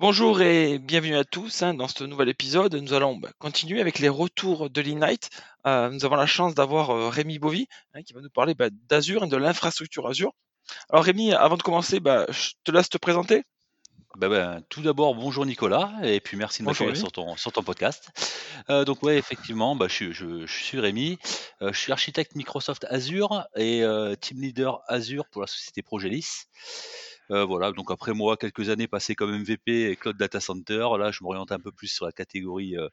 Bonjour 0.00 0.40
et 0.42 0.78
bienvenue 0.78 1.16
à 1.16 1.24
tous 1.24 1.64
hein, 1.64 1.74
dans 1.74 1.88
ce 1.88 2.04
nouvel 2.04 2.28
épisode. 2.28 2.72
Nous 2.76 2.92
allons 2.92 3.16
bah, 3.16 3.30
continuer 3.40 3.80
avec 3.80 3.98
les 3.98 4.08
retours 4.08 4.70
de 4.70 4.80
l'Ignite. 4.80 5.28
Euh, 5.66 5.90
nous 5.90 6.04
avons 6.04 6.14
la 6.14 6.24
chance 6.24 6.54
d'avoir 6.54 6.90
euh, 6.90 7.08
Rémi 7.08 7.40
Bovy 7.40 7.66
hein, 7.94 8.04
qui 8.04 8.12
va 8.12 8.20
nous 8.20 8.30
parler 8.30 8.54
bah, 8.54 8.68
d'Azure 8.88 9.24
et 9.24 9.26
de 9.26 9.36
l'infrastructure 9.36 10.06
Azure. 10.06 10.34
Alors 10.88 11.04
Rémi, 11.04 11.32
avant 11.32 11.56
de 11.56 11.64
commencer, 11.64 11.98
bah, 11.98 12.26
je 12.28 12.50
te 12.62 12.70
laisse 12.70 12.88
te 12.88 12.96
présenter. 12.96 13.42
Ben, 14.16 14.62
tout 14.68 14.82
d'abord, 14.82 15.16
bonjour 15.16 15.44
Nicolas, 15.44 15.92
et 16.04 16.20
puis 16.20 16.36
merci 16.36 16.62
de 16.62 16.66
m'accueillir 16.66 16.96
sur 16.96 17.10
ton, 17.10 17.36
sur 17.36 17.50
ton 17.50 17.64
podcast. 17.64 18.08
Euh, 18.70 18.84
donc 18.84 19.02
ouais, 19.02 19.18
effectivement, 19.18 19.76
je, 19.88 20.12
je, 20.12 20.46
je 20.46 20.62
suis 20.62 20.78
Rémi, 20.78 21.18
euh, 21.60 21.72
je 21.72 21.78
suis 21.78 21.90
architecte 21.90 22.36
Microsoft 22.36 22.86
Azure 22.88 23.46
et 23.56 23.82
euh, 23.82 24.14
team 24.14 24.40
leader 24.40 24.80
Azure 24.86 25.26
pour 25.26 25.40
la 25.40 25.48
société 25.48 25.82
Progelis. 25.82 26.46
Euh, 27.30 27.44
voilà, 27.44 27.72
donc 27.72 27.90
après 27.90 28.14
moi, 28.14 28.36
quelques 28.36 28.70
années 28.70 28.88
passées 28.88 29.14
comme 29.14 29.30
MVP 29.30 29.90
et 29.90 29.96
Cloud 29.96 30.16
Data 30.16 30.40
Center, 30.40 30.88
là 30.98 31.10
je 31.10 31.22
m'oriente 31.22 31.52
un 31.52 31.58
peu 31.58 31.70
plus 31.70 31.88
sur 31.88 32.06
la 32.06 32.12
catégorie, 32.12 32.76
euh, 32.76 32.88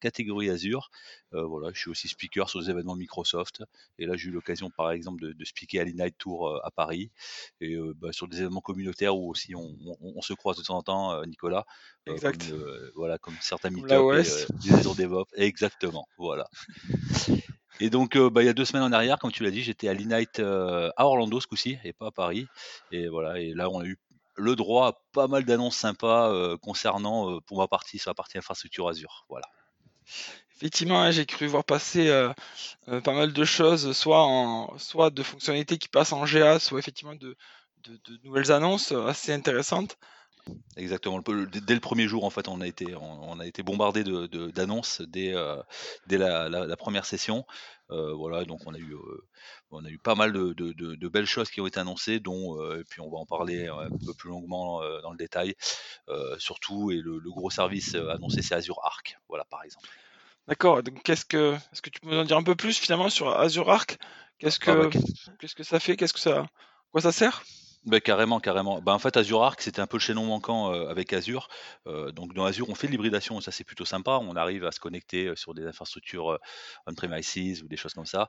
catégorie 0.00 0.48
Azure. 0.50 0.90
Euh, 1.34 1.44
voilà, 1.44 1.70
je 1.72 1.80
suis 1.80 1.90
aussi 1.90 2.08
speaker 2.08 2.48
sur 2.48 2.60
les 2.60 2.70
événements 2.70 2.94
Microsoft. 2.94 3.62
Et 3.98 4.06
là 4.06 4.16
j'ai 4.16 4.28
eu 4.28 4.32
l'occasion 4.32 4.70
par 4.70 4.90
exemple 4.92 5.20
de, 5.20 5.32
de 5.32 5.44
speaker 5.44 5.80
à 5.80 5.84
l'Ignite 5.84 6.16
Tour 6.18 6.60
à 6.64 6.70
Paris. 6.70 7.10
Et 7.60 7.76
bah, 7.96 8.12
sur 8.12 8.28
des 8.28 8.40
événements 8.40 8.60
communautaires 8.60 9.16
où 9.16 9.30
aussi 9.30 9.54
on, 9.54 9.76
on, 10.00 10.22
se 10.22 10.34
croise 10.34 10.56
de 10.56 10.62
temps 10.62 10.78
en 10.78 10.82
temps, 10.82 11.24
Nicolas. 11.26 11.64
Exact. 12.06 12.48
Comme, 12.48 12.90
voilà, 12.94 13.18
comme 13.18 13.34
certains 13.40 13.70
meetups 13.70 14.46
des 14.64 15.04
DevOps. 15.04 15.30
Exactement, 15.34 16.06
voilà. 16.18 16.48
Et 17.80 17.88
donc, 17.88 18.16
euh, 18.16 18.28
bah, 18.28 18.42
il 18.42 18.46
y 18.46 18.48
a 18.48 18.52
deux 18.52 18.66
semaines 18.66 18.82
en 18.82 18.92
arrière, 18.92 19.18
comme 19.18 19.32
tu 19.32 19.42
l'as 19.42 19.50
dit, 19.50 19.62
j'étais 19.62 19.88
à 19.88 19.94
l'Inite 19.94 20.38
euh, 20.38 20.90
à 20.96 21.06
Orlando 21.06 21.40
ce 21.40 21.46
coup-ci 21.46 21.78
et 21.82 21.94
pas 21.94 22.08
à 22.08 22.10
Paris. 22.10 22.46
Et 22.92 23.08
voilà, 23.08 23.40
et 23.40 23.54
là, 23.54 23.70
on 23.70 23.80
a 23.80 23.84
eu 23.84 23.98
le 24.36 24.54
droit 24.54 24.88
à 24.88 24.92
pas 25.12 25.28
mal 25.28 25.44
d'annonces 25.44 25.76
sympas 25.76 26.30
euh, 26.30 26.56
concernant, 26.58 27.40
pour 27.40 27.58
ma 27.58 27.68
partie, 27.68 27.98
sur 27.98 28.10
la 28.10 28.14
partie 28.14 28.36
infrastructure 28.36 28.88
Azure. 28.88 29.24
Voilà. 29.30 29.46
Effectivement, 30.56 31.00
hein, 31.00 31.10
j'ai 31.10 31.24
cru 31.24 31.46
voir 31.46 31.64
passer 31.64 32.10
pas 32.86 33.12
mal 33.14 33.32
de 33.32 33.44
choses, 33.44 33.92
soit, 33.96 35.10
de 35.10 35.22
fonctionnalités 35.22 35.78
qui 35.78 35.88
passent 35.88 36.12
en 36.12 36.24
GA, 36.26 36.58
soit 36.58 36.78
effectivement 36.78 37.14
de 37.14 37.36
nouvelles 38.24 38.52
annonces 38.52 38.92
assez 38.92 39.32
intéressantes. 39.32 39.96
Exactement. 40.76 41.20
Dès 41.20 41.74
le 41.74 41.80
premier 41.80 42.06
jour, 42.08 42.24
en 42.24 42.30
fait, 42.30 42.48
on 42.48 42.60
a 42.60 42.66
été, 42.66 42.94
on, 42.94 43.38
a 43.40 43.46
été 43.46 43.62
bombardé 43.62 44.04
d'annonces 44.52 45.00
de, 45.00 45.06
dès, 45.06 45.34
euh, 45.34 45.56
dès 46.06 46.18
la, 46.18 46.76
première 46.76 47.04
session. 47.04 47.44
Euh, 47.90 48.14
voilà, 48.14 48.44
donc 48.44 48.60
on 48.66 48.74
a 48.74 48.78
eu, 48.78 48.94
euh, 48.94 49.26
on 49.70 49.84
a 49.84 49.88
eu 49.88 49.98
pas 49.98 50.14
mal 50.14 50.32
de, 50.32 51.08
belles 51.08 51.26
choses 51.26 51.50
qui 51.50 51.60
ont 51.60 51.66
été 51.66 51.80
annoncées, 51.80 52.20
dont, 52.20 52.62
et 52.74 52.84
puis 52.84 53.00
on 53.00 53.10
va 53.10 53.18
en 53.18 53.26
parler 53.26 53.66
un 53.66 53.90
peu 54.04 54.14
plus 54.14 54.30
longuement 54.30 54.80
dans 55.02 55.10
le 55.10 55.18
détail, 55.18 55.54
surtout, 56.38 56.90
et 56.90 56.96
le, 56.96 57.20
gros 57.30 57.50
service 57.50 57.94
annoncé, 57.94 58.42
c'est 58.42 58.54
Azure 58.54 58.80
Arc, 58.84 59.18
voilà, 59.28 59.44
par 59.44 59.64
exemple. 59.64 59.88
D'accord. 60.48 60.82
Donc, 60.82 61.02
qu'est-ce 61.04 61.24
que, 61.24 61.54
est-ce 61.72 61.82
que 61.82 61.90
tu 61.90 62.00
peux 62.00 62.10
nous 62.10 62.18
en 62.18 62.24
dire 62.24 62.36
un 62.36 62.42
peu 62.42 62.56
plus 62.56 62.78
finalement 62.78 63.08
sur 63.08 63.28
Azure 63.38 63.70
Arc? 63.70 63.98
Qu'est-ce 64.38 64.58
ah, 64.66 64.74
bah, 64.74 64.88
que, 64.88 64.98
qu'est-ce 65.38 65.54
que 65.54 65.62
ça 65.62 65.78
fait? 65.78 65.96
Qu'est-ce 65.96 66.14
que 66.14 66.20
ça, 66.20 66.46
quoi 66.90 67.02
ça 67.02 67.12
sert? 67.12 67.44
Bah, 67.86 67.98
carrément, 67.98 68.40
carrément. 68.40 68.82
Bah, 68.82 68.92
en 68.92 68.98
fait, 68.98 69.16
Azure 69.16 69.42
Arc, 69.42 69.62
c'était 69.62 69.80
un 69.80 69.86
peu 69.86 69.96
le 69.96 70.02
chaînon 70.02 70.26
manquant 70.26 70.70
euh, 70.70 70.88
avec 70.88 71.14
Azure. 71.14 71.48
Euh, 71.86 72.12
donc, 72.12 72.34
dans 72.34 72.44
Azure, 72.44 72.68
on 72.68 72.74
fait 72.74 72.88
de 72.88 72.92
l'hybridation, 72.92 73.40
ça 73.40 73.52
c'est 73.52 73.64
plutôt 73.64 73.86
sympa. 73.86 74.18
On 74.20 74.36
arrive 74.36 74.66
à 74.66 74.72
se 74.72 74.78
connecter 74.80 75.28
euh, 75.28 75.36
sur 75.36 75.54
des 75.54 75.64
infrastructures 75.64 76.38
on-premises 76.86 77.62
ou 77.62 77.68
des 77.68 77.78
choses 77.78 77.94
comme 77.94 78.04
ça. 78.04 78.28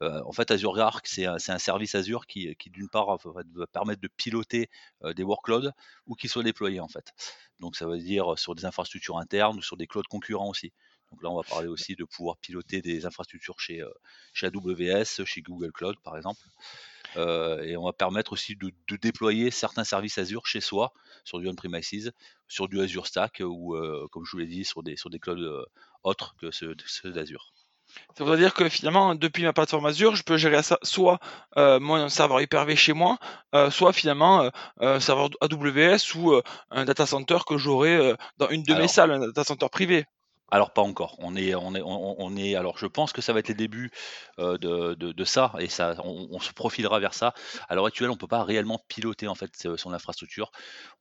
en 0.00 0.32
fait, 0.32 0.52
Azure 0.52 0.78
Arc, 0.78 1.08
c'est 1.08 1.26
un, 1.26 1.38
service 1.38 1.96
Azure 1.96 2.26
qui, 2.26 2.56
d'une 2.66 2.88
part, 2.88 3.16
va, 3.24 3.66
permettre 3.66 4.00
de 4.00 4.08
piloter 4.08 4.70
des 5.16 5.24
workloads 5.24 5.72
ou 6.06 6.14
qui 6.14 6.28
soient 6.28 6.44
déployés, 6.44 6.80
en 6.80 6.88
fait. 6.88 7.12
Donc, 7.58 7.76
ça 7.76 7.86
veut 7.86 7.98
dire 7.98 8.38
sur 8.38 8.54
des 8.54 8.64
infrastructures 8.64 9.18
internes 9.18 9.58
ou 9.58 9.62
sur 9.62 9.76
des 9.76 9.86
clouds 9.88 10.02
concurrents 10.08 10.48
aussi. 10.48 10.72
Donc 11.10 11.22
là, 11.22 11.30
on 11.30 11.36
va 11.36 11.42
parler 11.42 11.68
aussi 11.68 11.96
de 11.96 12.04
pouvoir 12.04 12.36
piloter 12.38 12.80
des 12.82 13.04
infrastructures 13.04 13.58
chez, 13.60 13.84
chez 14.32 14.46
AWS, 14.46 15.24
chez 15.24 15.42
Google 15.42 15.72
Cloud, 15.72 15.96
par 16.02 16.16
exemple. 16.16 16.40
Euh, 17.16 17.62
et 17.62 17.76
on 17.76 17.84
va 17.84 17.92
permettre 17.92 18.32
aussi 18.32 18.56
de, 18.56 18.72
déployer 18.96 19.50
certains 19.50 19.84
services 19.84 20.18
Azure 20.18 20.46
chez 20.46 20.60
soi, 20.60 20.92
sur 21.24 21.38
du 21.38 21.48
on-premises, 21.48 22.12
sur 22.48 22.68
du 22.68 22.80
Azure 22.80 23.06
Stack 23.06 23.42
ou, 23.44 23.74
euh, 23.74 24.06
comme 24.10 24.24
je 24.24 24.32
vous 24.32 24.38
l'ai 24.38 24.46
dit, 24.46 24.64
sur 24.64 24.82
des, 24.82 24.96
sur 24.96 25.10
des 25.10 25.18
clouds 25.18 25.40
euh, 25.40 25.64
autres 26.02 26.34
que 26.40 26.50
ceux, 26.50 26.74
d'Azure. 27.04 27.52
Ça 28.16 28.24
veut 28.24 28.38
dire 28.38 28.54
que 28.54 28.68
finalement, 28.70 29.14
depuis 29.14 29.42
ma 29.42 29.52
plateforme 29.52 29.84
Azure, 29.84 30.16
je 30.16 30.22
peux 30.22 30.38
gérer 30.38 30.62
ça, 30.62 30.78
soit 30.82 31.18
mon 31.56 32.08
serveur 32.08 32.40
Hyper-V 32.40 32.74
chez 32.74 32.94
moi, 32.94 33.18
soit 33.70 33.92
finalement 33.92 34.50
un 34.80 34.98
serveur 34.98 35.28
AWS 35.42 36.16
ou 36.16 36.40
un 36.70 36.84
data 36.86 37.04
center 37.04 37.38
que 37.46 37.58
j'aurai 37.58 38.14
dans 38.38 38.48
une 38.48 38.62
de 38.62 38.72
mes 38.74 38.88
salles, 38.88 39.10
un 39.10 39.18
data 39.18 39.44
center 39.44 39.66
privé. 39.70 40.06
Alors 40.52 40.74
pas 40.74 40.82
encore. 40.82 41.16
On 41.18 41.34
est. 41.34 42.54
Alors 42.54 42.76
je 42.76 42.86
pense 42.86 43.14
que 43.14 43.22
ça 43.22 43.32
va 43.32 43.38
être 43.38 43.48
les 43.48 43.54
débuts 43.54 43.90
euh, 44.38 44.58
de, 44.58 45.24
ça 45.24 45.54
et 45.58 45.68
ça, 45.68 45.96
on, 46.04 46.38
se 46.40 46.52
profilera 46.52 47.00
vers 47.00 47.14
ça. 47.14 47.32
À 47.70 47.74
l'heure 47.74 47.86
actuelle, 47.86 48.10
on 48.10 48.16
peut 48.16 48.26
pas 48.26 48.44
réellement 48.44 48.78
piloter 48.86 49.28
en 49.28 49.34
fait 49.34 49.66
son 49.78 49.94
infrastructure. 49.94 50.52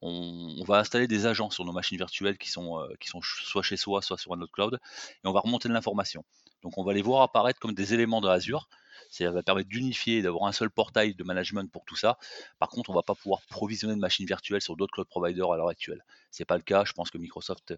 On, 0.02 0.64
va 0.66 0.78
installer 0.78 1.06
des 1.06 1.26
agents 1.26 1.50
sur 1.50 1.66
nos 1.66 1.74
machines 1.74 1.98
virtuelles 1.98 2.38
qui 2.38 2.50
sont, 2.50 2.80
euh, 2.80 2.88
qui 3.02 3.10
sont 3.10 3.20
soit 3.22 3.62
chez 3.62 3.76
soi, 3.76 4.02
soit 4.02 4.18
sur 4.18 4.32
un 4.34 4.40
autre 4.40 4.54
cloud, 4.54 4.80
et 5.22 5.28
on 5.28 5.34
va 5.34 5.42
remonter 5.42 5.68
de 5.68 5.74
l'information. 5.74 6.24
Donc 6.64 6.78
on 6.78 6.86
va 6.86 6.94
les 6.94 7.02
voir 7.02 7.22
apparaître 7.22 7.60
comme 7.60 7.74
des 7.74 7.94
éléments 7.94 8.22
de 8.22 8.30
Azure. 8.30 8.70
Ça 9.12 9.30
va 9.30 9.44
permettre 9.44 9.68
d'unifier, 9.68 10.22
d'avoir 10.22 10.46
un 10.46 10.54
seul 10.54 10.70
portail 10.70 11.14
de 11.14 11.24
management 11.26 11.70
pour 11.70 11.84
tout 11.84 11.98
ça. 11.98 12.18
Par 12.60 12.70
contre, 12.70 12.90
on 12.90 12.94
ne 12.94 12.98
va 12.98 13.04
pas 13.04 13.14
pouvoir 13.14 13.42
provisionner 13.42 13.94
de 13.94 14.00
machines 14.00 14.26
virtuelles 14.26 14.62
sur 14.62 14.78
d'autres 14.78 14.94
cloud 14.94 15.08
providers 15.08 15.52
à 15.52 15.58
l'heure 15.58 15.68
actuelle. 15.68 16.04
Ce 16.32 16.42
n'est 16.42 16.46
pas 16.46 16.56
le 16.56 16.64
cas. 16.64 16.86
Je 16.86 16.94
pense 16.94 17.12
que 17.12 17.18
Microsoft 17.18 17.72
n'a 17.72 17.78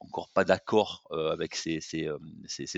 encore 0.00 0.28
pas 0.30 0.44
d'accord 0.44 1.04
euh, 1.12 1.30
avec 1.30 1.54
ces, 1.54 1.80
euh, 2.08 2.18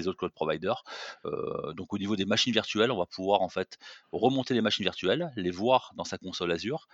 autres 0.06 0.18
cloud 0.18 0.32
providers. 0.32 0.84
Euh, 1.24 1.72
donc 1.72 1.94
au 1.94 1.98
niveau 1.98 2.14
des 2.14 2.26
machines 2.26 2.52
virtuelles, 2.52 2.92
on 2.92 2.98
va 2.98 3.06
pouvoir 3.06 3.40
en 3.40 3.48
fait 3.48 3.78
remonter 4.12 4.52
les 4.52 4.60
machines 4.60 4.84
virtuelles, 4.84 5.32
les 5.36 5.50
voir 5.50 5.92
dans 5.96 6.04
sa 6.04 6.18
console 6.18 6.52
Azure 6.52 6.88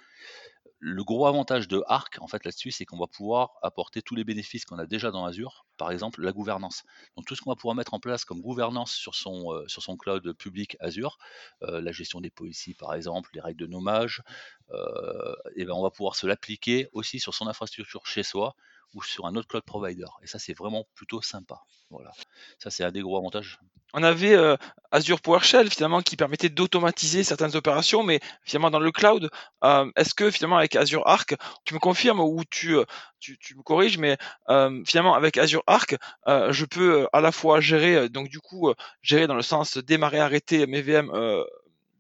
le 0.87 1.03
gros 1.03 1.27
avantage 1.27 1.67
de 1.67 1.83
Arc, 1.87 2.19
en 2.21 2.29
fait, 2.29 2.45
là-dessus, 2.45 2.71
c'est 2.71 2.85
qu'on 2.85 2.99
va 2.99 3.07
pouvoir 3.07 3.55
apporter 3.63 4.03
tous 4.03 4.15
les 4.15 4.23
bénéfices 4.23 4.67
qu'on 4.67 4.79
a 4.79 4.85
déjà 4.85 5.11
dans 5.11 5.25
Azure, 5.25 5.65
par 5.79 5.91
exemple 5.91 6.23
la 6.23 6.31
gouvernance. 6.31 6.83
Donc 7.17 7.25
tout 7.25 7.35
ce 7.35 7.41
qu'on 7.41 7.51
va 7.51 7.57
pouvoir 7.57 7.75
mettre 7.75 7.95
en 7.95 8.01
place 8.01 8.27
comme 8.27 8.43
gouvernance 8.43 8.93
sur 8.93 9.15
son, 9.15 9.51
euh, 9.55 9.97
cloud 9.99 10.35
public 10.35 10.77
Azure, 10.81 11.17
euh, 11.63 11.81
la 11.81 11.91
gestion 11.91 12.21
des 12.21 12.29
policies 12.29 12.75
par 12.75 12.93
exemple, 12.93 13.31
les 13.33 13.41
règles 13.41 13.61
de 13.61 13.67
nommage, 13.67 14.23
euh, 14.73 15.35
et 15.57 15.65
ben 15.65 15.73
on 15.73 15.83
va 15.83 15.91
pouvoir 15.91 16.17
se 16.17 16.27
l'appliquer 16.27 16.89
aussi 16.93 17.19
sur 17.19 17.33
son 17.33 17.47
infrastructure 17.47 18.07
chez 18.07 18.23
soi 18.23 18.55
ou 18.95 19.03
sur 19.03 19.27
un 19.27 19.35
autre 19.37 19.49
cloud 19.49 19.65
provider. 19.65 20.07
Et 20.23 20.27
ça, 20.27 20.39
c'est 20.39 20.55
vraiment 20.55 20.87
plutôt 20.95 21.21
sympa. 21.21 21.61
Voilà. 21.91 22.13
Ça, 22.59 22.71
c'est 22.71 22.85
un 22.85 22.93
des 22.93 23.03
gros 23.03 23.19
avantages. 23.19 23.59
On 23.97 24.03
avait 24.03 24.35
euh, 24.35 24.57
Azure 24.91 25.21
PowerShell 25.21 25.71
finalement 25.71 26.03
qui 26.03 26.17
permettait 26.17 26.49
d'automatiser 26.49 27.23
certaines 27.23 27.55
opérations, 27.55 28.03
mais 28.03 28.19
finalement 28.43 28.71
dans 28.71 28.81
le 28.81 28.91
cloud, 28.91 29.31
euh, 29.63 29.89
est-ce 29.95 30.15
que 30.15 30.33
finalement 30.33 30.57
avec 30.57 30.75
Azure 30.75 31.07
Arc, 31.07 31.37
tu 31.65 31.75
me 31.75 31.79
confirmes 31.79 32.19
ou 32.19 32.43
tu, 32.51 32.77
euh, 32.77 32.85
tu, 33.21 33.39
me 33.57 33.63
corriges, 33.63 33.97
mais 33.97 34.19
finalement 34.85 35.15
avec 35.15 35.39
Azure 35.39 35.63
Arc, 35.69 35.97
je 36.27 36.65
peux 36.65 37.07
à 37.13 37.21
la 37.21 37.31
fois 37.33 37.61
gérer, 37.61 38.09
donc 38.09 38.29
du 38.29 38.41
coup, 38.41 38.73
gérer 39.01 39.27
dans 39.27 39.37
le 39.37 39.43
sens 39.43 39.79
démarrer, 39.79 40.19
arrêter 40.19 40.67
mes 40.67 40.83
VM 40.83 41.11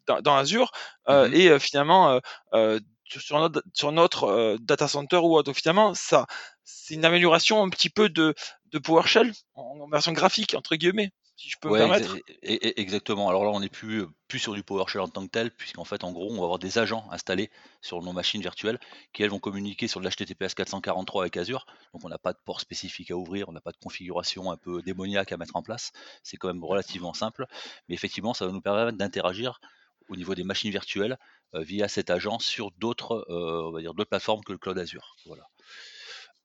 dans, 0.06 0.36
Azure, 0.36 0.70
mm-hmm. 1.08 1.32
et 1.32 1.58
finalement 1.60 2.20
sur 3.08 3.38
notre, 3.38 3.62
sur 3.72 3.92
notre 3.92 4.56
data 4.60 4.88
center 4.88 5.18
ou 5.18 5.36
autre. 5.36 5.46
Donc 5.46 5.56
finalement, 5.56 5.94
ça, 5.94 6.26
c'est 6.64 6.94
une 6.94 7.04
amélioration 7.04 7.62
un 7.62 7.68
petit 7.68 7.90
peu 7.90 8.08
de, 8.08 8.34
de 8.72 8.78
PowerShell 8.78 9.32
en, 9.54 9.88
version 9.88 10.12
graphique 10.12 10.54
entre 10.54 10.76
guillemets, 10.76 11.12
si 11.36 11.48
je 11.48 11.56
peux 11.60 11.68
me 11.68 11.78
permettre. 11.78 12.16
Exactement. 12.42 13.28
Alors 13.28 13.44
là, 13.44 13.50
on 13.50 13.60
n'est 13.60 13.68
plus 13.68 14.06
plus 14.26 14.38
sur 14.38 14.54
du 14.54 14.62
PowerShell 14.62 15.00
en 15.00 15.08
tant 15.08 15.24
que 15.24 15.30
tel, 15.30 15.50
puisqu'en 15.50 15.84
fait, 15.84 16.02
en 16.02 16.12
gros, 16.12 16.32
on 16.32 16.38
va 16.38 16.44
avoir 16.44 16.58
des 16.58 16.78
agents 16.78 17.06
installés 17.10 17.50
sur 17.80 18.02
nos 18.02 18.12
machines 18.12 18.40
virtuelles 18.40 18.80
qui 19.12 19.22
elles 19.22 19.30
vont 19.30 19.38
communiquer 19.38 19.86
sur 19.86 20.00
de 20.00 20.08
l'HTTPS 20.08 20.54
443 20.54 21.22
avec 21.22 21.36
Azure. 21.36 21.66
Donc 21.92 22.04
on 22.04 22.08
n'a 22.08 22.18
pas 22.18 22.32
de 22.32 22.38
port 22.44 22.60
spécifique 22.60 23.10
à 23.10 23.16
ouvrir, 23.16 23.48
on 23.48 23.52
n'a 23.52 23.60
pas 23.60 23.72
de 23.72 23.78
configuration 23.82 24.50
un 24.50 24.56
peu 24.56 24.82
démoniaque 24.82 25.32
à 25.32 25.36
mettre 25.36 25.56
en 25.56 25.62
place. 25.62 25.92
C'est 26.22 26.36
quand 26.36 26.48
même 26.48 26.64
relativement 26.64 27.14
simple, 27.14 27.46
mais 27.88 27.94
effectivement, 27.94 28.34
ça 28.34 28.46
va 28.46 28.52
nous 28.52 28.62
permettre 28.62 28.96
d'interagir 28.96 29.60
au 30.08 30.16
niveau 30.16 30.34
des 30.34 30.44
machines 30.44 30.70
virtuelles 30.70 31.18
euh, 31.54 31.62
via 31.62 31.88
cet 31.88 32.10
agent 32.10 32.38
sur 32.38 32.70
d'autres, 32.72 33.26
euh, 33.28 33.68
on 33.68 33.72
va 33.72 33.80
dire, 33.80 33.94
d'autres 33.94 34.10
plateformes 34.10 34.42
que 34.44 34.52
le 34.52 34.58
cloud 34.58 34.78
Azure. 34.78 35.16
Voilà. 35.26 35.48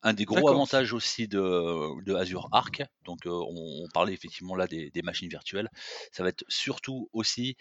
Un 0.01 0.13
des 0.13 0.23
gros 0.23 0.47
avantages 0.47 0.93
aussi 0.93 1.27
de, 1.27 2.13
Azure 2.15 2.47
Arc, 2.53 2.83
donc 3.03 3.25
euh, 3.25 3.31
on, 3.31 3.85
parlait 3.93 4.13
effectivement 4.13 4.55
là 4.55 4.65
des, 4.65 5.01
machines 5.03 5.27
virtuelles, 5.27 5.69
ça 6.13 6.23
va 6.23 6.29
être 6.29 6.45
surtout 6.47 7.09
aussi 7.11 7.57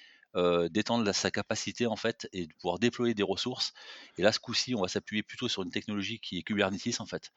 d'étendre 0.71 1.11
sa 1.13 1.33
capacité 1.33 1.87
en 1.87 1.97
fait 1.97 2.29
et 2.33 2.47
de 2.47 2.53
pouvoir 2.61 2.79
déployer 2.79 3.13
des 3.13 3.25
ressources. 3.25 3.73
Et 4.19 4.23
là, 4.23 4.31
ce 4.31 4.39
coup-ci, 4.39 4.77
on 4.77 4.83
va 4.83 4.87
s'appuyer 4.87 5.25
plutôt 5.25 5.49
sur 5.49 5.65
une 5.65 5.73
technologie 5.73 6.21
qui 6.21 6.39
est 6.39 6.43
Kubernetes 6.43 7.01
en 7.01 7.07
fait, 7.07 7.33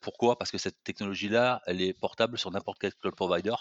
pourquoi? 0.00 0.38
Parce 0.38 0.50
que 0.50 0.58
cette 0.58 0.82
technologie-là, 0.84 1.62
elle 1.66 1.80
est 1.82 1.92
portable 1.92 2.38
sur 2.38 2.50
n'importe 2.50 2.78
quel 2.80 2.94
cloud 2.94 3.14
provider. 3.14 3.54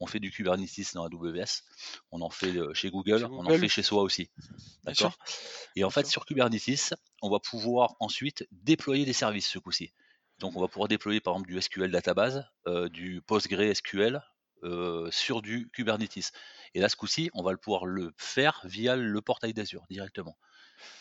On 0.00 0.06
fait 0.06 0.20
du 0.20 0.30
Kubernetes 0.30 0.94
dans 0.94 1.04
AWS, 1.04 1.62
on 2.10 2.22
en 2.22 2.30
fait 2.30 2.54
chez 2.74 2.90
Google, 2.90 3.24
on 3.30 3.46
en 3.46 3.58
fait 3.58 3.68
chez 3.68 3.82
soi 3.82 4.02
aussi. 4.02 4.30
D'accord? 4.84 5.16
Et 5.76 5.84
en 5.84 5.90
fait, 5.90 6.06
sur 6.06 6.24
Kubernetes, 6.24 6.94
on 7.22 7.30
va 7.30 7.38
pouvoir 7.38 7.96
ensuite 8.00 8.46
déployer 8.50 9.04
des 9.04 9.12
services 9.12 9.48
ce 9.48 9.58
coup-ci. 9.58 9.92
Donc, 10.40 10.56
on 10.56 10.60
va 10.60 10.68
pouvoir 10.68 10.88
déployer 10.88 11.20
par 11.20 11.34
exemple 11.34 11.50
du 11.50 11.60
SQL 11.60 11.90
database, 11.90 12.46
euh, 12.66 12.88
du 12.88 13.20
PostgreSQL 13.20 14.22
euh, 14.62 15.10
sur 15.10 15.42
du 15.42 15.68
Kubernetes. 15.70 16.32
Et 16.74 16.80
là, 16.80 16.88
ce 16.88 16.96
coup-ci, 16.96 17.30
on 17.34 17.42
va 17.42 17.56
pouvoir 17.56 17.84
le 17.84 18.12
faire 18.16 18.60
via 18.64 18.96
le 18.96 19.20
portail 19.20 19.52
d'Azure 19.52 19.84
directement 19.90 20.36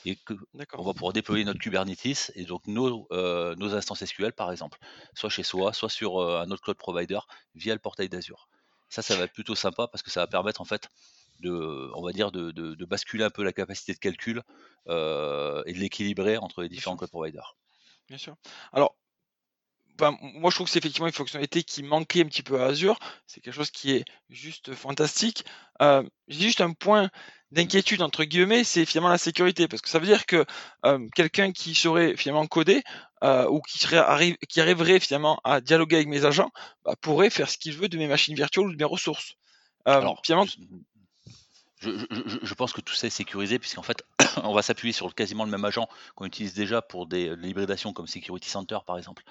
et 0.05 0.15
que 0.15 0.33
on 0.73 0.83
va 0.83 0.93
pouvoir 0.93 1.13
déployer 1.13 1.43
notre 1.43 1.59
Kubernetes 1.59 2.31
et 2.35 2.45
donc 2.45 2.65
nos, 2.67 3.07
euh, 3.11 3.55
nos 3.55 3.73
instances 3.75 4.03
SQL 4.03 4.33
par 4.33 4.51
exemple, 4.51 4.79
soit 5.13 5.29
chez 5.29 5.43
soi, 5.43 5.73
soit 5.73 5.89
sur 5.89 6.19
euh, 6.19 6.41
un 6.41 6.51
autre 6.51 6.61
cloud 6.61 6.77
provider 6.77 7.19
via 7.55 7.73
le 7.73 7.79
portail 7.79 8.09
d'Azure. 8.09 8.49
Ça, 8.89 9.01
ça 9.01 9.15
va 9.15 9.25
être 9.25 9.33
plutôt 9.33 9.55
sympa 9.55 9.87
parce 9.87 10.01
que 10.01 10.09
ça 10.09 10.21
va 10.21 10.27
permettre 10.27 10.61
en 10.61 10.65
fait 10.65 10.89
de, 11.41 11.91
on 11.93 12.03
va 12.03 12.11
dire, 12.11 12.31
de, 12.31 12.51
de, 12.51 12.85
basculer 12.85 13.23
un 13.23 13.29
peu 13.29 13.43
la 13.43 13.53
capacité 13.53 13.93
de 13.93 13.99
calcul 13.99 14.41
euh, 14.87 15.63
et 15.65 15.73
de 15.73 15.77
l'équilibrer 15.77 16.37
entre 16.37 16.63
les 16.63 16.69
différents 16.69 16.97
cloud 16.97 17.09
providers. 17.09 17.55
Bien 18.07 18.17
sûr. 18.17 18.35
Alors, 18.73 18.95
moi 20.21 20.49
je 20.49 20.55
trouve 20.55 20.67
que 20.67 20.71
c'est 20.71 20.79
effectivement 20.79 21.07
une 21.07 21.13
fonctionnalité 21.13 21.63
qui 21.63 21.83
manquait 21.83 22.21
un 22.21 22.27
petit 22.27 22.43
peu 22.43 22.61
à 22.61 22.65
Azure. 22.65 22.97
C'est 23.27 23.41
quelque 23.41 23.53
chose 23.53 23.71
qui 23.71 23.91
est 23.91 24.05
juste 24.29 24.73
fantastique. 24.73 25.45
J'ai 25.79 26.09
juste 26.29 26.61
un 26.61 26.73
point 26.73 27.09
d'inquiétude 27.51 28.01
entre 28.01 28.23
guillemets, 28.23 28.63
c'est 28.63 28.85
finalement 28.85 29.09
la 29.09 29.17
sécurité, 29.17 29.67
parce 29.67 29.81
que 29.81 29.89
ça 29.89 29.99
veut 29.99 30.05
dire 30.05 30.25
que 30.25 30.45
euh, 30.85 31.07
quelqu'un 31.15 31.51
qui 31.51 31.73
serait 31.73 32.15
finalement 32.15 32.45
codé 32.45 32.83
euh, 33.23 33.47
ou 33.49 33.61
qui, 33.61 33.79
serait 33.79 34.37
qui 34.47 34.61
arriverait 34.61 34.99
finalement 34.99 35.39
à 35.43 35.61
dialoguer 35.61 35.97
avec 35.97 36.07
mes 36.07 36.25
agents 36.25 36.51
bah, 36.85 36.95
pourrait 37.01 37.29
faire 37.29 37.49
ce 37.49 37.57
qu'il 37.57 37.73
veut 37.73 37.89
de 37.89 37.97
mes 37.97 38.07
machines 38.07 38.35
virtuelles 38.35 38.67
ou 38.67 38.71
de 38.71 38.77
mes 38.77 38.83
ressources. 38.83 39.35
Euh, 39.87 39.99
Alors, 39.99 40.21
finalement, 40.23 40.45
je, 41.79 42.53
pense 42.53 42.73
que 42.73 42.81
tout 42.81 42.93
ça 42.93 43.07
est 43.07 43.11
sécurisé, 43.11 43.57
puisqu'en 43.57 43.81
fait, 43.81 44.03
on 44.43 44.53
va 44.53 44.61
s'appuyer 44.61 44.91
sur 44.91 45.13
quasiment 45.15 45.45
le 45.45 45.51
même 45.51 45.63
agent 45.63 45.87
qu'on 46.15 46.25
utilise 46.25 46.53
déjà 46.53 46.81
pour 46.81 47.07
des 47.07 47.33
hybridations 47.43 47.93
comme 47.93 48.07
Security 48.07 48.49
Center, 48.49 48.79
par 48.85 48.97
exemple. 48.97 49.23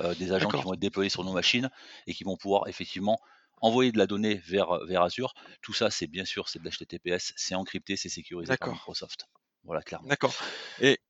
Euh, 0.00 0.14
des 0.14 0.32
agents 0.32 0.48
qui 0.48 0.62
vont 0.62 0.74
être 0.74 0.80
déployés 0.80 1.10
sur 1.10 1.24
nos 1.24 1.32
machines 1.32 1.70
et 2.06 2.14
qui 2.14 2.24
vont 2.24 2.36
pouvoir 2.36 2.68
effectivement 2.68 3.20
envoyer 3.62 3.92
de 3.92 3.98
la 3.98 4.06
donnée 4.06 4.42
vers, 4.46 4.84
vers 4.84 5.02
Azure. 5.02 5.34
Tout 5.62 5.72
ça, 5.72 5.90
c'est 5.90 6.06
bien 6.06 6.24
sûr, 6.24 6.48
c'est 6.48 6.60
de 6.60 6.68
l'HTTPS, 6.68 7.32
c'est 7.36 7.54
encrypté, 7.54 7.96
c'est 7.96 8.08
sécurisé 8.08 8.56
par 8.56 8.72
Microsoft. 8.72 9.26
Voilà, 9.64 9.82
clairement. 9.82 10.08
D'accord. 10.08 10.34
Et 10.80 11.00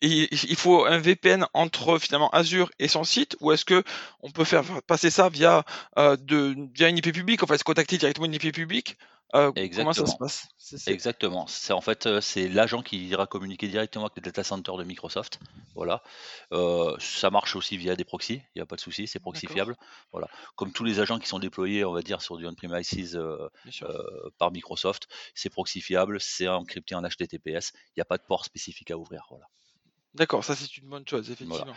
il 0.00 0.56
faut 0.56 0.86
un 0.86 0.98
VPN 0.98 1.46
entre 1.54 1.98
finalement 1.98 2.30
Azure 2.30 2.70
et 2.78 2.88
son 2.88 3.04
site 3.04 3.36
ou 3.40 3.52
est-ce 3.52 3.64
que 3.64 3.82
on 4.20 4.30
peut 4.30 4.44
faire 4.44 4.62
passer 4.86 5.10
ça 5.10 5.28
via 5.28 5.64
euh, 5.98 6.16
de 6.16 6.56
via 6.74 6.88
une 6.88 6.98
IP 6.98 7.12
publique, 7.12 7.42
en 7.42 7.46
fait, 7.46 7.58
se 7.58 7.64
contacter 7.64 7.98
directement 7.98 8.26
une 8.26 8.34
IP 8.34 8.52
publique? 8.52 8.96
Euh, 9.34 9.52
Comment 9.74 9.92
ça 9.92 10.06
se 10.06 10.16
passe? 10.16 10.48
Exactement. 10.86 11.46
C'est 11.46 11.72
en 11.72 11.80
fait 11.80 12.06
euh, 12.06 12.20
c'est 12.20 12.48
l'agent 12.48 12.82
qui 12.82 13.08
ira 13.08 13.26
communiquer 13.26 13.68
directement 13.68 14.06
avec 14.06 14.16
le 14.16 14.22
data 14.22 14.42
center 14.42 14.72
de 14.78 14.84
Microsoft. 14.84 15.38
Voilà. 15.74 16.02
ça 16.98 17.30
marche 17.30 17.54
aussi 17.56 17.76
via 17.76 17.94
des 17.94 18.04
proxys. 18.04 18.42
Il 18.54 18.58
n'y 18.58 18.62
a 18.62 18.66
pas 18.66 18.76
de 18.76 18.80
souci, 18.80 19.06
c'est 19.06 19.20
proxyfiable. 19.20 19.76
Voilà. 20.12 20.28
Comme 20.56 20.72
tous 20.72 20.84
les 20.84 21.00
agents 21.00 21.18
qui 21.18 21.28
sont 21.28 21.38
déployés, 21.38 21.84
on 21.84 21.92
va 21.92 22.02
dire 22.02 22.22
sur 22.22 22.36
du 22.36 22.46
on-premises 22.46 23.20
par 24.38 24.50
Microsoft, 24.50 25.08
c'est 25.34 25.50
proxyfiable, 25.50 26.20
c'est 26.20 26.48
encrypté 26.48 26.94
en 26.94 27.02
HTTPS. 27.02 27.72
Il 27.74 27.98
n'y 27.98 28.02
a 28.02 28.06
pas 28.06 28.18
de 28.18 28.24
port 28.24 28.44
spécifique 28.44 28.90
à 28.90 28.98
ouvrir. 28.98 29.26
Voilà. 29.30 29.46
D'accord, 30.14 30.42
ça 30.42 30.56
c'est 30.56 30.78
une 30.78 30.88
bonne 30.88 31.06
chose, 31.06 31.30
effectivement. 31.30 31.74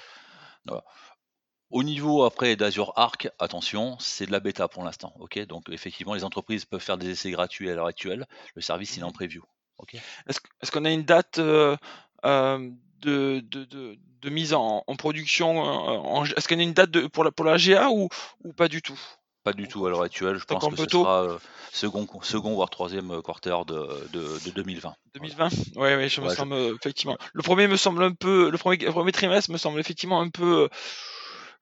Au 1.72 1.84
niveau 1.84 2.24
après 2.24 2.58
d'Azure 2.58 2.92
Arc, 2.98 3.30
attention, 3.40 3.98
c'est 4.00 4.26
de 4.26 4.32
la 4.32 4.42
bêta 4.42 4.68
pour 4.68 4.84
l'instant. 4.84 5.14
ok? 5.20 5.40
Donc 5.48 5.70
effectivement, 5.70 6.14
les 6.14 6.26
entreprises 6.26 6.66
peuvent 6.66 6.82
faire 6.82 6.98
des 6.98 7.10
essais 7.10 7.32
gratuits 7.32 7.70
à 7.70 7.76
l'heure 7.76 7.86
actuelle. 7.86 8.28
Le 8.56 8.62
service, 8.62 8.98
il 8.98 9.00
est 9.00 9.04
en 9.04 9.10
mmh 9.10 9.14
preview. 9.14 9.44
ok? 9.78 9.96
Est-ce 10.28 10.72
qu'on 10.72 10.86
a 10.86 10.92
une 10.92 11.04
date 11.04 11.40
euh, 11.40 11.78
euh, 12.26 12.70
de, 13.00 13.40
de, 13.40 14.30
mise 14.30 14.54
en, 14.54 14.84
production 14.98 16.24
Est-ce 16.26 16.48
qu'on 16.48 16.60
a 16.60 16.64
une 16.64 16.74
date 16.74 17.08
pour, 17.08 17.24
la, 17.24 17.32
pour 17.32 17.46
la 17.46 17.58
GA 17.58 17.90
ou, 17.90 18.10
ou 18.44 18.54
pas 18.54 18.68
du 18.68 18.82
tout? 18.82 19.00
Pas 19.44 19.54
du 19.54 19.68
tout 19.68 19.86
à 19.88 19.90
l'heure 19.90 20.04
actuelle. 20.04 20.38
Je 20.38 20.46
pense 20.46 20.68
que 20.68 20.76
ce 20.76 20.88
sera 20.88 21.24
euh, 21.24 21.38
second, 21.72 22.06
second 22.22 22.54
voire 22.54 22.70
troisième 22.70 23.22
quarter 23.24 23.58
de, 23.66 24.08
de, 24.14 24.52
2020. 24.52 24.94
2020 25.16 25.50
Oui, 25.78 25.82
ouais, 25.82 26.10
je 26.10 26.22
me 26.22 26.30
semble 26.30 26.56
effectivement. 26.56 27.18
Le 27.34 27.42
premier 27.42 27.68
me 27.68 27.78
semble 27.78 28.04
un 28.04 28.12
peu, 28.12 28.52
le 28.52 28.58
premier, 28.60 28.78
premier 28.78 29.12
trimestre 29.12 29.50
me 29.50 29.58
semble 29.58 29.80
effectivement 29.80 30.22
un 30.22 30.30
peu, 30.30 30.64
euh, 30.64 30.68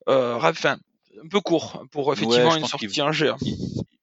enfin, 0.07 0.77
un 1.23 1.27
peu 1.27 1.41
court 1.41 1.85
pour 1.91 2.13
effectivement 2.13 2.55
une 2.55 2.65
sortie 2.65 3.01
en 3.01 3.11
GA. 3.11 3.37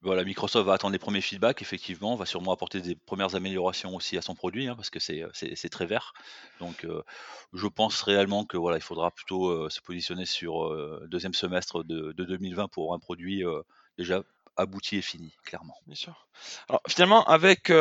Voilà, 0.06 0.22
Microsoft 0.22 0.64
va 0.64 0.74
attendre 0.74 0.92
les 0.92 1.00
premiers 1.00 1.20
feedbacks, 1.20 1.62
effectivement, 1.62 2.14
va 2.14 2.26
sûrement 2.26 2.52
apporter 2.52 2.80
des 2.80 2.94
premières 2.94 3.34
améliorations 3.34 3.92
aussi 3.96 4.16
à 4.16 4.22
son 4.22 4.36
produit, 4.36 4.68
hein, 4.68 4.76
parce 4.76 4.88
que 4.88 5.00
c'est, 5.00 5.68
très 5.68 5.84
vert. 5.84 6.14
Donc, 6.60 6.84
euh, 6.84 7.02
je 7.52 7.66
pense 7.66 8.02
réellement 8.02 8.44
que 8.44 8.56
voilà, 8.56 8.76
il 8.76 8.84
faudra 8.84 9.10
plutôt 9.10 9.48
euh, 9.48 9.68
se 9.68 9.80
positionner 9.80 10.24
sur 10.24 10.62
euh, 10.62 11.00
le 11.02 11.08
deuxième 11.08 11.34
semestre 11.34 11.82
de, 11.82 12.12
2020 12.12 12.68
pour 12.68 12.94
un 12.94 13.00
produit 13.00 13.42
déjà 13.98 14.22
abouti 14.56 14.96
et 14.96 15.02
fini, 15.02 15.34
clairement. 15.44 15.76
Bien 15.86 15.96
sûr. 15.96 16.28
Alors, 16.68 16.82
finalement, 16.86 17.24
avec 17.24 17.72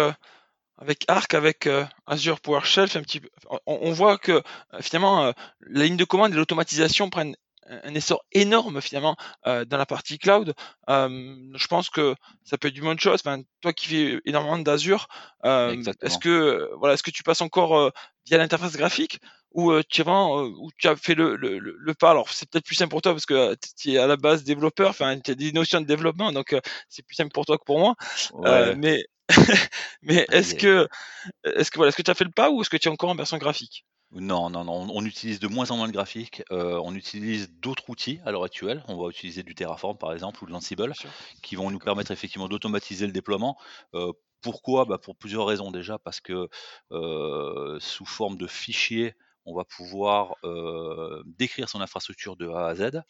avec 0.77 1.05
Arc, 1.07 1.35
avec 1.35 1.69
Azure 2.07 2.41
PowerShell, 2.41 2.89
un 2.95 3.03
petit 3.03 3.21
on, 3.51 3.59
on 3.67 3.91
voit 3.91 4.17
que 4.17 4.41
finalement 4.81 5.31
la 5.61 5.83
ligne 5.83 5.95
de 5.95 6.03
commande 6.05 6.33
et 6.33 6.35
l'automatisation 6.35 7.11
prennent 7.11 7.35
un 7.67 7.95
essor 7.95 8.23
énorme 8.31 8.81
finalement 8.81 9.15
euh, 9.47 9.65
dans 9.65 9.77
la 9.77 9.85
partie 9.85 10.17
cloud. 10.17 10.53
Euh, 10.89 11.35
je 11.55 11.67
pense 11.67 11.89
que 11.89 12.15
ça 12.43 12.57
peut 12.57 12.67
être 12.67 12.77
une 12.77 12.83
bonne 12.83 12.99
chose. 12.99 13.21
Enfin, 13.25 13.41
toi 13.61 13.73
qui 13.73 13.87
fais 13.87 14.21
énormément 14.25 14.57
d'Azure, 14.59 15.07
euh, 15.45 15.75
est-ce 16.01 16.17
que 16.17 16.69
voilà, 16.77 16.93
est-ce 16.93 17.03
que 17.03 17.11
tu 17.11 17.23
passes 17.23 17.41
encore 17.41 17.91
via 18.25 18.37
l'interface 18.37 18.75
graphique 18.77 19.19
ou 19.51 19.71
tu 19.89 20.01
ou 20.03 20.69
tu 20.77 20.87
as 20.87 20.95
fait 20.95 21.15
le, 21.15 21.35
le, 21.35 21.59
le 21.59 21.93
pas? 21.93 22.11
Alors 22.11 22.29
c'est 22.29 22.49
peut-être 22.49 22.65
plus 22.65 22.75
simple 22.75 22.91
pour 22.91 23.01
toi 23.01 23.13
parce 23.13 23.25
que 23.25 23.55
tu 23.79 23.93
es 23.93 23.97
à 23.97 24.07
la 24.07 24.17
base 24.17 24.43
développeur. 24.43 24.89
Enfin, 24.89 25.19
tu 25.19 25.31
as 25.31 25.35
des 25.35 25.51
notions 25.51 25.81
de 25.81 25.85
développement, 25.85 26.31
donc 26.31 26.55
c'est 26.89 27.05
plus 27.05 27.15
simple 27.15 27.31
pour 27.31 27.45
toi 27.45 27.57
que 27.57 27.63
pour 27.65 27.79
moi. 27.79 27.95
mais 28.75 29.05
mais 30.03 30.25
est-ce 30.31 30.55
que 30.55 30.87
est-ce 31.43 31.71
que 31.71 31.77
voilà, 31.77 31.89
est-ce 31.89 31.97
que 31.97 32.01
tu 32.01 32.11
as 32.11 32.15
fait 32.15 32.23
le 32.25 32.31
pas 32.31 32.51
ou 32.51 32.61
est-ce 32.61 32.69
que 32.69 32.77
tu 32.77 32.87
es 32.87 32.91
encore 32.91 33.09
en 33.09 33.15
version 33.15 33.37
graphique? 33.37 33.85
Non, 34.11 34.49
non, 34.49 34.63
non, 34.63 34.87
on 34.93 35.03
utilise 35.03 35.39
de 35.39 35.47
moins 35.47 35.71
en 35.71 35.77
moins 35.77 35.87
de 35.87 35.91
graphiques. 35.91 36.43
Euh, 36.51 36.79
on 36.83 36.95
utilise 36.95 37.51
d'autres 37.59 37.89
outils 37.89 38.19
à 38.23 38.31
l'heure 38.31 38.43
actuelle. 38.43 38.83
On 38.87 38.95
va 39.01 39.09
utiliser 39.09 39.43
du 39.43 39.55
Terraform 39.55 39.97
par 39.97 40.13
exemple 40.13 40.43
ou 40.43 40.47
de 40.47 40.51
l'Ansible 40.51 40.93
qui 41.41 41.55
vont 41.55 41.69
nous 41.71 41.79
permettre 41.79 42.11
effectivement 42.11 42.47
d'automatiser 42.47 43.07
le 43.07 43.11
déploiement. 43.11 43.57
Euh, 43.93 44.13
pourquoi? 44.41 44.85
Bah, 44.85 44.99
Pour 44.99 45.17
plusieurs 45.17 45.45
raisons 45.45 45.71
déjà, 45.71 45.97
parce 45.97 46.21
que 46.21 46.47
euh, 46.91 47.77
sous 47.79 48.05
forme 48.05 48.37
de 48.37 48.47
fichiers, 48.47 49.15
on 49.45 49.55
va 49.55 49.65
pouvoir 49.65 50.35
décrire 51.25 51.69
son 51.69 51.81
infrastructure 51.81 52.35
de 52.35 52.47
A 52.47 52.67
à 52.67 52.75
Z, 52.75 53.01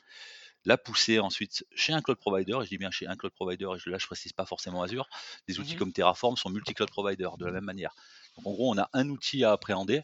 la 0.65 0.77
pousser 0.77 1.19
ensuite 1.19 1.65
chez 1.75 1.93
un 1.93 2.01
cloud 2.01 2.17
provider, 2.17 2.57
et 2.61 2.63
je 2.63 2.69
dis 2.69 2.77
bien 2.77 2.91
chez 2.91 3.07
un 3.07 3.15
cloud 3.15 3.33
provider, 3.33 3.65
et 3.65 3.89
là 3.89 3.97
je 3.97 4.05
précise 4.05 4.33
pas 4.33 4.45
forcément 4.45 4.81
Azure, 4.81 5.07
des 5.47 5.59
outils 5.59 5.75
mmh 5.75 5.79
comme 5.79 5.93
Terraform 5.93 6.35
sont 6.35 6.49
multi-cloud 6.49 6.89
provider 6.89 7.29
de 7.37 7.45
la 7.45 7.51
même 7.51 7.63
manière. 7.63 7.93
Donc 8.37 8.47
en 8.47 8.51
gros, 8.51 8.73
on 8.73 8.77
a 8.77 8.89
un 8.93 9.09
outil 9.09 9.43
à 9.43 9.51
appréhender 9.51 10.03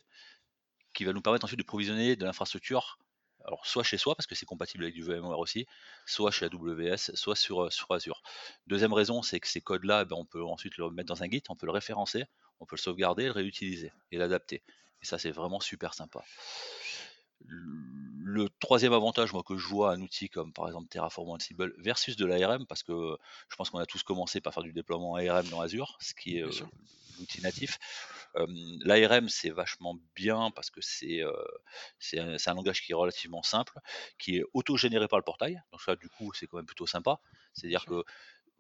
qui 0.94 1.06
va 1.06 1.14
nous 1.14 1.22
permettre 1.22 1.46
ensuite 1.46 1.60
de 1.60 1.66
provisionner 1.66 2.16
de 2.16 2.26
l'infrastructure, 2.26 3.00
alors 3.46 3.66
soit 3.66 3.84
chez 3.84 3.98
soi, 3.98 4.16
parce 4.16 4.28
que 4.28 4.36
c'est 4.36 4.46
compatible 4.46 4.84
avec 4.84 4.94
du 4.94 5.04
VMware 5.04 5.40
aussi, 5.40 5.66
soit 6.06 6.32
chez 6.32 6.46
AWS, 6.46 7.16
soit 7.16 7.36
sur, 7.36 7.64
euh, 7.64 7.70
sur 7.70 7.92
Azure. 7.92 8.22
Deuxième 8.68 8.94
raison, 8.94 9.22
c'est 9.22 9.40
que 9.40 9.48
ces 9.48 9.62
codes-là, 9.62 10.02
eh 10.04 10.06
ben, 10.06 10.16
on 10.18 10.26
peut 10.26 10.44
ensuite 10.44 10.78
le 10.78 10.90
mettre 10.92 11.08
dans 11.08 11.24
un 11.24 11.30
Git, 11.30 11.44
on 11.50 11.56
peut 11.56 11.66
le 11.66 11.72
référencer, 11.72 12.26
on 12.60 12.66
peut 12.66 12.76
le 12.76 12.82
sauvegarder, 12.82 13.26
le 13.26 13.32
réutiliser 13.32 13.92
et 14.12 14.18
l'adapter. 14.18 14.64
Et 15.02 15.06
ça, 15.06 15.18
c'est 15.18 15.32
vraiment 15.32 15.60
super 15.60 15.94
sympa. 15.94 16.24
Le 18.34 18.48
troisième 18.62 18.94
avantage 18.94 19.34
moi, 19.34 19.44
que 19.44 19.58
je 19.58 19.68
vois 19.68 19.92
un 19.92 20.02
outil 20.02 20.30
comme 20.30 20.54
par 20.54 20.68
exemple 20.68 20.88
Terraform 20.88 21.32
Ansible 21.32 21.74
versus 21.78 22.16
de 22.16 22.26
l'ARM, 22.26 22.66
parce 22.66 22.82
que 22.82 23.18
je 23.50 23.56
pense 23.58 23.70
qu'on 23.70 23.80
a 23.80 23.86
tous 23.86 24.04
commencé 24.04 24.40
par 24.40 24.54
faire 24.54 24.64
du 24.64 24.72
déploiement 24.72 25.16
ARM 25.18 25.48
dans 25.50 25.60
Azure, 25.60 25.98
ce 26.00 26.14
qui 26.14 26.38
est 26.38 26.44
euh, 26.44 26.66
l'outil 27.20 27.42
natif. 27.42 27.78
L'ARM, 28.86 29.28
c'est 29.28 29.50
vachement 29.50 29.98
bien 30.16 30.50
parce 30.52 30.70
que 30.70 30.80
c'est 30.80 31.22
un, 31.22 32.38
un, 32.46 32.54
langage 32.54 32.82
qui 32.82 32.94
est 32.94 32.96
relativement 32.96 33.44
simple, 33.44 33.78
qui 34.18 34.38
est 34.38 34.44
auto-généré 34.54 35.10
par 35.10 35.20
le 35.20 35.26
portail. 35.26 35.62
Donc 35.74 35.82
ça, 35.82 35.98
du 35.98 36.08
coup, 36.08 36.32
c'est 36.34 36.48
quand 36.48 36.56
même 36.56 36.66
plutôt 36.66 36.88
sympa. 36.88 37.20
C'est-à-dire 37.54 37.84
que 37.84 38.06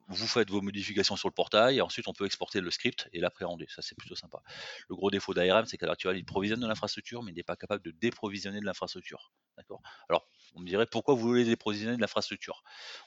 vous 0.07 0.27
faites 0.27 0.49
vos 0.49 0.61
modifications 0.61 1.15
sur 1.15 1.27
le 1.29 1.33
portail 1.33 1.77
et 1.77 1.81
ensuite 1.81 2.07
on 2.07 2.13
peut 2.13 2.25
exporter 2.25 2.61
le 2.61 2.71
script 2.71 3.09
et 3.13 3.19
l'appréhender. 3.19 3.65
Ça, 3.69 3.81
c'est 3.81 3.95
plutôt 3.95 4.15
sympa. 4.15 4.41
Le 4.89 4.95
gros 4.95 5.09
défaut 5.09 5.33
d'ARM, 5.33 5.65
c'est 5.65 5.77
qu'à 5.77 5.85
l'heure 5.85 5.93
actuelle, 5.93 6.17
il 6.17 6.25
provisionne 6.25 6.59
de 6.59 6.67
l'infrastructure, 6.67 7.23
mais 7.23 7.31
il 7.31 7.35
n'est 7.35 7.43
pas 7.43 7.55
capable 7.55 7.83
de 7.83 7.91
déprovisionner 7.91 8.59
de 8.59 8.65
l'infrastructure. 8.65 9.31
D'accord? 9.57 9.81
Alors, 10.09 10.27
on 10.55 10.59
me 10.59 10.67
dirait 10.67 10.85
pourquoi 10.85 11.15
vous 11.15 11.21
voulez 11.21 11.45
déprovisionner 11.45 11.95
de 11.95 12.01
l'infrastructure? 12.01 12.63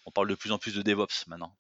On 0.06 0.10
parle 0.10 0.28
de 0.28 0.34
plus 0.34 0.52
en 0.52 0.58
plus 0.58 0.74
de 0.74 0.82
DevOps 0.82 1.26
maintenant. 1.26 1.56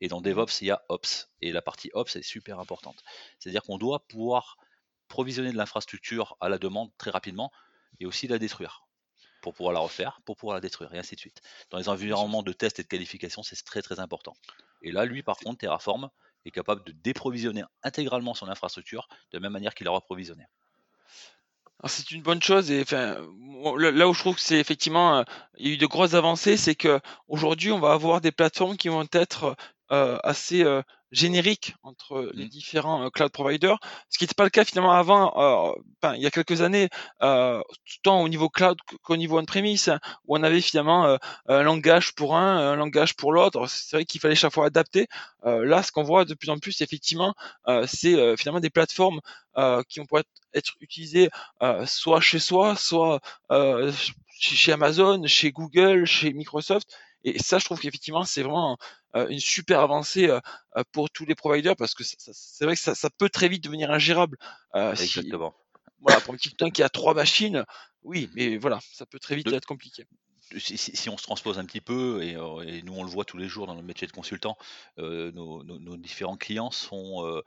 Et 0.00 0.08
dans 0.08 0.20
mmh 0.20 0.24
DevOps, 0.24 0.60
il 0.62 0.66
y 0.66 0.70
a 0.70 0.82
Ops. 0.88 1.30
Et 1.42 1.52
la 1.52 1.62
partie 1.62 1.90
Ops 1.92 2.16
est 2.16 2.22
super 2.22 2.58
importante. 2.58 3.02
C'est-à-dire 3.38 3.62
qu'on 3.62 3.78
doit 3.78 4.06
pouvoir 4.06 4.56
provisionner 5.08 5.52
de 5.52 5.56
l'infrastructure 5.56 6.36
à 6.40 6.48
la 6.48 6.58
demande 6.58 6.90
très 6.98 7.10
rapidement 7.10 7.50
et 8.00 8.06
aussi 8.06 8.28
la 8.28 8.38
détruire 8.38 8.84
pour 9.40 9.54
pouvoir 9.54 9.72
la 9.72 9.80
refaire, 9.80 10.20
pour 10.24 10.36
pouvoir 10.36 10.56
la 10.56 10.60
détruire, 10.60 10.92
et 10.94 10.98
ainsi 10.98 11.14
de 11.14 11.20
suite. 11.20 11.40
Dans 11.70 11.78
les 11.78 11.88
environnements 11.88 12.42
de 12.42 12.52
test 12.52 12.80
et 12.80 12.82
de 12.82 12.88
qualification, 12.88 13.42
c'est 13.42 13.56
très 13.64 13.82
très 13.82 14.00
important. 14.00 14.34
Et 14.82 14.92
là, 14.92 15.04
lui, 15.04 15.22
par 15.22 15.36
contre, 15.36 15.58
Terraform 15.58 16.10
est 16.44 16.50
capable 16.50 16.84
de 16.84 16.92
déprovisionner 16.92 17.64
intégralement 17.82 18.34
son 18.34 18.48
infrastructure 18.48 19.08
de 19.32 19.38
la 19.38 19.40
même 19.40 19.52
manière 19.52 19.74
qu'il 19.74 19.86
l'aura 19.86 20.00
provisionné. 20.00 20.44
C'est 21.86 22.10
une 22.10 22.22
bonne 22.22 22.42
chose 22.42 22.72
et 22.72 22.84
là 22.90 24.08
où 24.08 24.12
je 24.12 24.18
trouve 24.18 24.34
que 24.34 24.40
c'est 24.40 24.58
effectivement 24.58 25.18
euh, 25.18 25.22
il 25.58 25.68
y 25.68 25.70
a 25.70 25.74
eu 25.74 25.76
de 25.76 25.86
grosses 25.86 26.14
avancées, 26.14 26.56
c'est 26.56 26.74
que 26.74 27.00
aujourd'hui 27.28 27.70
on 27.70 27.78
va 27.78 27.92
avoir 27.92 28.20
des 28.20 28.32
plateformes 28.32 28.76
qui 28.76 28.88
vont 28.88 29.06
être 29.12 29.54
assez 29.90 30.64
euh, 30.64 30.82
générique 31.10 31.74
entre 31.82 32.30
les 32.34 32.46
mmh. 32.46 32.48
différents 32.48 33.04
euh, 33.04 33.10
cloud 33.10 33.32
providers, 33.32 33.78
ce 34.10 34.18
qui 34.18 34.24
n'était 34.24 34.34
pas 34.34 34.44
le 34.44 34.50
cas 34.50 34.64
finalement 34.64 34.92
avant, 34.92 35.74
euh, 36.04 36.14
il 36.14 36.22
y 36.22 36.26
a 36.26 36.30
quelques 36.30 36.60
années, 36.60 36.88
euh, 37.22 37.62
tant 38.02 38.20
au 38.20 38.28
niveau 38.28 38.48
cloud 38.48 38.78
qu'au 39.02 39.16
niveau 39.16 39.38
on-premise, 39.38 39.90
où 40.26 40.36
on 40.36 40.42
avait 40.42 40.60
finalement 40.60 41.06
euh, 41.06 41.16
un 41.48 41.62
langage 41.62 42.14
pour 42.14 42.36
un, 42.36 42.72
un 42.72 42.76
langage 42.76 43.16
pour 43.16 43.32
l'autre. 43.32 43.66
C'est 43.68 43.96
vrai 43.96 44.04
qu'il 44.04 44.20
fallait 44.20 44.34
chaque 44.34 44.52
fois 44.52 44.66
adapter. 44.66 45.06
là, 45.44 45.82
ce 45.82 45.92
qu'on 45.92 46.02
voit 46.02 46.24
de 46.24 46.34
plus 46.34 46.50
en 46.50 46.58
plus, 46.58 46.80
effectivement, 46.80 47.34
c'est 47.86 48.36
finalement 48.36 48.60
des 48.60 48.70
plateformes 48.70 49.20
qui 49.88 50.00
vont 50.00 50.06
pouvoir 50.06 50.24
être 50.54 50.74
utilisées 50.80 51.30
soit 51.86 52.20
chez 52.20 52.38
soi, 52.38 52.76
soit 52.76 53.20
chez 54.38 54.72
Amazon, 54.72 55.26
chez 55.26 55.50
Google, 55.52 56.04
chez 56.04 56.32
Microsoft. 56.32 56.88
Et 57.24 57.38
ça, 57.38 57.58
je 57.58 57.64
trouve 57.64 57.80
qu'effectivement, 57.80 58.24
c'est 58.24 58.42
vraiment 58.42 58.78
euh, 59.16 59.26
une 59.28 59.40
super 59.40 59.80
avancée 59.80 60.30
pour 60.92 61.10
tous 61.10 61.24
les 61.24 61.34
providers 61.34 61.76
parce 61.76 61.94
que 61.94 62.04
c'est 62.04 62.64
vrai 62.64 62.74
que 62.74 62.80
ça, 62.80 62.94
ça, 62.94 63.10
peut 63.10 63.28
très 63.28 63.48
vite 63.48 63.64
devenir 63.64 63.90
ingérable. 63.90 64.38
Exactement. 64.74 65.54
voilà, 66.00 66.20
pour 66.20 66.34
un 66.34 66.36
petit 66.36 66.54
temps 66.54 66.70
qui 66.70 66.82
a 66.82 66.88
trois 66.88 67.14
machines, 67.14 67.64
oui, 68.02 68.30
mais 68.34 68.56
voilà, 68.56 68.78
ça 68.92 69.06
peut 69.06 69.18
très 69.18 69.34
vite 69.34 69.52
être 69.52 69.66
compliqué 69.66 70.06
si, 70.56 71.08
on 71.08 71.16
se 71.16 71.22
transpose 71.22 71.58
un 71.58 71.64
petit 71.64 71.80
peu, 71.80 72.22
et, 72.22 72.34
nous 72.82 72.94
on 72.94 73.04
le 73.04 73.10
voit 73.10 73.24
tous 73.24 73.36
les 73.36 73.48
jours 73.48 73.66
dans 73.66 73.74
notre 73.74 73.86
métier 73.86 74.06
de 74.06 74.12
consultant, 74.12 74.56
nos, 74.96 75.96
différents 75.96 76.36
clients 76.36 76.70
sont, 76.70 77.42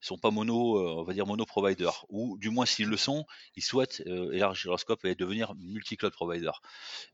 sont 0.00 0.18
pas 0.18 0.30
mono, 0.30 1.00
on 1.00 1.02
va 1.02 1.12
dire 1.12 1.26
mono 1.26 1.44
provider, 1.44 1.90
ou 2.08 2.38
du 2.38 2.50
moins 2.50 2.66
s'ils 2.66 2.88
le 2.88 2.96
sont, 2.96 3.26
ils 3.54 3.62
souhaitent 3.62 4.02
élargir 4.32 4.70
leur 4.70 4.80
scope 4.80 5.04
et 5.04 5.14
devenir 5.14 5.54
multi-cloud 5.56 6.12
provider. 6.12 6.52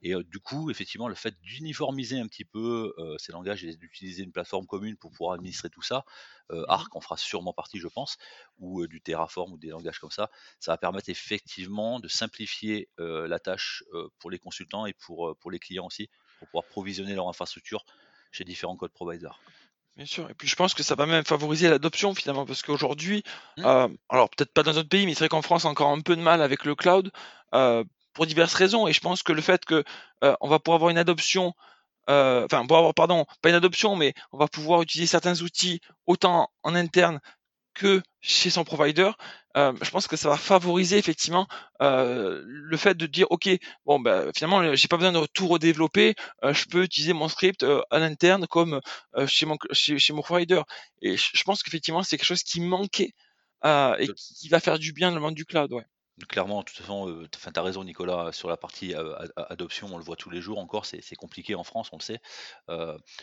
Et 0.03 0.15
du 0.25 0.41
coup, 0.41 0.71
effectivement, 0.71 1.09
le 1.09 1.15
fait 1.15 1.41
d'uniformiser 1.43 2.19
un 2.19 2.27
petit 2.27 2.45
peu 2.45 2.95
ces 3.19 3.33
langages 3.33 3.65
et 3.65 3.77
d'utiliser 3.77 4.23
une 4.23 4.33
plateforme 4.33 4.67
commune 4.67 4.97
pour 4.97 5.11
pouvoir 5.11 5.35
administrer 5.35 5.71
tout 5.71 5.83
ça, 5.83 6.05
mmh 6.51 6.65
Arc 6.69 6.95
en 6.95 7.01
fera 7.01 7.17
sûrement 7.17 7.55
partie, 7.55 7.79
je 7.79 7.89
pense, 7.89 8.19
ou 8.59 8.87
du 8.87 9.01
Terraform 9.01 9.53
ou 9.53 9.59
des 9.59 9.69
langages 9.69 9.99
comme 9.99 10.11
ça, 10.11 10.31
ça 10.61 10.73
va 10.73 10.77
permettre 10.77 11.09
effectivement 11.09 11.99
de 11.99 12.09
simplifier 12.09 12.91
la 12.99 13.39
tâche 13.39 13.85
pour 14.19 14.31
les 14.31 14.39
consultants 14.39 14.87
et 14.87 14.93
pour, 14.93 15.32
pour 15.35 15.51
les 15.51 15.59
clients 15.59 15.87
aussi, 15.87 16.09
pour 16.39 16.49
pouvoir 16.49 16.65
provisionner 16.65 17.15
leur 17.15 17.29
infrastructure 17.29 17.85
chez 18.31 18.45
différents 18.45 18.77
code 18.77 18.93
providers. 18.93 19.41
Bien 19.97 20.07
sûr, 20.07 20.31
et 20.31 20.35
puis 20.35 20.49
je 20.49 20.57
pense 20.57 20.73
que 20.73 20.83
ça 20.83 20.95
va 20.95 21.05
même 21.05 21.25
favoriser 21.25 21.69
l'adoption 21.69 22.15
finalement, 22.15 22.47
parce 22.47 22.63
qu'aujourd'hui, 22.63 23.23
mmh. 23.59 23.89
alors 24.09 24.31
peut-être 24.31 24.53
pas 24.53 24.63
dans 24.63 24.73
d'autres 24.73 24.89
pays, 24.89 25.05
mais 25.05 25.13
c'est 25.13 25.21
vrai 25.21 25.29
qu'en 25.29 25.43
France, 25.43 25.67
encore 25.67 25.91
un 25.91 26.01
peu 26.01 26.17
de 26.17 26.23
mal 26.23 26.41
avec 26.41 26.65
le 26.65 26.75
cloud 26.75 27.11
pour 28.15 28.27
diverses 28.27 28.55
raisons, 28.55 28.89
et 28.89 28.93
je 28.95 29.01
pense 29.01 29.23
que 29.23 29.33
le 29.33 29.43
fait 29.43 29.65
que 29.67 29.85
on 30.23 30.49
va 30.49 30.59
pouvoir 30.59 30.77
avoir 30.77 30.91
une 30.91 30.99
adoption 30.99 31.53
enfin, 32.09 32.67
pour 32.67 32.79
avoir, 32.79 32.95
pardon, 32.95 33.27
pas 33.43 33.51
une 33.51 33.55
adoption, 33.55 33.95
mais 33.95 34.15
on 34.33 34.39
va 34.39 34.49
pouvoir 34.49 34.81
utiliser 34.81 35.07
certains 35.07 35.43
outils 35.43 35.81
autant 36.07 36.51
en 36.63 36.75
interne 36.75 37.21
que 37.75 38.03
chez 38.21 38.51
son 38.51 38.65
provider, 38.65 39.11
euh, 39.57 39.73
je 39.83 39.91
pense 39.91 40.07
que 40.07 40.17
ça 40.17 40.29
va 40.29 40.37
favoriser 40.37 40.97
effectivement 40.99 41.47
euh, 41.83 42.43
le 42.45 42.77
fait 42.77 42.97
de 42.97 43.07
dire 43.07 43.27
ok 43.31 43.49
bon 43.85 44.01
ben 44.01 44.31
finalement 44.35 44.75
j'ai 44.75 44.89
pas 44.89 44.97
besoin 44.97 45.13
de 45.13 45.27
tout 45.35 45.47
redévelopper, 45.47 46.15
euh, 46.45 46.55
je 46.55 46.67
peux 46.67 46.83
utiliser 46.85 47.13
mon 47.13 47.29
script 47.29 47.65
à 47.91 47.99
l'interne 47.99 48.47
comme 48.47 48.81
chez 49.27 49.47
mon 49.47 49.57
chez, 49.73 49.99
chez, 49.99 50.13
mon 50.13 50.23
provider 50.23 50.63
et 51.03 51.17
je, 51.17 51.43
pense 51.45 51.63
qu'effectivement 51.63 52.03
c'est 52.03 52.17
quelque 52.17 52.27
chose 52.27 52.43
qui 52.43 52.61
manquait 52.61 53.13
et 53.65 54.09
qui, 54.17 54.35
qui, 54.35 54.49
va 54.49 54.61
faire 54.61 54.79
du 54.79 54.93
bien 54.93 55.11
dans 55.11 55.17
le 55.17 55.23
monde 55.23 55.35
du 55.35 55.45
cloud 55.45 55.73
ouais. 55.73 55.85
Clairement, 56.29 56.61
de 56.61 56.65
toute 56.65 56.77
façon, 56.77 57.09
euh, 57.09 57.29
tu 57.29 57.39
as 57.55 57.63
raison 57.63 57.85
Nicolas, 57.85 58.33
sur 58.33 58.49
la 58.49 58.57
partie 58.57 58.95
adoption, 59.37 59.89
on 59.93 59.99
le 59.99 60.05
voit 60.05 60.17
tous 60.17 60.31
les 60.31 60.41
jours 60.41 60.59
encore, 60.59 60.87
c'est 60.87 61.17
compliqué 61.17 61.55
en 61.55 61.65
France, 61.65 61.91
on 61.93 61.97
le 61.97 62.03
sait. 62.03 62.21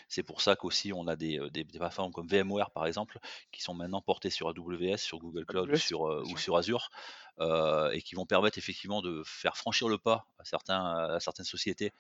c'est 0.08 0.24
pour 0.24 0.42
ça 0.42 0.56
qu'aussi 0.56 0.92
on 0.94 1.08
a 1.08 1.16
des, 1.16 1.40
des, 1.52 1.64
plateformes 1.64 2.12
comme 2.12 2.28
VMware 2.28 2.72
par 2.72 2.86
exemple, 2.86 3.20
qui 3.52 3.62
sont 3.62 3.74
maintenant 3.74 4.02
portées 4.02 4.30
sur 4.30 4.50
AWS, 4.50 4.98
sur 4.98 5.20
Google 5.20 5.46
Cloud 5.46 5.76
sur, 5.76 6.02
ou 6.02 6.38
sur 6.38 6.58
Azure, 6.58 6.90
euh, 7.42 7.90
et 7.92 8.02
qui 8.02 8.16
vont 8.16 8.26
permettre 8.26 8.58
effectivement 8.58 9.02
de 9.02 9.24
faire 9.26 9.56
franchir 9.56 9.88
le 9.88 9.98
pas 9.98 10.28
à, 10.40 10.44
certains, 10.44 10.84
à 11.16 11.20
certaines 11.22 11.46
sociétés 11.46 11.94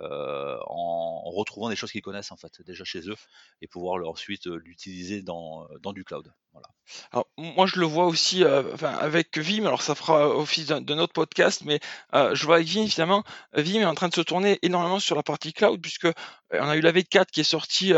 euh, 0.00 0.58
en, 0.66 1.30
retrouvant 1.30 1.70
des 1.70 1.76
choses 1.76 1.90
qu'ils 1.90 2.02
connaissent 2.02 2.30
en 2.30 2.36
fait 2.36 2.60
déjà 2.60 2.84
chez 2.84 3.08
eux 3.08 3.16
et 3.62 3.68
pouvoir 3.68 4.06
ensuite 4.06 4.48
euh, 4.48 4.56
l'utiliser 4.56 5.22
dans, 5.22 5.66
dans 5.80 5.94
du 5.94 6.04
cloud. 6.04 6.30
Voilà. 6.52 6.66
Alors, 7.12 7.26
moi, 7.38 7.64
je 7.66 7.80
le 7.80 7.86
vois 7.86 8.04
aussi 8.04 8.44
enfin, 8.44 8.92
avec 8.92 9.38
Vim. 9.38 9.64
Alors, 9.64 9.80
ça 9.80 9.94
fera 9.94 10.28
office 10.28 10.66
de 10.66 10.94
notre 10.94 11.14
podcast, 11.14 11.62
mais 11.64 11.80
je 12.12 12.44
vois 12.44 12.56
avec 12.56 12.68
Vim, 12.68 12.86
finalement, 12.86 13.24
Vim 13.54 13.80
est 13.80 13.86
en 13.86 13.94
train 13.94 14.08
de 14.08 14.14
se 14.14 14.20
tourner 14.20 14.58
énormément 14.60 15.00
sur 15.00 15.16
la 15.16 15.22
partie 15.22 15.54
cloud, 15.54 15.80
puisque 15.80 16.08
on 16.52 16.68
a 16.68 16.76
eu 16.76 16.82
la 16.82 16.92
V4 16.92 17.26
qui 17.32 17.40
est 17.40 17.44
sortie 17.44 17.94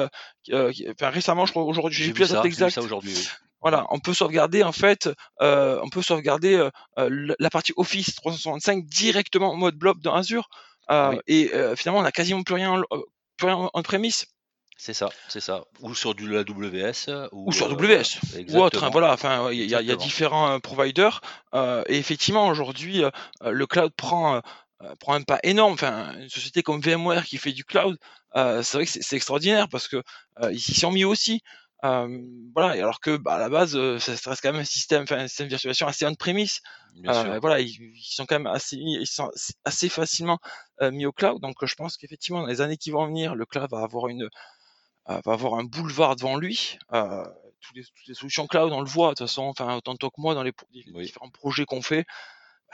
enfin, 0.53 1.11
récemment, 1.11 1.47
je 1.47 1.51
crois 1.51 1.65
aujourd'hui, 1.65 2.05
j'ai 2.05 2.13
plus 2.13 2.31
la 2.31 2.37
date 2.37 2.45
exacte. 2.45 2.79
Voilà, 3.65 3.87
on 3.89 3.99
peut 3.99 4.13
sauvegarder 4.13 4.63
en 4.63 4.73
fait, 4.73 5.09
euh, 5.41 5.81
on 5.83 5.89
peut 5.89 6.03
sauvegarder 6.03 6.55
euh, 6.55 6.69
euh, 6.99 7.35
la 7.39 7.49
partie 7.49 7.73
Office 7.79 8.15
365 8.15 8.85
directement 8.85 9.53
en 9.53 9.57
mode 9.57 9.77
blob 9.77 10.03
dans 10.03 10.15
Azure. 10.15 10.51
Et 11.27 11.51
finalement, 11.75 12.01
on 12.01 12.03
n'a 12.03 12.13
quasiment 12.13 12.43
plus 12.43 12.57
rien, 12.57 12.83
plus 13.39 13.47
rien 13.47 13.71
en 13.73 13.83
prémisse. 13.83 14.27
C'est 14.77 14.93
ça, 14.93 15.09
c'est 15.29 15.41
ça. 15.41 15.65
Ou 15.81 15.95
sur 15.95 16.15
du 16.15 16.37
AWS. 16.37 17.31
Ou, 17.33 17.53
sur 17.53 17.71
AWS. 17.71 18.21
ou 18.51 18.59
autre. 18.59 18.85
Hein, 18.85 18.91
voilà, 18.93 19.15
enfin, 19.15 19.51
il 19.51 19.65
y, 19.65 19.75
a 19.75 19.97
différents 19.97 20.61
providers. 20.61 21.23
et 21.55 21.97
effectivement, 21.97 22.49
aujourd'hui, 22.49 23.03
le 23.41 23.67
cloud 23.67 23.95
prend 23.97 24.43
prend 25.01 25.15
un 25.15 25.23
pas 25.23 25.39
énorme. 25.43 25.73
Enfin, 25.73 26.13
une 26.19 26.29
société 26.29 26.63
comme 26.63 26.83
VMware 26.83 27.25
qui 27.25 27.39
fait 27.39 27.53
du 27.53 27.65
cloud, 27.65 27.97
c'est 28.35 28.75
vrai 28.75 28.85
que 28.85 28.91
c'est 28.91 29.17
extraordinaire 29.17 29.71
parce 29.71 29.89
que 29.89 30.03
ils 30.51 30.61
s'y 30.61 30.75
sont 30.75 30.93
mis 30.93 31.07
aussi 31.07 31.41
voilà, 32.55 32.71
alors 32.71 33.01
que 33.01 33.17
bah, 33.17 33.35
à 33.35 33.39
la 33.39 33.49
base, 33.49 33.73
ça, 33.99 34.13
reste 34.13 34.43
quand 34.43 34.53
même 34.53 34.61
un 34.61 34.65
système, 34.65 35.05
un 35.11 35.29
système 35.29 35.47
de 35.47 35.51
virtualisation 35.51 35.87
assez 35.87 36.07
on-premise. 36.07 36.61
Euh, 37.07 37.39
voilà, 37.41 37.61
ils, 37.61 37.77
sont 38.01 38.25
quand 38.27 38.37
même 38.37 38.47
assez, 38.47 38.77
ils 38.77 39.07
sont 39.07 39.31
assez 39.65 39.89
facilement 39.89 40.39
mis 40.81 41.07
au 41.07 41.13
cloud. 41.13 41.41
Donc, 41.41 41.57
je 41.65 41.75
pense 41.75 41.97
qu'effectivement, 41.97 42.43
dans 42.43 42.47
les 42.47 42.61
années 42.61 42.77
qui 42.77 42.91
vont 42.91 43.07
venir, 43.07 43.35
le 43.35 43.45
cloud 43.45 43.69
va 43.71 43.83
avoir 43.83 44.09
une, 44.09 44.29
va 45.07 45.33
avoir 45.33 45.55
un 45.55 45.65
boulevard 45.65 46.17
devant 46.17 46.37
lui. 46.37 46.79
Toutes 46.91 47.77
les, 47.77 47.85
toutes, 47.85 48.07
les, 48.09 48.15
solutions 48.15 48.47
cloud, 48.47 48.73
on 48.73 48.81
le 48.81 48.89
voit 48.89 49.11
de 49.11 49.15
toute 49.15 49.27
façon, 49.27 49.45
enfin, 49.45 49.77
autant 49.77 49.97
que 49.97 50.09
moi 50.19 50.35
dans 50.35 50.43
les, 50.43 50.53
différents 50.71 51.31
projets 51.31 51.65
qu'on 51.65 51.83
fait. 51.83 52.07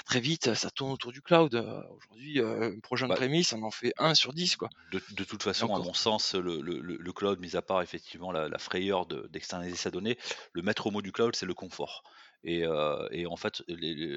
Bah, 0.00 0.04
très 0.06 0.20
vite, 0.20 0.54
ça 0.54 0.70
tourne 0.70 0.92
autour 0.92 1.12
du 1.12 1.20
cloud. 1.20 1.54
Aujourd'hui, 1.54 2.40
un 2.40 2.78
projet 2.80 3.06
de 3.06 3.10
bah 3.10 3.18
on 3.56 3.62
en 3.64 3.70
fait 3.70 3.92
un 3.98 4.14
sur 4.14 4.32
10. 4.32 4.56
Quoi. 4.56 4.70
De, 4.92 5.24
toute 5.24 5.42
façon, 5.42 5.74
à 5.74 5.78
mon 5.78 5.92
sens, 5.92 6.34
le, 6.34 7.12
cloud, 7.12 7.38
mis 7.38 7.54
à 7.54 7.62
part 7.62 7.82
effectivement 7.82 8.32
la, 8.32 8.58
frayeur 8.58 9.06
d'externaliser 9.06 9.76
sa 9.76 9.90
donnée, 9.90 10.18
le 10.52 10.62
maître 10.62 10.90
mot 10.90 11.02
du 11.02 11.12
cloud, 11.12 11.36
c'est 11.36 11.46
le 11.46 11.54
confort. 11.54 12.02
Et, 12.44 12.66
en 12.66 13.36
fait, 13.36 13.62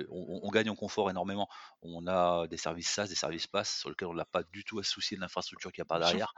on, 0.09 0.49
gagne 0.51 0.69
en 0.69 0.75
confort 0.75 1.09
énormément. 1.09 1.49
On 1.81 2.07
a 2.07 2.47
des 2.47 2.57
services 2.57 2.89
SaaS, 2.89 3.07
des 3.07 3.15
services 3.15 3.47
PaaS 3.47 3.65
sur 3.65 3.89
lesquels 3.89 4.07
on 4.07 4.13
n'a 4.13 4.25
pas 4.25 4.43
du 4.43 4.63
tout 4.63 4.79
à 4.79 4.83
se 4.83 4.91
soucier 4.91 5.17
de 5.17 5.21
l'infrastructure 5.21 5.71
qu'il 5.71 5.81
y 5.81 5.83
a 5.83 5.85
par 5.85 5.99
derrière. 5.99 6.33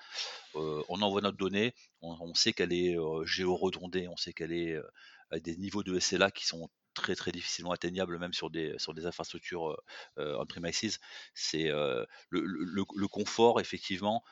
on 0.55 1.01
envoie 1.01 1.21
notre 1.21 1.37
donnée, 1.37 1.75
on, 2.01 2.33
sait 2.33 2.53
qu'elle 2.53 2.73
est 2.73 2.95
géo-redondée, 3.25 4.07
on 4.07 4.17
sait 4.17 4.33
qu'elle 4.33 4.53
est 4.53 4.75
à 5.29 5.39
des 5.39 5.55
niveaux 5.57 5.83
de 5.83 5.99
SLA 5.99 6.31
qui 6.31 6.45
sont 6.45 6.69
très 6.95 7.15
très 7.15 7.31
difficilement 7.31 7.71
atteignable 7.71 8.17
même 8.17 8.33
sur 8.33 8.49
des 8.49 8.73
sur 8.79 8.93
des 8.93 9.05
infrastructures 9.05 9.77
euh, 10.17 10.37
on-premises. 10.39 10.99
C'est 11.33 11.69
le, 11.69 12.05
le, 12.31 13.07
confort 13.07 13.59
effectivement 13.59 14.23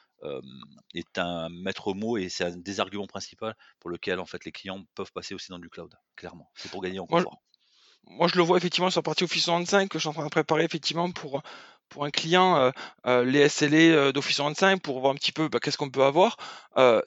est 0.93 1.17
un 1.17 1.49
maître 1.49 1.93
mot 1.93 2.17
et 2.17 2.29
c'est 2.29 2.45
un 2.45 2.57
des 2.57 2.79
arguments 2.79 3.07
principaux 3.07 3.51
pour 3.79 3.89
lequel 3.89 4.19
en 4.19 4.25
fait 4.25 4.45
les 4.45 4.51
clients 4.51 4.83
peuvent 4.95 5.11
passer 5.11 5.35
aussi 5.35 5.49
dans 5.49 5.59
du 5.59 5.69
cloud. 5.69 5.93
Clairement, 6.15 6.49
c'est 6.55 6.71
pour 6.71 6.81
gagner 6.81 6.99
en 6.99 7.05
confort. 7.05 7.41
Moi, 8.05 8.27
je 8.27 8.35
le 8.35 8.43
vois 8.43 8.57
effectivement 8.57 8.89
sur 8.89 8.99
la 8.99 9.03
partie 9.03 9.23
Office 9.23 9.45
65 9.45 9.89
que 9.89 9.97
je 9.97 10.01
suis 10.01 10.09
en 10.09 10.13
train 10.13 10.25
de 10.25 10.29
préparer 10.29 10.63
effectivement 10.63 11.11
pour 11.11 11.41
pour 11.93 12.05
un 12.05 12.09
client 12.09 12.57
euh, 12.57 12.71
euh, 13.05 13.23
les 13.23 13.47
SLA 13.47 13.77
euh, 13.77 14.11
d'Office 14.11 14.37
365 14.37 14.81
pour 14.81 14.99
voir 14.99 15.13
un 15.13 15.15
petit 15.15 15.31
peu 15.31 15.47
bah, 15.47 15.59
qu'est-ce 15.61 15.77
qu'on 15.77 15.91
peut 15.91 16.03
avoir. 16.03 16.37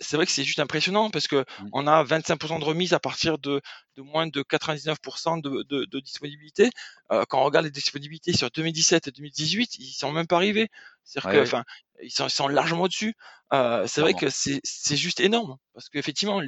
c'est 0.01 0.17
vrai 0.17 0.27
que 0.27 0.33
c'est 0.33 0.45
juste 0.45 0.61
impressionnant 0.61 1.11
parce 1.11 1.27
que 1.27 1.37
mmh. 1.37 1.69
on 1.73 1.87
a 1.89 2.05
25% 2.05 2.61
de 2.61 2.65
remise 2.65 2.93
à 2.93 3.01
partir 3.01 3.37
de, 3.39 3.61
de 3.97 4.03
moins 4.03 4.29
de 4.29 4.43
99% 4.43 5.43
de, 5.43 5.65
de, 5.69 5.85
de, 5.85 6.01
disponibilité. 6.01 6.71
quand 7.11 7.41
on 7.41 7.45
regarde 7.45 7.65
les 7.67 7.73
disponibilités 7.73 8.33
sur 8.33 8.49
2017 8.51 9.09
et 9.09 9.11
2018, 9.11 9.79
ils 9.79 9.93
sont 9.93 10.13
même 10.13 10.29
pas 10.29 10.37
arrivés. 10.37 10.69
C'est-à-dire 11.07 11.31
Ouais, 11.31 11.37
que, 11.39 11.43
enfin, 11.43 11.65
ils 12.03 12.11
sont, 12.11 12.27
ils 12.27 12.31
sont 12.31 12.49
largement 12.49 12.83
au-dessus. 12.85 13.15
Euh, 13.53 13.87
c'est 13.87 14.01
vrai 14.01 14.13
que 14.13 14.29
c'est 14.29 14.61
c'est 14.65 14.97
juste 14.97 15.21
énorme 15.21 15.57
parce 15.73 15.89
qu'effectivement, 15.89 16.43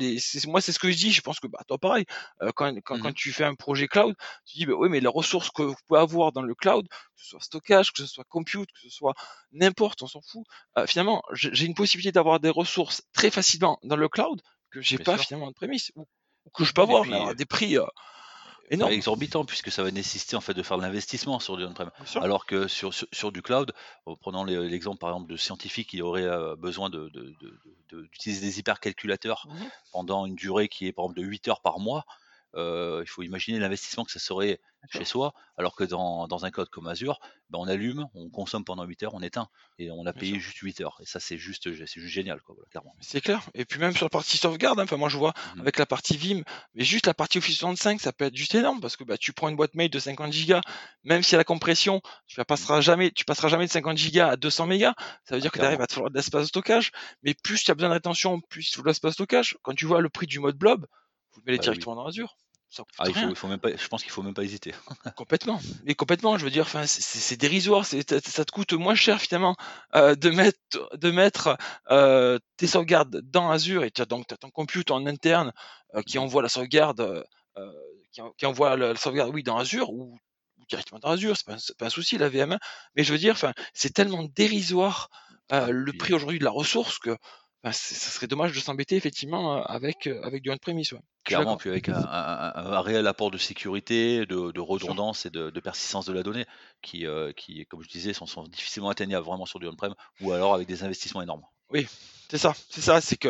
moi, 0.49 0.61
c'est 0.61 0.73
ce 0.73 0.79
que 0.81 0.91
je 0.91 0.97
dis. 0.97 1.13
Je 1.13 1.21
pense 1.21 1.39
que 1.41 1.47
bah, 1.47 1.61
toi, 1.69 1.79
pareil, 1.79 2.05
euh, 2.43 2.51
quand, 2.55 2.75
quand, 2.83 2.99
Mmh 2.99 3.03
quand 3.03 3.13
tu 3.15 3.33
fais 3.33 3.45
un 3.45 3.55
projet 3.55 3.87
cloud, 3.87 4.17
tu 4.47 4.59
dis, 4.59 4.67
bah, 4.67 4.75
oui, 4.77 4.89
mais 4.89 5.01
les 5.01 5.09
ressources 5.09 5.51
que 5.51 5.63
vous 5.63 5.77
pouvez 5.87 6.01
avoir 6.01 6.33
dans 6.33 6.43
le 6.43 6.55
cloud, 6.55 6.89
que 6.89 6.97
ce 7.17 7.29
soit 7.31 7.41
stockage, 7.41 7.93
que 7.93 8.03
ce 8.03 8.07
soit 8.07 8.25
compute, 8.29 8.71
que 8.73 8.81
ce 8.81 8.91
soit 8.91 9.15
n'importe, 9.53 10.03
on 10.03 10.07
s'en 10.09 10.21
fout. 10.23 10.45
Euh, 10.77 10.87
finalement, 10.87 11.23
j'ai 11.33 11.65
une 11.67 11.75
possibilité 11.75 12.13
d'avoir 12.13 12.41
des 12.41 12.51
ressources 12.51 13.03
très 13.13 13.31
facilement 13.31 13.79
dans 13.85 13.97
le 13.97 14.09
cloud 14.09 14.43
que 14.71 14.81
j'ai 14.83 14.99
pas 14.99 15.17
sûr. 15.17 15.27
finalement 15.27 15.47
en 15.47 15.53
premise 15.53 15.91
ou, 15.95 16.07
ou 16.45 16.51
que 16.51 16.65
je 16.65 16.73
peux 16.73 16.83
avoir, 16.83 17.05
mais 17.07 17.25
puis, 17.27 17.37
des 17.37 17.47
prix 17.47 17.77
euh, 18.83 18.89
énormes. 18.89 18.91
exorbitant 18.91 19.45
puisque 19.45 19.71
ça 19.71 19.83
va 19.83 19.91
nécessiter 19.91 20.37
en 20.37 20.41
fait 20.41 20.55
de 20.55 20.63
faire 20.63 20.77
de 20.79 20.83
l'investissement 20.83 21.39
sur 21.41 21.57
du 21.57 21.65
on-prem. 21.65 21.91
Alors 22.19 22.47
que 22.47 22.69
sur 22.69 22.95
sur 22.95 23.09
sur 23.13 23.33
du 23.33 23.43
cloud, 23.43 23.73
en 24.07 24.17
prenant 24.17 24.45
l'e 24.45 24.67
l'exemple 24.69 24.99
par 24.99 25.11
exemple 25.11 25.31
de 25.31 25.37
scientifiques 25.37 25.91
qui 25.91 26.03
auraient, 26.03 26.25
heu, 26.25 26.57
besoin 26.57 26.91
de 26.91 27.09
de 27.09 27.35
de 27.41 27.61
de 27.91 28.03
d'utiliser 28.03 28.41
des 28.47 28.59
hypercalculateurs 28.61 29.49
Mhm. 29.49 29.69
pendant 29.91 30.27
une 30.27 30.35
durée 30.37 30.69
qui 30.69 30.87
est 30.87 30.93
par 30.93 31.07
exemple 31.07 31.21
de 31.21 31.27
8 31.27 31.49
heures 31.49 31.61
par 31.63 31.79
mois, 31.81 32.05
il 32.57 33.07
faut 33.09 33.23
imaginer 33.23 33.59
l'investissement 33.59 34.05
que 34.05 34.13
ça 34.13 34.19
serait 34.21 34.61
chez 34.91 35.05
soi. 35.05 35.33
Alors 35.57 35.75
que 35.77 35.85
dans 35.85 36.29
dans 36.29 36.45
un 36.45 36.51
cloud 36.51 36.69
comme 36.71 36.87
Azure, 36.89 37.19
bah, 37.51 37.59
on 37.61 37.69
allume, 37.69 38.07
on 38.15 38.31
consomme 38.31 38.65
pendant 38.65 38.85
8 38.85 39.03
heures, 39.03 39.15
on 39.15 39.23
éteint 39.23 39.49
et 39.79 39.91
on 39.91 40.07
a 40.07 40.13
Bien 40.13 40.15
payé 40.15 40.39
juste 40.41 40.59
8 40.59 40.81
heures 40.81 40.99
et 41.01 41.07
ça 41.07 41.21
c'est 41.21 41.39
juste 41.39 41.73
juste 41.73 41.97
génial 42.07 42.41
quoi, 42.43 42.55
voilà, 42.55 42.69
clairement. 42.71 42.97
C'est 43.01 43.21
clair. 43.21 43.49
Et 43.55 43.65
puis 43.65 43.79
même 43.79 43.95
sur 43.95 44.07
la 44.07 44.11
partie 44.11 44.37
sauvegarde, 44.39 44.81
hein, 44.81 44.83
enfin 44.85 44.97
moi 44.97 45.09
je 45.09 45.17
vois 45.17 45.33
Mmh 45.45 45.63
mh. 45.63 45.69
avec 45.69 45.79
la 45.79 45.87
partie 45.87 46.17
Vim, 46.17 46.43
mais 46.75 46.83
juste 46.83 47.07
la 47.07 47.15
partie 47.15 47.39
Office 47.39 47.59
65, 47.59 48.01
ça 48.01 48.13
peut 48.13 48.25
être 48.25 48.35
juste 48.35 48.57
énorme 48.57 48.81
parce 48.81 48.97
que 48.97 49.05
bah, 49.05 49.17
tu 49.17 49.33
prends 49.33 49.49
une 49.49 49.55
boîte 49.57 49.75
mail 49.77 49.89
de 49.89 49.99
50 50.01 50.33
gigas, 50.33 50.63
même 51.05 51.23
si 51.23 51.37
à 51.37 51.39
la 51.39 51.45
compression, 51.45 52.01
tu 52.27 52.41
ne 52.41 52.45
Mmh. 52.55 52.67
passeras 52.67 52.81
jamais, 52.81 53.13
tu 53.13 53.25
passeras 53.25 53.49
jamais 53.49 53.67
de 53.67 53.71
50 53.71 53.97
gigas 53.99 54.31
à 54.31 54.37
200 54.37 54.67
mégas. 54.67 54.95
Ça 55.25 55.37
veut 55.37 55.41
Ah 55.41 55.41
dire 55.41 55.53
que 55.53 55.61
derrière, 55.61 55.77
il 55.79 55.81
va 55.81 55.87
te 55.87 55.93
falloir 55.93 56.11
de 56.11 56.17
l'espace 56.17 56.43
de 56.43 56.49
stockage. 56.49 56.91
Mais 57.23 57.35
plus 57.35 57.63
tu 57.63 57.71
as 57.71 57.75
besoin 57.75 57.91
de 57.91 57.95
rétention, 57.95 58.41
plus 58.41 58.69
il 58.69 58.75
faut 58.75 58.83
de 58.83 58.89
l'espace 58.89 59.13
de 59.13 59.15
stockage. 59.15 59.57
Quand 59.63 59.75
tu 59.75 59.87
vois 59.87 60.01
le 60.01 60.09
prix 60.09 60.27
du 60.27 60.41
mode 60.41 60.57
blob, 60.57 60.87
vous 61.39 61.43
le 61.47 61.53
mettez 61.53 61.59
Bah 61.59 61.65
oui. 61.69 61.87
directement 61.87 61.97
dans 61.97 62.07
Azure. 62.07 62.37
Ça 62.71 62.85
Ah 62.99 63.09
il 63.09 63.15
faut 63.15 63.29
rien. 63.29 63.31
il 63.31 63.37
faut 63.37 63.49
même 63.49 63.59
pas 63.61 63.75
je 63.77 63.89
pense 63.89 64.03
qu'il 64.03 64.13
faut 64.13 64.23
même 64.23 64.35
pas 64.35 64.45
hésiter. 64.45 64.73
Complètement, 65.17 65.61
mais 65.83 65.97
complètement, 65.97 66.39
je 66.39 66.45
veux 66.45 66.51
dire, 66.51 66.69
c'est 66.87 67.37
dérisoire, 67.37 67.85
ça 67.85 67.97
te 68.05 68.53
coûte 68.53 68.73
moins 68.75 68.95
cher 68.95 69.21
finalement, 69.21 69.57
heu, 69.97 70.15
de 70.15 70.31
mettre 70.31 70.59
de 70.97 71.11
mettre, 71.11 71.57
heu, 71.91 72.39
tes 72.57 72.69
sauvegardes 72.69 73.21
dans 73.23 73.51
Azure 73.51 73.83
et 73.83 73.91
tu 73.91 74.01
as 74.01 74.05
donc 74.07 74.31
as 74.33 74.37
ton 74.37 74.51
compute 74.51 74.93
en 74.93 75.07
interne, 75.07 75.53
qui 76.07 76.19
Mmh 76.19 76.23
mh. 76.23 76.25
envoie 76.25 76.41
la 76.43 76.49
sauvegarde, 76.49 77.25
qui 78.13 78.23
en 78.23 78.31
qui 78.33 78.47
envoie 78.47 78.77
le 78.77 78.89
la 78.93 78.97
sauvegarde, 78.97 79.33
oui, 79.35 79.43
dans 79.43 79.57
Azure 79.59 79.91
ou 79.91 80.17
ou 80.59 80.65
directement 80.69 81.01
dans 81.01 81.11
Azure, 81.11 81.37
c'est 81.37 81.47
pas 81.47 81.57
pas 81.79 81.87
un 81.87 81.91
souci 81.91 82.17
la 82.19 82.29
VM1. 82.29 82.59
Mais 82.95 83.03
je 83.05 83.13
veux 83.13 83.19
dire, 83.19 83.33
enfin, 83.35 83.53
c'est 83.75 83.93
tellement 83.93 84.25
dérisoire, 84.25 85.09
Ah 85.51 85.71
le 85.71 85.93
prix 85.93 86.15
aujourd'hui 86.15 86.39
de 86.39 86.45
la 86.45 86.51
ressource 86.51 86.99
que, 87.01 87.17
bah, 87.65 87.73
ça 87.73 88.11
serait 88.11 88.27
dommage 88.29 88.53
de 88.53 88.61
s'embêter 88.61 88.97
effectivement, 88.97 89.59
heu, 89.59 89.63
avec, 89.67 90.07
heu, 90.07 90.21
avec 90.25 90.43
du 90.43 90.51
on-premise, 90.51 90.93
ouais. 90.93 91.01
Clairement, 91.25 91.57
puis 91.59 91.69
avec 91.69 91.89
un 91.91 91.95
un 91.97 92.53
un 92.57 92.73
un 92.73 92.81
réel 92.81 93.07
apport 93.07 93.31
de 93.31 93.37
sécurité, 93.39 94.25
de 94.51 94.61
redondance 94.61 95.27
et 95.27 95.31
de 95.31 95.51
de 95.51 95.61
persistance 95.61 96.07
de 96.07 96.13
la 96.15 96.23
donnée 96.23 96.47
qui, 96.83 97.05
heu, 97.07 97.33
qui, 97.37 97.67
comme 97.67 97.83
je 97.83 97.89
disais, 97.89 98.15
sont 98.15 98.25
sont 98.27 98.45
difficilement 98.45 98.89
atteignables 98.89 99.27
vraiment 99.27 99.45
sur 99.47 99.59
du 99.61 99.67
on-prem 99.69 99.95
ou 100.21 100.33
alors 100.33 100.55
avec 100.55 100.67
des 100.67 100.83
investissements 100.85 101.21
énormes. 101.23 101.45
Oui, 101.71 101.87
c'est 102.31 102.39
ça, 102.39 102.55
c'est 102.71 102.81
ça, 102.81 103.01
c'est 103.03 103.19
que, 103.19 103.29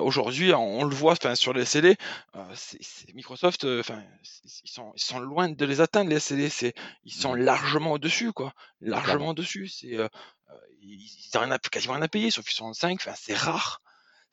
aujourd'hui, 0.00 0.52
on 0.54 0.80
on 0.80 0.84
le 0.84 0.94
voit, 0.94 1.14
sur 1.34 1.52
les 1.52 1.66
c'est 2.54 2.78
c'est 2.80 3.12
Microsoft, 3.14 3.64
enfin, 3.66 4.02
ils 4.64 4.70
sont 4.70 4.92
ils 4.96 5.02
sont 5.02 5.18
loin 5.18 5.50
de 5.50 5.64
les 5.66 5.80
atteindre 5.82 6.08
les 6.08 6.16
SLA, 6.16 6.48
c'est 6.50 6.74
ils 7.04 7.12
sont 7.12 7.34
Mmh 7.34 7.34
largement 7.34 7.92
au-dessus, 7.92 8.32
quoi, 8.32 8.54
largement 8.80 9.28
au-dessus. 9.28 9.68
C'est, 9.68 9.98
ils 10.80 11.00
ils 11.32 11.36
ont 11.38 11.40
rien 11.40 11.50
à 11.52 11.58
quasiment 11.58 11.94
rien 11.94 12.02
à 12.02 12.08
payer 12.08 12.30
sur 12.30 12.42
365, 12.44 13.00
enfin, 13.00 13.14
c'est 13.20 13.34
rare. 13.34 13.82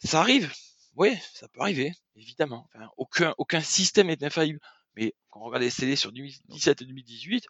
Ça 0.03 0.21
arrive, 0.21 0.53
oui, 0.95 1.17
ça 1.33 1.47
peut 1.49 1.61
arriver, 1.61 1.93
évidemment. 2.15 2.69
Enfin, 2.75 2.89
aucun 2.97 3.33
aucun 3.37 3.61
système 3.61 4.07
n'est 4.07 4.23
infaillible, 4.23 4.59
mais 4.95 5.13
quand 5.29 5.41
on 5.41 5.45
regarde 5.45 5.63
les 5.63 5.67
SLA 5.69 5.95
sur 5.95 6.11
2017 6.11 6.81
et 6.81 6.85
2018, 6.85 7.45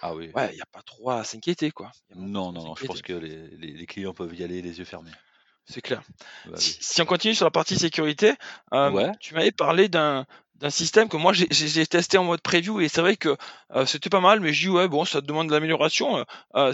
Ah 0.00 0.14
oui. 0.14 0.34
ouais, 0.34 0.50
il 0.54 0.58
y 0.58 0.62
a 0.62 0.66
pas 0.66 0.82
trop 0.82 1.10
à 1.10 1.24
s'inquiéter, 1.24 1.70
quoi. 1.72 1.92
Non, 2.14 2.52
non, 2.52 2.62
non, 2.62 2.76
je 2.76 2.84
pense 2.84 3.02
que 3.02 3.12
les 3.12 3.48
les 3.56 3.72
les 3.72 3.86
clients 3.86 4.14
peuvent 4.14 4.34
y 4.36 4.44
aller 4.44 4.62
les 4.62 4.78
yeux 4.78 4.84
fermés. 4.84 5.18
C'est 5.66 5.80
clair. 5.80 6.02
Bah 6.44 6.60
Si 6.60 6.76
oui. 6.76 6.78
si 6.80 7.00
on 7.02 7.06
continue 7.06 7.34
sur 7.34 7.44
la 7.46 7.50
partie 7.50 7.78
sécurité, 7.78 8.34
Ouais, 8.82 9.12
tu 9.20 9.34
m'avais 9.34 9.52
parlé 9.52 9.88
d'un 9.88 10.26
d'un 10.56 10.70
système 10.70 11.08
que 11.08 11.16
moi 11.16 11.32
j'ai 11.32 11.46
j'ai 11.50 11.68
j'ai 11.68 11.86
testé 11.86 12.18
en 12.18 12.24
mode 12.24 12.40
preview 12.42 12.80
et 12.80 12.88
c'est 12.88 13.00
vrai 13.00 13.16
que, 13.16 13.36
heu, 13.74 13.86
c'était 13.86 14.10
pas 14.10 14.20
mal, 14.20 14.40
mais 14.40 14.52
je 14.52 14.62
dis: 14.68 14.68
«Ouais, 14.70 14.88
bon, 14.88 15.04
ça 15.04 15.20
demande 15.20 15.48
de 15.48 15.52
l'amélioration», 15.54 16.24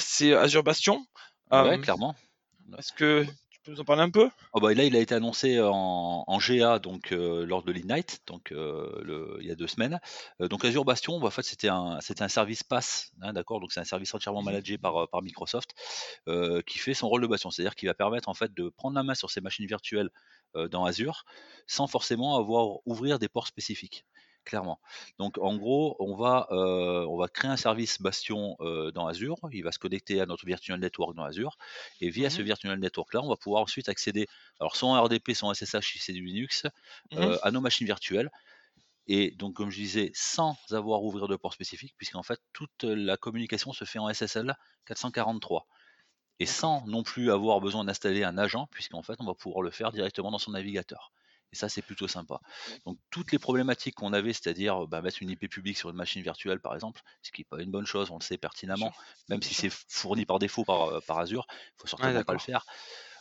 c'est 0.01 0.35
Azure 0.35 0.63
Bastion. 0.65 1.07
Ouais, 1.53 1.79
Hem, 1.79 1.79
clairement. 1.79 2.15
est-ce 2.79 2.93
que 2.93 3.25
tu 3.51 3.61
peux 3.63 3.73
nous 3.73 3.81
en 3.81 3.85
parler 3.85 4.03
un 4.03 4.11
peu? 4.11 4.31
Ah 4.55 4.61
bah, 4.61 4.73
là, 4.73 4.85
il 4.85 4.97
a 4.97 5.01
été 5.01 5.15
annoncé 5.15 5.61
en 5.61 6.25
en 6.27 6.39
GA 6.39 6.79
donc 6.79 7.13
heu, 7.13 7.45
lors 7.45 7.63
de 7.63 7.71
l'Ignite, 7.71 8.23
donc 8.27 8.49
le 8.51 9.37
il 9.41 9.47
y 9.47 9.51
a 9.51 9.55
2 9.55 9.67
semaines. 9.67 10.01
Heu, 10.41 10.49
donc 10.49 10.65
Azure 10.65 10.85
Bastion, 10.87 11.21
bah, 11.21 11.27
en 11.29 11.31
fait, 11.31 11.43
c'était 11.43 11.69
un 11.69 12.01
service 12.29 12.63
PaaS, 12.65 13.11
hein, 13.21 13.35
d'accord? 13.35 13.61
Donc 13.61 13.73
c'est 13.73 13.81
un 13.81 13.85
service 13.85 14.15
entièrement 14.15 14.41
Mmh 14.41 14.43
managé 14.43 14.79
par, 14.79 15.07
Microsoft, 15.23 15.75
qui 16.67 16.79
fait 16.79 16.95
son 16.95 17.09
rôle 17.09 17.23
de 17.23 17.27
bastion. 17.27 17.51
C'est-à-dire 17.51 17.75
qu'il 17.75 17.89
va 17.89 17.95
permettre, 17.95 18.29
en 18.29 18.35
fait, 18.35 18.55
de 18.55 18.69
prendre 18.71 18.97
la 18.97 19.03
main 19.03 19.15
sur 19.15 19.31
ces 19.31 19.41
machines 19.43 19.67
virtuelles, 19.67 20.11
dans 20.71 20.85
Azure, 20.87 21.25
sans 21.67 21.87
forcément 21.87 22.37
avoir 22.39 22.79
ouvrir 22.87 23.19
des 23.19 23.29
ports 23.29 23.47
spécifiques, 23.49 24.07
clairement. 24.45 24.81
Donc 25.19 25.39
en 25.39 25.57
gros, 25.57 25.97
on 25.99 26.15
va, 26.17 26.47
on 26.51 27.17
va 27.19 27.29
créer 27.29 27.51
un 27.51 27.57
service 27.57 28.01
Bastion, 28.01 28.57
heu, 28.61 28.91
dans 28.93 29.07
Azure. 29.07 29.37
Il 29.53 29.63
va 29.63 29.73
se 29.73 29.79
connecter 29.79 30.21
à 30.21 30.27
notre 30.27 30.47
virtual 30.47 30.81
network 30.81 31.15
dans 31.15 31.25
Azure 31.25 31.57
et 32.01 32.09
via 32.11 32.31
ce 32.31 32.41
Mmh 32.41 32.43
virtual 32.43 32.79
network-là, 32.79 33.21
on 33.23 33.29
va 33.29 33.37
pouvoir 33.37 33.63
ensuite 33.63 33.89
accéder 33.89 34.27
alors 34.61 34.77
soit 34.77 34.89
en 34.89 35.03
RDP, 35.03 35.35
soit 35.35 35.49
en 35.49 35.53
SSH 35.53 35.93
si 35.93 35.99
c'est 35.99 36.13
du 36.13 36.25
Linux, 36.25 36.65
Mmh 37.11 37.19
heu, 37.19 37.39
à 37.43 37.51
nos 37.51 37.61
machines 37.61 37.87
virtuelles. 37.87 38.31
Et 39.07 39.33
donc 39.33 39.57
comme 39.57 39.71
je 39.71 39.77
disais, 39.79 40.11
sans 40.15 40.57
avoir 40.73 41.01
à 41.01 41.03
ouvrir 41.03 41.29
de 41.29 41.37
port 41.37 41.55
spécifique 41.55 41.95
puisqu'en 41.97 42.23
fait 42.23 42.41
toute 42.53 42.85
la 42.85 43.17
communication 43.17 43.73
se 43.73 43.85
fait 43.85 43.99
en 43.99 44.09
SSL 44.09 44.57
443 44.87 45.67
et 46.41 46.47
sans 46.47 46.87
non 46.87 47.03
plus 47.03 47.31
avoir 47.33 47.61
besoin 47.61 47.85
d'installer 47.85 48.25
un 48.25 48.39
agent 48.39 48.69
puisqu'en 48.73 49.03
fait 49.03 49.17
on 49.21 49.27
va 49.27 49.35
pouvoir 49.35 49.63
le 49.63 49.71
faire 49.73 49.93
directement 49.93 50.31
dans 50.31 50.39
son 50.39 50.53
navigateur 50.53 51.13
et 51.53 51.57
ça 51.57 51.69
c'est 51.69 51.83
plutôt 51.83 52.09
sympa. 52.09 52.41
Donc 52.87 52.99
toutes 53.11 53.33
les 53.33 53.39
problématiques 53.39 53.95
qu'on 53.97 54.13
avait, 54.13 54.33
c'est-à-dire, 54.33 54.87
bah, 54.87 55.03
mettre 55.03 55.23
une 55.23 55.31
IP 55.31 55.49
publique 55.49 55.79
sur 55.79 55.91
une 55.91 55.97
machine 55.97 56.23
virtuelle 56.23 56.61
par 56.61 56.75
exemple, 56.75 57.03
ce 57.23 57.31
qui 57.33 57.43
est 57.43 57.45
pas 57.45 57.61
une 57.63 57.71
bonne 57.71 57.87
chose, 57.87 58.11
on 58.11 58.19
le 58.19 58.23
sait 58.25 58.39
pertinemment, 58.39 58.93
même 59.29 59.43
si 59.43 59.55
c'est 59.55 59.71
fourni 59.89 60.27
par 60.27 60.39
défaut 60.39 60.65
par, 60.65 61.03
par 61.05 61.19
Azure, 61.19 61.47
il 61.51 61.55
faut 61.81 61.87
Ouais, 61.99 62.13
certainement 62.13 62.23
pas 62.23 62.33
le 62.35 62.39
faire. 62.39 62.65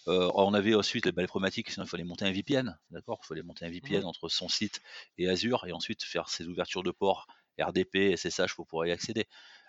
Heu, 0.07 0.29
on 0.35 0.53
avait 0.53 0.75
ensuite 0.75 1.05
les, 1.05 1.11
bah, 1.11 1.21
les 1.21 1.27
problématiques, 1.27 1.69
sinon 1.69 1.85
il 1.85 1.89
fallait 1.89 2.03
monter 2.03 2.25
un 2.25 2.31
VPN, 2.31 2.77
d'accord? 2.91 3.19
Il 3.23 3.27
fallait 3.27 3.43
monter 3.43 3.65
un 3.65 3.69
Mmh 3.81 4.03
VPN 4.03 4.05
entre 4.05 4.29
son 4.29 4.47
site 4.49 4.81
et 5.17 5.29
Azure 5.29 5.65
et 5.67 5.71
ensuite 5.73 6.03
faire 6.03 6.29
ses 6.29 6.47
ouvertures 6.47 6.83
de 6.83 6.91
ports 6.91 7.27
RDP, 7.59 8.11
SSH 8.11 8.55
pour 8.55 8.67
pouvoir 8.67 8.87
y 8.87 8.91
accéder. 8.91 9.27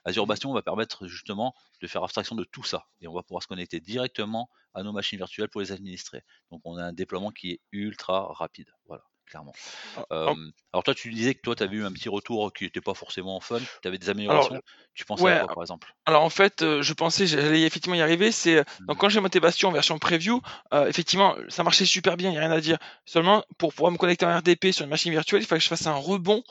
Azure 0.08 0.26
Bastion 0.26 0.54
va 0.54 0.62
permettre 0.62 1.06
justement 1.06 1.54
de 1.82 1.86
faire 1.86 2.02
abstraction 2.02 2.34
de 2.34 2.44
tout 2.44 2.64
ça 2.64 2.86
et 3.02 3.08
on 3.08 3.12
va 3.12 3.22
pouvoir 3.22 3.42
se 3.42 3.46
connecter 3.46 3.78
directement 3.78 4.48
à 4.72 4.82
nos 4.82 4.92
machines 4.92 5.18
virtuelles 5.18 5.50
pour 5.50 5.60
les 5.60 5.70
administrer. 5.70 6.24
Donc 6.50 6.62
on 6.64 6.78
a 6.78 6.82
un 6.82 6.94
déploiement 6.94 7.30
qui 7.30 7.50
est 7.50 7.60
ultra 7.72 8.32
rapide, 8.32 8.72
voilà, 8.86 9.04
clairement. 9.28 9.52
A 9.96 10.04
a 10.26 10.34
Hem, 10.34 10.52
alors 10.72 10.84
toi 10.84 10.94
tu 10.94 11.10
disais 11.12 11.34
que 11.34 11.40
toi 11.42 11.54
tu 11.56 11.62
avais 11.62 11.76
eu 11.76 11.84
un 11.84 11.92
petit 11.92 12.08
retour 12.08 12.52
qui 12.52 12.64
était 12.64 12.80
pas 12.80 12.94
forcément 12.94 13.40
fun, 13.40 13.60
tu 13.82 13.88
avais 13.88 13.98
des 13.98 14.10
alors, 14.26 14.50
améliorations, 14.50 14.60
tu 14.94 15.04
pensais 15.04 15.28
à 15.28 15.34
quoi 15.34 15.48
par 15.48 15.62
exemple? 15.62 15.94
Alors 16.06 16.22
en 16.22 16.30
fait, 16.30 16.64
je 16.82 16.92
pensais 16.94 17.26
j'allais 17.26 17.62
effectivement 17.62 17.96
y 17.96 18.00
arriver, 18.02 18.32
c'est, 18.32 18.56
heu, 18.60 18.64
donc 18.88 18.96
Mmh 18.96 18.98
quand 18.98 19.08
j'ai 19.10 19.20
monté 19.20 19.40
Bastion 19.40 19.68
en 19.68 19.72
version 19.72 19.98
preview, 19.98 20.40
effectivement, 20.86 21.36
ça 21.48 21.62
marchait 21.62 21.84
super 21.86 22.16
bien, 22.16 22.30
il 22.30 22.34
y 22.34 22.38
a 22.38 22.40
rien 22.40 22.50
à 22.50 22.60
dire. 22.60 22.78
Seulement 23.04 23.44
pour 23.58 23.74
pouvoir 23.74 23.92
me 23.92 23.98
connecter 23.98 24.26
en 24.26 24.36
RDP 24.38 24.72
sur 24.72 24.84
une 24.84 24.90
machine 24.90 25.12
virtuelle, 25.12 25.42
il 25.42 25.46
fallait 25.46 25.58
que 25.60 25.64
je 25.64 25.68
fasse 25.68 25.86
un 25.86 25.94
rebond, 25.94 26.42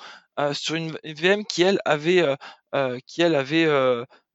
sur 0.54 0.76
une 0.76 0.98
VM 1.04 1.46
qui 1.46 1.64
elle 1.64 1.80
avait, 1.86 2.24
qui 3.08 3.22
elle 3.22 3.36
avait, 3.36 3.66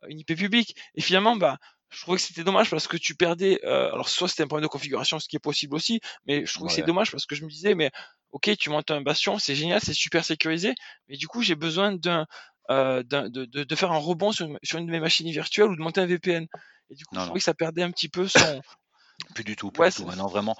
une 0.08 0.18
IP 0.20 0.34
publique 0.34 0.76
et 0.96 1.00
finalement, 1.00 1.36
bah, 1.36 1.58
je 1.92 2.00
trouvais 2.00 2.16
que 2.16 2.22
c'était 2.22 2.44
dommage 2.44 2.70
parce 2.70 2.88
que 2.88 2.96
tu 2.96 3.14
perdais, 3.14 3.60
heu, 3.64 3.92
alors 3.92 4.08
soit 4.08 4.28
c'était 4.28 4.44
un 4.44 4.46
problème 4.48 4.64
de 4.64 4.68
configuration, 4.68 5.18
ce 5.20 5.28
qui 5.28 5.36
est 5.36 5.38
possible 5.40 5.74
aussi, 5.74 6.00
mais 6.26 6.46
je 6.46 6.52
trouvais 6.54 6.68
que 6.68 6.74
c'est 6.74 6.82
dommage 6.82 7.10
parce 7.10 7.26
que 7.26 7.34
je 7.34 7.44
me 7.44 7.50
disais: 7.50 7.74
«Mais 7.74 7.90
OK, 8.32 8.50
tu 8.58 8.70
montes 8.70 8.90
un 8.90 9.02
Bastion, 9.02 9.38
c'est 9.38 9.54
génial, 9.54 9.80
c'est 9.80 9.92
super 9.94 10.24
sécurisé, 10.24 10.74
mais 11.08 11.16
du 11.16 11.28
coup 11.28 11.42
j'ai 11.42 11.54
besoin 11.54 11.92
d'un 11.94 12.26
d'un 12.68 13.28
de 13.28 13.44
de 13.44 13.64
de 13.64 13.74
faire 13.76 13.92
un 13.92 13.98
rebond 13.98 14.32
sur 14.32 14.46
une 14.46 14.58
sur 14.62 14.78
une 14.78 14.86
de 14.86 14.92
mes 14.92 15.00
machines 15.00 15.30
virtuelles 15.30 15.68
ou 15.70 15.76
de 15.76 15.82
monter 15.82 16.00
un 16.00 16.06
VPN 16.06 16.46
et 16.90 16.94
du 16.94 17.04
coup, 17.04 17.16
je 17.18 17.24
non, 17.26 17.26
trouvais 17.26 17.38
que 17.40 17.44
ça 17.44 17.54
perdait 17.54 17.82
un 17.82 17.90
petit 17.90 18.08
peu 18.08 18.26
son 18.28 18.62
Plus 19.34 19.44
du 19.44 19.56
tout, 19.56 19.70
plus 19.70 19.82
ouais, 19.82 19.90
du 19.90 19.92
tout. 19.92 20.04
Maintenant 20.04 20.26
vraiment, 20.26 20.56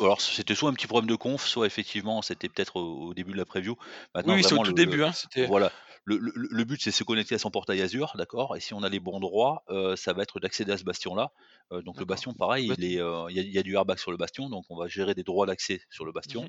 alors 0.00 0.20
c'était 0.20 0.54
soit 0.54 0.70
un 0.70 0.74
petit 0.74 0.86
problème 0.86 1.08
de 1.08 1.14
conf, 1.14 1.46
soit 1.46 1.66
effectivement 1.66 2.22
c'était 2.22 2.48
peut-être 2.48 2.76
au 2.76 3.08
au 3.08 3.14
début 3.14 3.32
de 3.32 3.36
la 3.36 3.44
preview. 3.44 3.76
Oui, 4.24 4.34
Maintenant 4.34 4.34
oui, 4.34 4.44
c'est 4.44 4.54
au 4.54 4.58
tout 4.58 4.70
le 4.70 4.74
début, 4.74 5.02
hein, 5.02 5.12
voilà, 5.44 5.72
le, 6.04 6.16
le- 6.18 6.32
le 6.50 6.64
but 6.64 6.80
c'est 6.80 6.90
de 6.90 6.94
se 6.94 7.04
connecter 7.04 7.34
à 7.34 7.38
son 7.38 7.50
portail 7.50 7.80
Azure, 7.82 8.12
d'accord 8.16 8.56
Et 8.56 8.60
si 8.60 8.74
on 8.74 8.82
a 8.82 8.88
les 8.88 9.00
bons 9.00 9.20
droits, 9.20 9.64
euh, 9.70 9.96
ça 9.96 10.12
va 10.12 10.22
être 10.22 10.40
d'accéder 10.40 10.72
à 10.72 10.78
ce 10.78 10.84
bastion-là. 10.84 11.32
Euh, 11.72 11.82
donc 11.82 12.00
le 12.00 12.06
bastion, 12.06 12.34
pareil, 12.34 12.68
Ouais. 12.68 12.76
il 12.76 12.84
est, 12.84 13.00
euh, 13.00 13.26
il 13.30 13.36
y, 13.36 13.40
a, 13.40 13.42
y 13.42 13.58
a 13.58 13.62
du 13.62 13.74
airbag 13.74 13.98
sur 13.98 14.10
le 14.10 14.16
bastion, 14.16 14.48
donc 14.48 14.64
on 14.70 14.76
va 14.76 14.88
gérer 14.88 15.14
des 15.14 15.22
droits 15.22 15.46
d'accès 15.46 15.82
sur 15.90 16.04
le 16.04 16.12
bastion, 16.12 16.48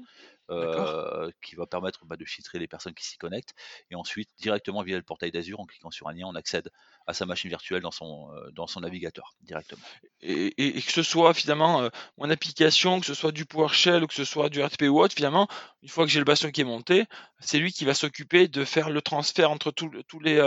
Mhm. 0.49 0.85
Qui 1.41 1.55
va 1.55 1.65
permettre 1.67 2.05
bah, 2.05 2.17
de 2.17 2.25
filtrer 2.25 2.59
les 2.59 2.67
personnes 2.67 2.93
qui 2.93 3.05
s'y 3.05 3.17
connectent. 3.17 3.53
Et 3.89 3.95
ensuite, 3.95 4.29
directement 4.39 4.81
via 4.83 4.97
le 4.97 5.03
portail 5.03 5.31
d'Azure, 5.31 5.59
en 5.59 5.65
cliquant 5.65 5.91
sur 5.91 6.07
un 6.07 6.13
lien, 6.13 6.25
on 6.27 6.35
accède 6.35 6.69
à 7.07 7.13
sa 7.13 7.25
machine 7.25 7.49
virtuelle 7.49 7.81
dans 7.81 7.91
son, 7.91 8.29
euh, 8.33 8.51
dans 8.51 8.67
son 8.67 8.81
navigateur 8.81 9.33
directement. 9.41 9.83
Et, 10.21 10.47
et- 10.57 10.77
et 10.77 10.81
que 10.81 10.91
ce 10.91 11.03
soit 11.03 11.33
finalement 11.33 11.81
euh, 11.81 11.89
mon 12.17 12.29
application, 12.29 12.99
que 12.99 13.05
ce 13.05 13.13
soit 13.13 13.31
du 13.31 13.45
PowerShell 13.45 14.03
ou 14.03 14.07
que 14.07 14.13
ce 14.13 14.25
soit 14.25 14.49
du 14.49 14.61
RTP 14.61 14.83
ou 14.89 14.99
autre, 14.99 15.15
finalement, 15.15 15.47
une 15.81 15.89
fois 15.89 16.05
que 16.05 16.11
j'ai 16.11 16.19
le 16.19 16.25
bastion 16.25 16.51
qui 16.51 16.61
est 16.61 16.65
monté, 16.65 17.05
c'est 17.39 17.59
lui 17.59 17.71
qui 17.73 17.85
va 17.85 17.93
s'occuper 17.93 18.47
de 18.47 18.65
faire 18.65 18.89
le 18.89 19.01
transfert 19.01 19.51
entre 19.51 19.71
tous 19.71 20.19
les, 20.19 20.37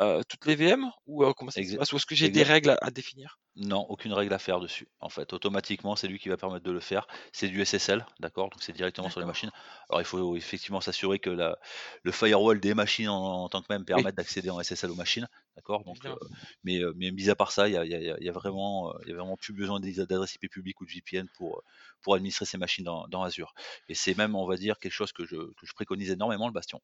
euh, 0.00 0.22
toutes 0.28 0.46
les 0.46 0.54
VM 0.56 0.90
ou 1.06 1.24
comment 1.34 1.50
ça 1.50 1.62
se 1.62 1.74
Exa- 1.74 1.76
passe? 1.76 1.92
Ou 1.92 1.96
est-ce 1.96 2.06
que 2.06 2.14
j'ai 2.14 2.28
des 2.30 2.42
règles 2.42 2.70
à, 2.70 2.78
à 2.80 2.90
définir? 2.90 3.39
Non, 3.56 3.80
aucune 3.88 4.12
règle 4.12 4.32
à 4.32 4.38
faire 4.38 4.60
dessus. 4.60 4.88
En 5.00 5.08
fait, 5.08 5.32
automatiquement, 5.32 5.96
c'est 5.96 6.06
lui 6.06 6.18
qui 6.20 6.28
va 6.28 6.36
permettre 6.36 6.64
de 6.64 6.70
le 6.70 6.78
faire. 6.80 7.08
C'est 7.32 7.48
du 7.48 7.60
SSL, 7.60 8.06
d'accord? 8.20 8.48
Donc 8.48 8.62
c'est 8.62 8.72
directement 8.72 9.08
sur 9.10 9.18
les 9.20 9.26
D'accord. 9.26 9.26
machines. 9.26 9.50
Alors 9.88 10.00
il 10.00 10.04
faut 10.04 10.36
effectivement 10.36 10.80
s'assurer 10.80 11.18
que 11.18 11.30
la, 11.30 11.58
le 12.04 12.12
firewall 12.12 12.60
des 12.60 12.74
machines 12.74 13.08
en, 13.08 13.42
en 13.44 13.48
tant 13.48 13.60
que 13.60 13.66
même 13.72 13.84
Oui, 13.92 14.04
permette 14.04 14.14
d'accéder 14.14 14.50
en 14.50 14.60
SSL 14.60 14.90
aux 14.92 14.94
machines, 14.94 15.26
d'accord? 15.56 15.84
Donc, 15.84 16.06
évidemment. 16.06 16.18
euh, 16.20 16.28
mais, 16.62 16.78
euh, 16.78 16.92
mais 16.96 17.10
mis 17.10 17.28
à 17.28 17.34
part 17.34 17.50
ça, 17.50 17.66
il 17.68 17.74
y 17.74 17.76
a, 17.76 17.84
il 17.84 17.90
y 17.90 17.94
a- 18.10 18.16
il 18.20 18.24
y 18.24 18.28
a 18.28 18.32
vraiment, 18.32 18.90
euh, 18.94 18.98
il 19.04 19.08
y 19.10 19.12
a 19.12 19.16
vraiment 19.16 19.36
plus 19.36 19.52
besoin 19.52 19.80
d'adresse 19.80 20.34
IP 20.36 20.48
publique 20.48 20.80
ou 20.80 20.86
de 20.86 20.90
VPN 20.92 21.28
pour, 21.28 21.58
euh, 21.58 21.62
pour 22.02 22.14
administrer 22.14 22.44
ces 22.44 22.58
machines 22.58 22.84
dans, 22.84 23.06
dans 23.08 23.22
Azure. 23.22 23.54
Et 23.88 23.94
c'est 23.94 24.16
même, 24.16 24.34
on 24.36 24.46
va 24.46 24.56
dire, 24.56 24.78
quelque 24.78 24.92
chose 24.92 25.12
que 25.12 25.24
je, 25.24 25.36
que 25.36 25.66
je 25.66 25.72
préconise 25.74 26.10
énormément, 26.10 26.46
le 26.46 26.52
Bastion. 26.52 26.80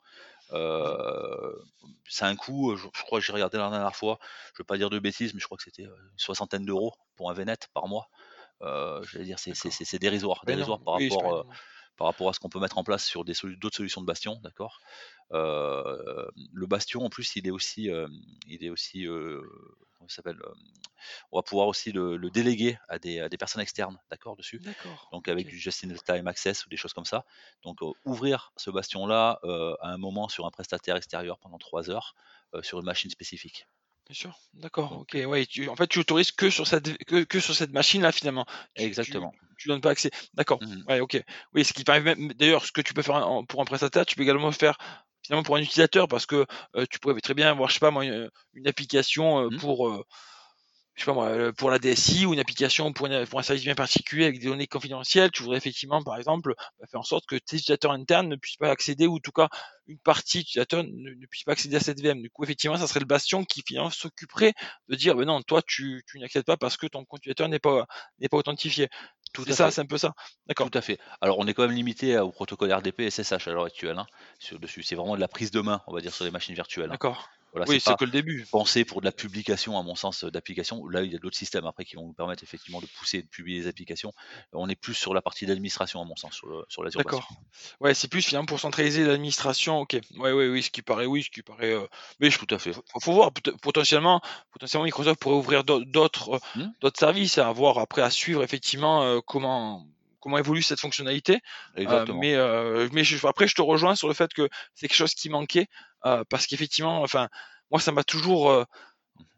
Mhm. 0.79 0.96
Euh, 0.98 1.52
c'est 2.09 2.24
un 2.24 2.37
coût, 2.37 2.76
je, 2.76 2.87
je 2.94 3.02
crois 3.02 3.20
que 3.20 3.24
j'ai 3.24 3.33
regardé 3.33 3.59
la 3.59 3.70
dernière 3.70 3.96
fois, 3.96 4.18
je 4.20 4.55
ne 4.55 4.59
veux 4.59 4.64
pas 4.66 4.79
dire 4.79 4.90
de 4.90 4.98
bêtises, 4.98 5.35
mais 5.35 5.40
je 5.40 5.46
crois 5.46 5.57
que 5.59 5.64
c'était 5.64 5.87
euh, 5.87 5.96
une 6.12 6.18
soixantaine 6.18 6.64
d'euros 6.64 6.94
pour 7.16 7.31
un 7.31 7.35
VNet 7.35 7.68
par 7.74 7.88
mois. 7.88 8.09
Euh, 8.62 9.02
j'allais 9.05 9.24
dire, 9.24 9.38
c'est, 9.38 9.98
dérisoire, 9.98 10.44
dérisoire 10.46 10.81
par 10.81 10.94
Oui, 10.94 11.09
rapport, 11.09 11.35
euh, 11.35 11.42
énorme. 11.42 11.57
par 11.96 12.07
rapport 12.07 12.29
à 12.29 12.33
ce 12.33 12.40
qu'on 12.40 12.48
peut 12.48 12.61
mettre 12.61 12.79
en 12.79 12.85
place 12.85 13.05
sur 13.05 13.24
solu- 13.24 13.59
d'autres 13.59 13.76
solutions 13.76 14.00
de 14.00 14.07
Bastion, 14.07 14.40
d'accord 14.42 14.81
Le 15.31 16.66
Bastion, 16.66 17.02
en 17.05 17.11
plus, 17.11 17.37
il 17.37 17.46
est 17.46 17.50
aussi, 17.50 17.90
il 18.46 18.64
est 18.64 18.70
aussi, 18.70 19.07
s'appelle 20.09 20.38
On 21.30 21.38
va 21.38 21.42
pouvoir 21.42 21.66
aussi 21.66 21.92
le, 21.92 22.16
le 22.16 22.30
déléguer 22.30 22.78
à 22.88 22.98
des, 22.98 23.20
à 23.20 23.28
des 23.28 23.37
personnes 23.37 23.62
externes, 23.62 23.98
d'accord, 24.11 24.37
dessus 24.37 24.59
D'accord. 24.59 25.09
donc 25.12 25.28
avec 25.28 25.46
du 25.46 25.59
just-in-time 25.59 26.26
access 26.26 26.64
ou 26.66 26.68
des 26.68 26.76
choses 26.76 26.92
comme 26.92 27.04
ça. 27.04 27.24
Donc 27.62 27.78
ouvrir 28.04 28.52
ce 28.56 28.70
bastion-là 28.70 29.40
à 29.80 29.88
un 29.90 29.98
moment 29.98 30.28
sur 30.28 30.46
un 30.46 30.50
prestataire 30.50 30.96
extérieur 30.96 31.38
pendant 31.38 31.59
trois 31.59 31.90
heures 31.90 32.14
sur 32.62 32.78
une 32.78 32.85
machine 32.85 33.11
spécifique. 33.11 33.66
Bien 34.06 34.14
sûr. 34.14 34.38
D'accord. 34.54 34.92
Ok. 35.00 35.16
Ouais. 35.26 35.46
Tu, 35.46 35.68
en 35.68 35.74
fait, 35.74 35.88
tu 35.88 35.98
autorises 35.98 36.30
que 36.30 36.48
sur 36.48 36.66
cette 36.68 36.96
que, 37.06 37.24
que 37.24 37.40
sur 37.40 37.54
cette 37.56 37.72
machine 37.72 38.02
là 38.02 38.12
finalement. 38.12 38.44
Tu, 38.44 38.52
tu 38.76 38.82
exactement. 38.82 39.32
tu 39.59 39.66
donnes 39.66 39.80
pas 39.80 39.90
accès. 39.90 40.12
D'accord. 40.35 40.62
Mhm. 40.62 40.85
Ouais. 40.87 41.00
Ok. 41.00 41.20
Oui. 41.54 41.64
Ce 41.64 41.72
qui 41.72 41.82
permet 41.82 42.14
même 42.14 42.32
d'ailleurs 42.35 42.64
ce 42.64 42.70
que 42.70 42.80
tu 42.80 42.94
peux 42.94 43.02
faire 43.02 43.16
en- 43.16 43.44
pour 43.44 43.61
un 43.61 43.64
prestataire, 43.64 44.06
tu 44.06 44.14
peux 44.14 44.22
également 44.22 44.52
faire 44.52 44.78
finalement 45.26 45.42
pour 45.42 45.56
un 45.56 45.60
utilisateur 45.60 46.08
parce 46.08 46.26
que 46.26 46.46
euh, 46.76 46.86
tu 46.90 46.98
pourrais 47.00 47.20
très 47.20 47.34
bien 47.34 47.50
avoir 47.50 47.68
je 47.68 47.74
sais 47.74 47.80
pas 47.80 47.90
moi 47.90 48.04
une, 48.04 48.30
une 48.54 48.68
application 48.68 49.40
euh, 49.46 49.50
Mhm. 49.50 49.58
pour 49.58 49.88
euh, 49.88 50.04
je 50.96 51.02
sais 51.02 51.06
pas 51.06 51.12
moi, 51.14 51.28
euh, 51.28 51.52
pour 51.52 51.70
la 51.70 51.78
DSI 51.78 52.26
ou 52.26 52.32
une 52.32 52.40
application 52.40 52.92
pour, 52.92 53.06
une- 53.06 53.26
pour 53.26 53.38
un 53.38 53.42
service 53.42 53.64
bien 53.64 53.74
particulier 53.74 54.24
avec 54.24 54.40
des 54.40 54.46
données 54.46 54.66
confidentielles, 54.66 55.30
tu 55.30 55.42
voudrais 55.42 55.59
effectivement, 55.59 56.02
par 56.02 56.16
exemple, 56.16 56.54
bah, 56.80 56.87
faire 56.90 57.00
en 57.00 57.04
sorte 57.04 57.26
que 57.26 57.37
tes 57.37 57.56
utilisateurs 57.56 57.92
internes 57.92 58.28
ne 58.28 58.37
puissent 58.37 58.56
pas 58.56 58.70
accéder, 58.70 59.06
ou 59.06 59.16
en 59.16 59.20
tout 59.20 59.30
cas, 59.32 59.48
une 59.87 59.98
partie 59.98 60.38
d'utilisateurs 60.38 60.85
ne, 60.85 60.90
ne 61.14 61.26
puisse 61.26 61.44
pas 61.44 61.52
accéder 61.52 61.76
à 61.76 61.80
cette 61.80 62.00
VM. 62.00 62.20
Du 62.22 62.30
coup, 62.30 62.44
effectivement, 62.44 62.76
ça 62.76 62.87
serait 62.87 63.00
le 63.00 63.06
bastion 63.06 63.44
qui 63.44 63.62
finalement 63.66 63.90
s'occuperait 63.90 64.54
de 64.88 64.96
dire, 64.96 65.14
ben 65.16 65.26
non, 65.26 65.42
toi, 65.42 65.62
tu, 65.66 66.02
tu 66.11 66.18
n'accèdes 66.18 66.44
pas 66.44 66.56
parce 66.56 66.76
que 66.76 66.87
ton 66.87 67.04
compte 67.04 67.20
utilisateur 67.20 67.48
n'est 67.48 67.59
pas, 67.59 67.87
n'est 68.18 68.28
pas 68.28 68.38
authentifié. 68.38 68.88
Tout 69.32 69.44
C'est 69.44 69.52
ça, 69.52 69.66
fait. 69.66 69.72
c'est 69.72 69.80
un 69.82 69.87
peu 69.87 69.98
ça. 69.98 70.14
D'accord. 70.46 70.70
Tout 70.70 70.78
à 70.78 70.80
fait. 70.80 70.98
Alors 71.20 71.38
on 71.38 71.46
est 71.46 71.52
quand 71.52 71.66
même 71.66 71.76
limité 71.76 72.18
au 72.18 72.30
protocole 72.30 72.72
RDP 72.72 73.00
et 73.00 73.11
SSH 73.11 73.48
à 73.48 73.52
l'heure 73.52 73.64
actuelle. 73.66 73.98
hein, 73.98 74.06
sur 74.38 74.59
dessus, 74.59 74.82
c'est 74.82 74.94
vraiment 74.94 75.14
de 75.14 75.20
la 75.20 75.28
prise 75.28 75.50
de 75.50 75.61
main, 75.61 75.82
on 75.88 75.92
va 75.94 76.00
dire, 76.00 76.14
sur 76.14 76.24
les 76.24 76.30
machines 76.30 76.54
virtuelles. 76.54 76.90
hein. 76.92 76.92
D'accord. 76.92 77.28
Voilà, 77.52 77.66
Oui, 77.68 77.80
c'est 77.80 77.96
que 77.96 78.04
le 78.04 78.11
début. 78.11 78.46
pensé 78.50 78.85
pour 78.85 79.00
de 79.00 79.06
la 79.06 79.12
publication, 79.12 79.78
à 79.78 79.82
mon 79.82 79.94
sens, 79.94 80.24
euh, 80.24 80.30
d'applications. 80.30 80.87
Là, 80.88 81.02
il 81.02 81.12
y 81.12 81.16
a 81.16 81.18
d'autres 81.18 81.37
systèmes 81.37 81.64
après 81.64 81.85
qui 81.85 81.96
vont 81.96 82.06
nous 82.06 82.12
permettre 82.12 82.42
effectivement 82.42 82.80
de 82.80 82.87
pousser 82.98 83.18
et 83.18 83.22
de 83.22 83.28
publier 83.28 83.61
des 83.62 83.66
applications. 83.66 84.12
On 84.52 84.68
est 84.68 84.74
plus 84.76 84.94
sur 84.94 85.14
la 85.14 85.22
partie 85.22 85.46
d'administration, 85.46 86.02
à 86.02 86.04
mon 86.04 86.16
sens, 86.16 86.35
sur, 86.35 86.48
le- 86.48 86.64
sur 86.68 86.82
l'Azure. 86.82 87.00
D'accord. 87.00 87.28
Ouais, 87.80 87.94
c'est 87.94 88.09
plus 88.09 88.22
finalement 88.22 88.46
pour 88.46 88.61
centraliser 88.61 89.04
l'administration. 89.04 89.80
Ok. 89.80 89.96
Ouais, 90.18 90.32
ouais, 90.32 90.48
oui, 90.48 90.62
ce 90.62 90.70
qui 90.70 90.82
paraît, 90.82 91.06
oui, 91.06 91.22
ce 91.22 91.30
qui 91.30 91.42
paraît. 91.42 91.72
euh, 91.72 91.87
Mais 92.20 92.30
je 92.30 92.38
Tout 92.38 92.54
à 92.54 92.59
fait. 92.59 92.72
faut, 92.72 92.82
faut 93.00 93.12
voir 93.12 93.32
potentiellement 93.62 94.20
potentiellement 94.52 94.85
Microsoft 94.85 95.20
pourrait 95.20 95.37
ouvrir 95.37 95.64
d'autres 95.64 96.35
euh, 96.35 96.38
Hmm 96.54 96.70
d'autres 96.80 96.98
services 96.98 97.38
à 97.38 97.50
voir 97.52 97.78
après 97.78 98.02
à 98.02 98.11
suivre 98.11 98.42
effectivement 98.42 99.02
euh, 99.02 99.20
comment 99.26 99.87
comment 100.20 100.38
évolue 100.38 100.62
cette 100.62 100.80
fonctionnalité 100.80 101.40
Euh, 101.78 102.04
mais 102.14 102.35
euh, 102.35 102.88
mais 102.92 103.04
je, 103.04 103.24
après 103.26 103.46
je 103.48 103.54
te 103.54 103.62
rejoins 103.62 103.94
sur 103.94 104.09
le 104.09 104.14
fait 104.14 104.32
que 104.35 104.48
c'est 104.74 104.88
quelque 104.88 104.96
chose 104.96 105.14
qui 105.14 105.28
manquait 105.28 105.66
euh, 106.06 106.24
parce 106.30 106.46
qu'effectivement 106.46 107.02
enfin 107.02 107.28
moi 107.70 107.80
ça 107.80 107.92
m'a 107.92 108.04
toujours 108.04 108.50
euh, 108.50 108.64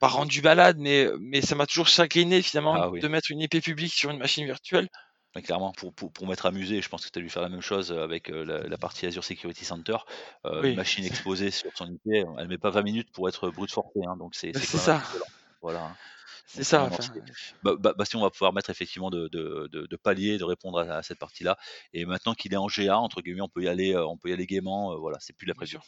pas 0.00 0.08
rendu 0.08 0.42
malade 0.42 0.76
mais 0.78 1.08
mais 1.20 1.40
ça 1.40 1.54
m'a 1.54 1.66
toujours 1.66 1.88
chagriné 1.88 2.42
finalement 2.42 2.74
Ah 2.74 2.88
oui. 2.90 3.00
de 3.00 3.08
mettre 3.08 3.30
une 3.30 3.40
IP 3.40 3.60
publique 3.62 3.92
sur 3.92 4.10
une 4.10 4.18
machine 4.18 4.44
virtuelle 4.44 4.88
Mais 5.34 5.42
clairement, 5.42 5.72
pour, 5.72 5.92
pour, 5.94 6.10
pour 6.12 6.26
m'être 6.26 6.46
amusé, 6.46 6.80
je 6.82 6.88
pense 6.88 7.04
que 7.04 7.10
tu 7.12 7.18
as 7.18 7.22
dû 7.22 7.28
faire 7.30 7.42
la 7.42 7.48
même 7.50 7.60
chose 7.60 7.92
euh, 7.92 8.02
avec 8.02 8.28
la, 8.28 8.60
la 8.74 8.78
partie 8.78 9.06
Azure 9.06 9.22
Security 9.24 9.64
Center. 9.64 9.98
Euh, 10.46 10.62
oui 10.62 10.70
une 10.70 10.76
machine 10.76 11.04
exposée 11.04 11.50
sur 11.50 11.70
son 11.76 11.86
IP, 11.92 12.00
elle 12.38 12.48
met 12.48 12.58
pas 12.58 12.70
20 12.70 12.82
minutes 12.82 13.10
pour 13.12 13.28
être 13.28 13.50
brute 13.50 13.70
forcée, 13.70 14.00
hein, 14.08 14.16
donc 14.16 14.34
c'est 14.34 14.52
même 14.54 14.62
ça. 14.64 15.02
Voilà. 15.60 15.82
hein. 15.84 15.96
c'est 16.46 16.64
ça 16.64 16.78
non, 16.78 16.84
non, 16.88 16.92
enfin 16.94 17.02
c'est- 17.14 17.54
Ba- 17.62 17.76
Ba- 17.78 17.92
Bastion 17.92 18.20
va 18.22 18.30
pouvoir 18.30 18.52
mettre 18.52 18.70
effectivement 18.70 19.10
de, 19.10 19.28
de, 19.28 19.68
de, 19.70 19.86
de 19.86 19.96
pallier, 19.96 20.38
de 20.38 20.44
répondre 20.44 20.78
à, 20.80 20.96
à 20.98 21.02
cette 21.02 21.18
partie-là. 21.18 21.56
Et 21.92 22.04
maintenant 22.06 22.34
qu'il 22.34 22.52
est 22.54 22.56
en 22.56 22.66
GA, 22.68 22.98
entre 22.98 23.20
guillemets, 23.20 23.42
on 23.42 23.48
peut 23.54 23.62
y 23.62 23.68
aller, 23.68 23.94
on 23.96 24.16
peut 24.16 24.30
y 24.30 24.32
aller 24.32 24.46
gaiement. 24.46 24.92
euh, 24.92 24.96
voilà, 24.96 25.18
c'est 25.20 25.36
plus 25.36 25.46
de 25.46 25.52
la 25.58 25.66
sûr 25.66 25.82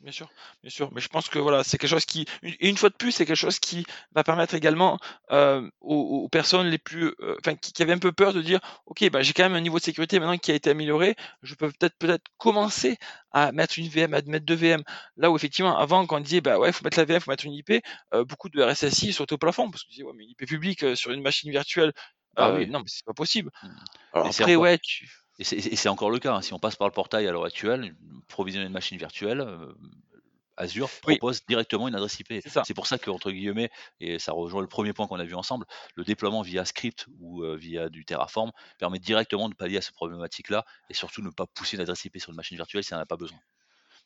Bien 0.00 0.12
sûr, 0.12 0.30
bien 0.62 0.70
sûr. 0.70 0.90
Mais 0.92 1.00
je 1.00 1.08
pense 1.08 1.28
que 1.28 1.40
voilà, 1.40 1.64
c'est 1.64 1.76
quelque 1.76 1.90
chose 1.90 2.04
qui, 2.04 2.24
une, 2.60 2.76
fois 2.76 2.88
de 2.88 2.94
plus, 2.94 3.10
c'est 3.10 3.26
quelque 3.26 3.36
chose 3.36 3.58
qui 3.58 3.84
va 4.12 4.22
permettre 4.22 4.54
également 4.54 4.96
euh, 5.32 5.68
aux, 5.80 6.22
aux 6.24 6.28
personnes 6.28 6.68
les 6.68 6.78
plus, 6.78 7.14
euh, 7.20 7.36
enfin, 7.40 7.56
qui, 7.56 7.72
qui 7.72 7.82
avaient 7.82 7.94
un 7.94 7.98
peu 7.98 8.12
peur 8.12 8.32
de 8.32 8.40
dire, 8.40 8.60
ok, 8.86 9.10
bah, 9.10 9.22
j'ai 9.22 9.32
quand 9.32 9.42
même 9.42 9.56
un 9.56 9.60
niveau 9.60 9.78
de 9.78 9.82
sécurité 9.82 10.20
maintenant 10.20 10.38
qui 10.38 10.52
a 10.52 10.54
été 10.54 10.70
amélioré, 10.70 11.16
je 11.42 11.54
peux 11.56 11.70
peut-être 11.72 11.96
peut-être 11.98 12.24
commencer 12.36 12.96
à 13.32 13.50
mettre 13.50 13.76
une 13.78 13.88
VM, 13.88 14.14
à 14.14 14.22
mettre 14.22 14.46
deux 14.46 14.54
VM. 14.54 14.82
Là 15.16 15.32
où 15.32 15.36
effectivement, 15.36 15.76
avant, 15.76 16.06
quand 16.06 16.18
on 16.18 16.20
disait, 16.20 16.40
bah 16.40 16.58
ouais, 16.58 16.70
faut 16.70 16.84
mettre 16.84 16.98
la 16.98 17.04
VM, 17.04 17.20
faut 17.20 17.32
mettre 17.32 17.46
une 17.46 17.54
IP, 17.54 17.82
euh, 18.14 18.24
beaucoup 18.24 18.48
de 18.48 18.62
RSSI 18.62 19.12
sautaient 19.12 19.34
au 19.34 19.38
plafond 19.38 19.68
parce 19.68 19.82
que 19.82 19.90
disaient, 19.90 20.04
ouais, 20.04 20.12
mais 20.14 20.24
une 20.24 20.30
IP 20.30 20.46
publique 20.46 20.96
sur 20.96 21.10
une 21.10 21.22
machine 21.22 21.50
virtuelle, 21.50 21.92
Ah 22.36 22.52
oui. 22.52 22.68
non, 22.68 22.78
mais 22.78 22.88
c'est 22.88 23.04
pas 23.04 23.14
possible. 23.14 23.50
Mm. 23.64 23.68
Alors 24.12 24.26
après, 24.28 24.54
ouais, 24.54 24.78
tu, 24.78 25.10
et 25.38 25.76
c'est 25.76 25.88
encore 25.88 26.10
le 26.10 26.18
cas. 26.18 26.34
hein. 26.34 26.42
Si 26.42 26.52
on 26.52 26.58
passe 26.58 26.76
par 26.76 26.88
le 26.88 26.92
portail 26.92 27.26
à 27.26 27.32
l'heure 27.32 27.44
actuelle, 27.44 27.94
provisionner 28.28 28.66
une 28.66 28.72
machine 28.72 28.98
virtuelle, 28.98 29.40
euh, 29.40 29.72
Azure 30.56 30.90
oui, 31.06 31.18
propose 31.18 31.44
directement 31.46 31.86
une 31.86 31.94
adresse 31.94 32.18
IP. 32.18 32.32
c'est 32.64 32.74
pour 32.74 32.86
ça 32.88 32.98
que, 32.98 33.10
entre 33.10 33.30
guillemets, 33.30 33.70
et 34.00 34.18
ça 34.18 34.32
rejoint 34.32 34.60
le 34.60 34.66
premier 34.66 34.92
point 34.92 35.06
qu'on 35.06 35.20
a 35.20 35.24
vu 35.24 35.34
ensemble, 35.34 35.66
le 35.94 36.04
déploiement 36.04 36.42
via 36.42 36.64
script 36.64 37.06
ou 37.20 37.44
euh, 37.44 37.56
via 37.56 37.88
du 37.88 38.04
Terraform 38.04 38.50
permet 38.78 38.98
directement 38.98 39.48
de 39.48 39.54
pallier 39.54 39.76
à 39.78 39.80
cette 39.80 39.94
problématique-là 39.94 40.64
et 40.90 40.94
surtout 40.94 41.22
ne 41.22 41.30
pas 41.30 41.46
pousser 41.46 41.76
une 41.76 41.82
adresse 41.82 42.04
IP 42.04 42.18
sur 42.18 42.30
une 42.30 42.36
machine 42.36 42.56
virtuelle 42.56 42.82
si 42.82 42.92
on 42.92 42.96
n'en 42.96 43.02
a 43.02 43.06
pas 43.06 43.16
besoin. 43.16 43.38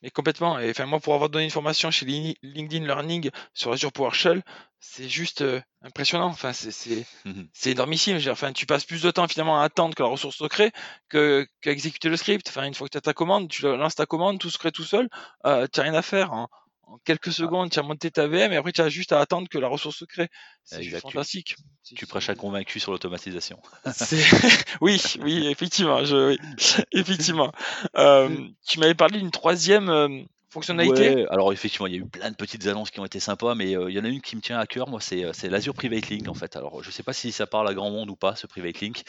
Mais 0.02 0.10
complètement. 0.10 0.58
Et 0.58 0.70
enfin, 0.70 0.86
moi, 0.86 0.98
pour 1.00 1.14
avoir 1.14 1.30
donné 1.30 1.44
une 1.44 1.50
formation 1.50 1.90
chez 1.90 2.04
LinkedIn 2.42 2.84
Learning 2.86 3.30
sur 3.54 3.72
Azure 3.72 3.92
PowerShell, 3.92 4.42
c'est 4.80 5.08
juste 5.08 5.42
euh, 5.42 5.60
impressionnant. 5.82 6.26
Enfin, 6.26 6.52
c'est 6.52 6.72
c'est 6.72 7.06
Mhm. 7.24 7.48
c'est 7.52 7.70
énormissime. 7.70 8.18
Enfin, 8.30 8.52
tu 8.52 8.66
passes 8.66 8.84
plus 8.84 9.02
de 9.02 9.10
temps 9.12 9.28
finalement 9.28 9.60
à 9.60 9.64
attendre 9.64 9.94
que 9.94 10.02
la 10.02 10.08
ressource 10.08 10.36
se 10.38 10.44
crée 10.46 10.72
que 11.08 11.46
qu'à 11.60 11.70
exécuter 11.70 12.08
le 12.08 12.16
script. 12.16 12.48
Enfin, 12.48 12.64
une 12.64 12.74
fois 12.74 12.88
que 12.88 12.92
tu 12.92 12.98
as 12.98 13.00
ta 13.02 13.14
commande, 13.14 13.48
tu 13.48 13.62
lances 13.62 13.94
ta 13.94 14.06
commande, 14.06 14.40
tout 14.40 14.50
se 14.50 14.58
crée 14.58 14.72
tout 14.72 14.84
seul. 14.84 15.08
Euh, 15.46 15.66
tu 15.72 15.78
n'as 15.78 15.84
rien 15.84 15.94
à 15.94 16.02
faire. 16.02 16.32
En, 16.32 16.48
en 16.84 16.98
quelques 17.04 17.28
Ah, 17.28 17.32
secondes, 17.32 17.70
tu 17.70 17.78
as 17.78 17.82
monté 17.82 18.10
ta 18.10 18.26
VM 18.26 18.52
et 18.52 18.56
après, 18.56 18.72
tu 18.72 18.80
as 18.80 18.88
juste 18.88 19.12
à 19.12 19.20
attendre 19.20 19.48
que 19.48 19.58
la 19.58 19.68
ressource 19.68 19.96
se 19.96 20.04
crée. 20.04 20.28
C'est. 20.64 20.80
Tu, 20.80 20.90
fantastique. 20.90 21.56
C'est- 21.82 21.94
tu 21.94 22.06
prêches 22.06 22.28
à 22.28 22.34
convaincu 22.34 22.80
sur 22.80 22.92
l'automatisation. 22.92 23.60
oui, 24.80 25.00
oui, 25.20 25.46
effectivement. 25.48 26.04
Je, 26.04 26.30
oui, 26.30 26.38
effectivement. 26.92 27.52
Euh, 27.96 28.36
tu 28.66 28.78
m'avais 28.78 28.94
parlé 28.94 29.18
d'une 29.18 29.30
troisième 29.30 29.88
euh, 29.88 30.22
fonctionnalité. 30.50 31.14
Ouais, 31.14 31.26
alors 31.30 31.52
effectivement, 31.52 31.86
il 31.86 31.94
y 31.94 31.96
a 31.96 32.00
eu 32.00 32.06
plein 32.06 32.30
de 32.30 32.36
petites 32.36 32.66
annonces 32.66 32.90
qui 32.90 33.00
ont 33.00 33.06
été 33.06 33.20
sympas, 33.20 33.54
mais 33.54 33.76
euh, 33.76 33.90
il 33.90 33.96
y 33.96 34.00
en 34.00 34.04
a 34.04 34.08
une 34.08 34.20
qui 34.20 34.36
me 34.36 34.40
tient 34.42 34.58
à 34.58 34.66
cœur, 34.66 34.88
moi, 34.88 35.00
c'est 35.00 35.24
c'est 35.32 35.48
l'Azure 35.48 35.74
Private 35.74 36.08
Link 36.10 36.28
en 36.28 36.34
fait. 36.34 36.56
Alors, 36.56 36.82
je 36.82 36.90
sais 36.90 37.02
pas 37.02 37.12
si 37.12 37.32
ça 37.32 37.46
parle 37.46 37.68
à 37.68 37.74
grand 37.74 37.90
monde 37.90 38.10
ou 38.10 38.16
pas, 38.16 38.36
ce 38.36 38.46
Private 38.46 38.80
Link. 38.80 39.02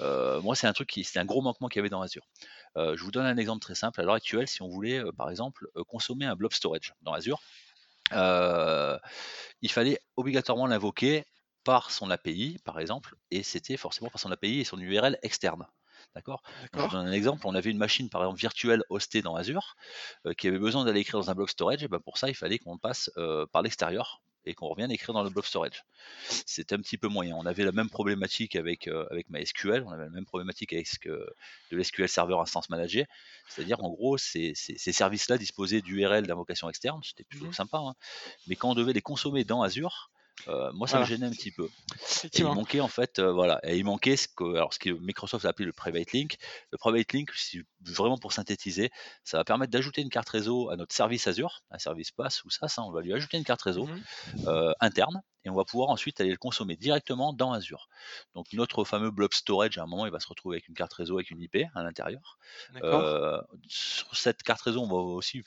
Euh, 0.00 0.40
moi, 0.42 0.54
c'est 0.54 0.66
un 0.66 0.72
truc 0.72 0.88
qui, 0.88 1.04
c'est 1.04 1.18
un 1.18 1.24
gros 1.24 1.40
manquement 1.40 1.68
qu'il 1.68 1.78
y 1.78 1.80
avait 1.80 1.88
dans 1.88 2.02
Azure. 2.02 2.24
Euh, 2.76 2.96
je 2.96 3.04
vous 3.04 3.10
donne 3.10 3.26
un 3.26 3.36
exemple 3.36 3.60
très 3.60 3.74
simple. 3.74 4.00
À 4.00 4.04
l'heure 4.04 4.14
actuelle, 4.14 4.48
si 4.48 4.62
on 4.62 4.68
voulait, 4.68 4.98
euh, 4.98 5.12
par 5.12 5.30
exemple, 5.30 5.68
euh, 5.76 5.84
consommer 5.84 6.24
un 6.24 6.36
blob 6.36 6.52
storage 6.52 6.94
dans 7.02 7.12
Azure, 7.12 7.40
il 9.62 9.70
fallait 9.70 10.00
obligatoirement 10.16 10.66
l'invoquer 10.66 11.24
par 11.64 11.90
son 11.90 12.10
API, 12.10 12.58
par 12.64 12.80
exemple, 12.80 13.14
et 13.30 13.42
c'était 13.42 13.76
forcément 13.76 14.10
par 14.10 14.20
son 14.20 14.30
API 14.30 14.60
et 14.60 14.64
son 14.64 14.78
URL 14.78 15.18
externe. 15.22 15.66
D'accord? 16.14 16.42
Je 16.74 16.80
vous 16.80 16.88
donne 16.88 17.06
un 17.06 17.12
exemple. 17.12 17.46
On 17.46 17.54
avait 17.54 17.70
une 17.70 17.78
machine, 17.78 18.10
par 18.10 18.22
exemple, 18.22 18.40
virtuelle 18.40 18.82
hostée 18.90 19.22
dans 19.22 19.36
Azure, 19.36 19.76
qui 20.36 20.48
avait 20.48 20.58
besoin 20.58 20.84
d'aller 20.84 21.00
écrire 21.00 21.20
dans 21.20 21.30
un 21.30 21.34
bloc 21.34 21.48
storage. 21.48 21.84
Et 21.84 21.88
ben 21.88 22.00
pour 22.00 22.18
ça, 22.18 22.28
il 22.28 22.34
fallait 22.34 22.58
qu'on 22.58 22.76
passe 22.76 23.10
par 23.52 23.62
l'extérieur 23.62 24.20
et 24.44 24.54
qu'on 24.54 24.68
revienne 24.68 24.90
écrire 24.90 25.14
dans 25.14 25.22
le 25.22 25.30
block 25.30 25.46
storage. 25.46 25.84
C'était 26.46 26.74
un 26.74 26.78
petit 26.78 26.98
peu 26.98 27.08
moyen. 27.08 27.36
On 27.36 27.46
avait 27.46 27.64
la 27.64 27.72
même 27.72 27.88
problématique 27.88 28.56
avec, 28.56 28.88
euh, 28.88 29.06
avec 29.10 29.30
MySQL, 29.30 29.84
on 29.86 29.90
avait 29.90 30.04
la 30.04 30.10
même 30.10 30.24
problématique 30.24 30.72
avec 30.72 30.88
de 31.04 31.76
l'SQL 31.76 32.08
Server 32.08 32.36
Instance 32.40 32.68
Manager. 32.70 33.06
C'est-à-dire, 33.48 33.82
en 33.82 33.90
gros, 33.90 34.18
ces, 34.18 34.52
ces, 34.54 34.92
services-là 34.92 35.38
disposaient 35.38 35.80
d'URL 35.80 36.26
d'invocation 36.26 36.68
externe, 36.68 37.00
c'était 37.04 37.24
plutôt 37.24 37.46
mmh 37.46 37.52
sympa. 37.52 37.78
Hein. 37.78 37.94
Mais 38.46 38.56
quand 38.56 38.70
on 38.70 38.74
devait 38.74 38.92
les 38.92 39.00
consommer 39.00 39.44
dans 39.44 39.62
Azure, 39.62 40.10
euh, 40.48 40.72
moi, 40.72 40.88
ça 40.88 41.00
me 41.00 41.04
gênait 41.04 41.26
un 41.26 41.30
petit 41.30 41.50
peu. 41.50 41.68
il 42.34 42.44
manquait 42.44 42.80
en 42.80 42.88
fait, 42.88 43.18
euh, 43.18 43.32
voilà, 43.32 43.60
et 43.62 43.78
il 43.78 43.84
manquait 43.84 44.16
ce 44.16 44.28
que, 44.28 44.56
alors 44.56 44.74
ce 44.74 44.78
que 44.78 44.90
Microsoft 44.90 45.44
a 45.44 45.48
appelé 45.48 45.66
le 45.66 45.72
private 45.72 46.12
link. 46.12 46.36
Le 46.70 46.78
private 46.78 47.12
link, 47.12 47.30
vraiment 47.80 48.18
pour 48.18 48.32
synthétiser, 48.32 48.90
ça 49.24 49.38
va 49.38 49.44
permettre 49.44 49.70
d'ajouter 49.72 50.02
une 50.02 50.10
carte 50.10 50.28
réseau 50.28 50.70
à 50.70 50.76
notre 50.76 50.94
service 50.94 51.26
Azure, 51.26 51.62
un 51.70 51.78
service 51.78 52.10
pass 52.10 52.44
ou 52.44 52.50
ça, 52.50 52.68
ça, 52.68 52.82
on 52.82 52.90
va 52.90 53.02
lui 53.02 53.12
ajouter 53.12 53.36
une 53.36 53.44
carte 53.44 53.62
réseau 53.62 53.86
mmh 53.86 54.02
euh, 54.46 54.72
interne 54.80 55.22
et 55.44 55.50
on 55.50 55.54
va 55.54 55.64
pouvoir 55.64 55.90
ensuite 55.90 56.20
aller 56.20 56.30
le 56.30 56.36
consommer 56.36 56.76
directement 56.76 57.32
dans 57.32 57.52
Azure. 57.52 57.88
Donc 58.34 58.46
notre 58.52 58.84
fameux 58.84 59.10
blob 59.10 59.32
storage, 59.32 59.78
à 59.78 59.82
un 59.82 59.86
moment, 59.86 60.06
il 60.06 60.12
va 60.12 60.20
se 60.20 60.28
retrouver 60.28 60.56
avec 60.56 60.68
une 60.68 60.74
carte 60.74 60.92
réseau 60.92 61.16
avec 61.16 61.30
une 61.30 61.40
IP 61.40 61.58
à 61.74 61.82
l'intérieur. 61.82 62.38
sur 63.68 64.16
cette 64.16 64.42
carte 64.42 64.62
réseau, 64.62 64.80
on 64.82 64.88
va 64.88 64.96
aussi 64.96 65.44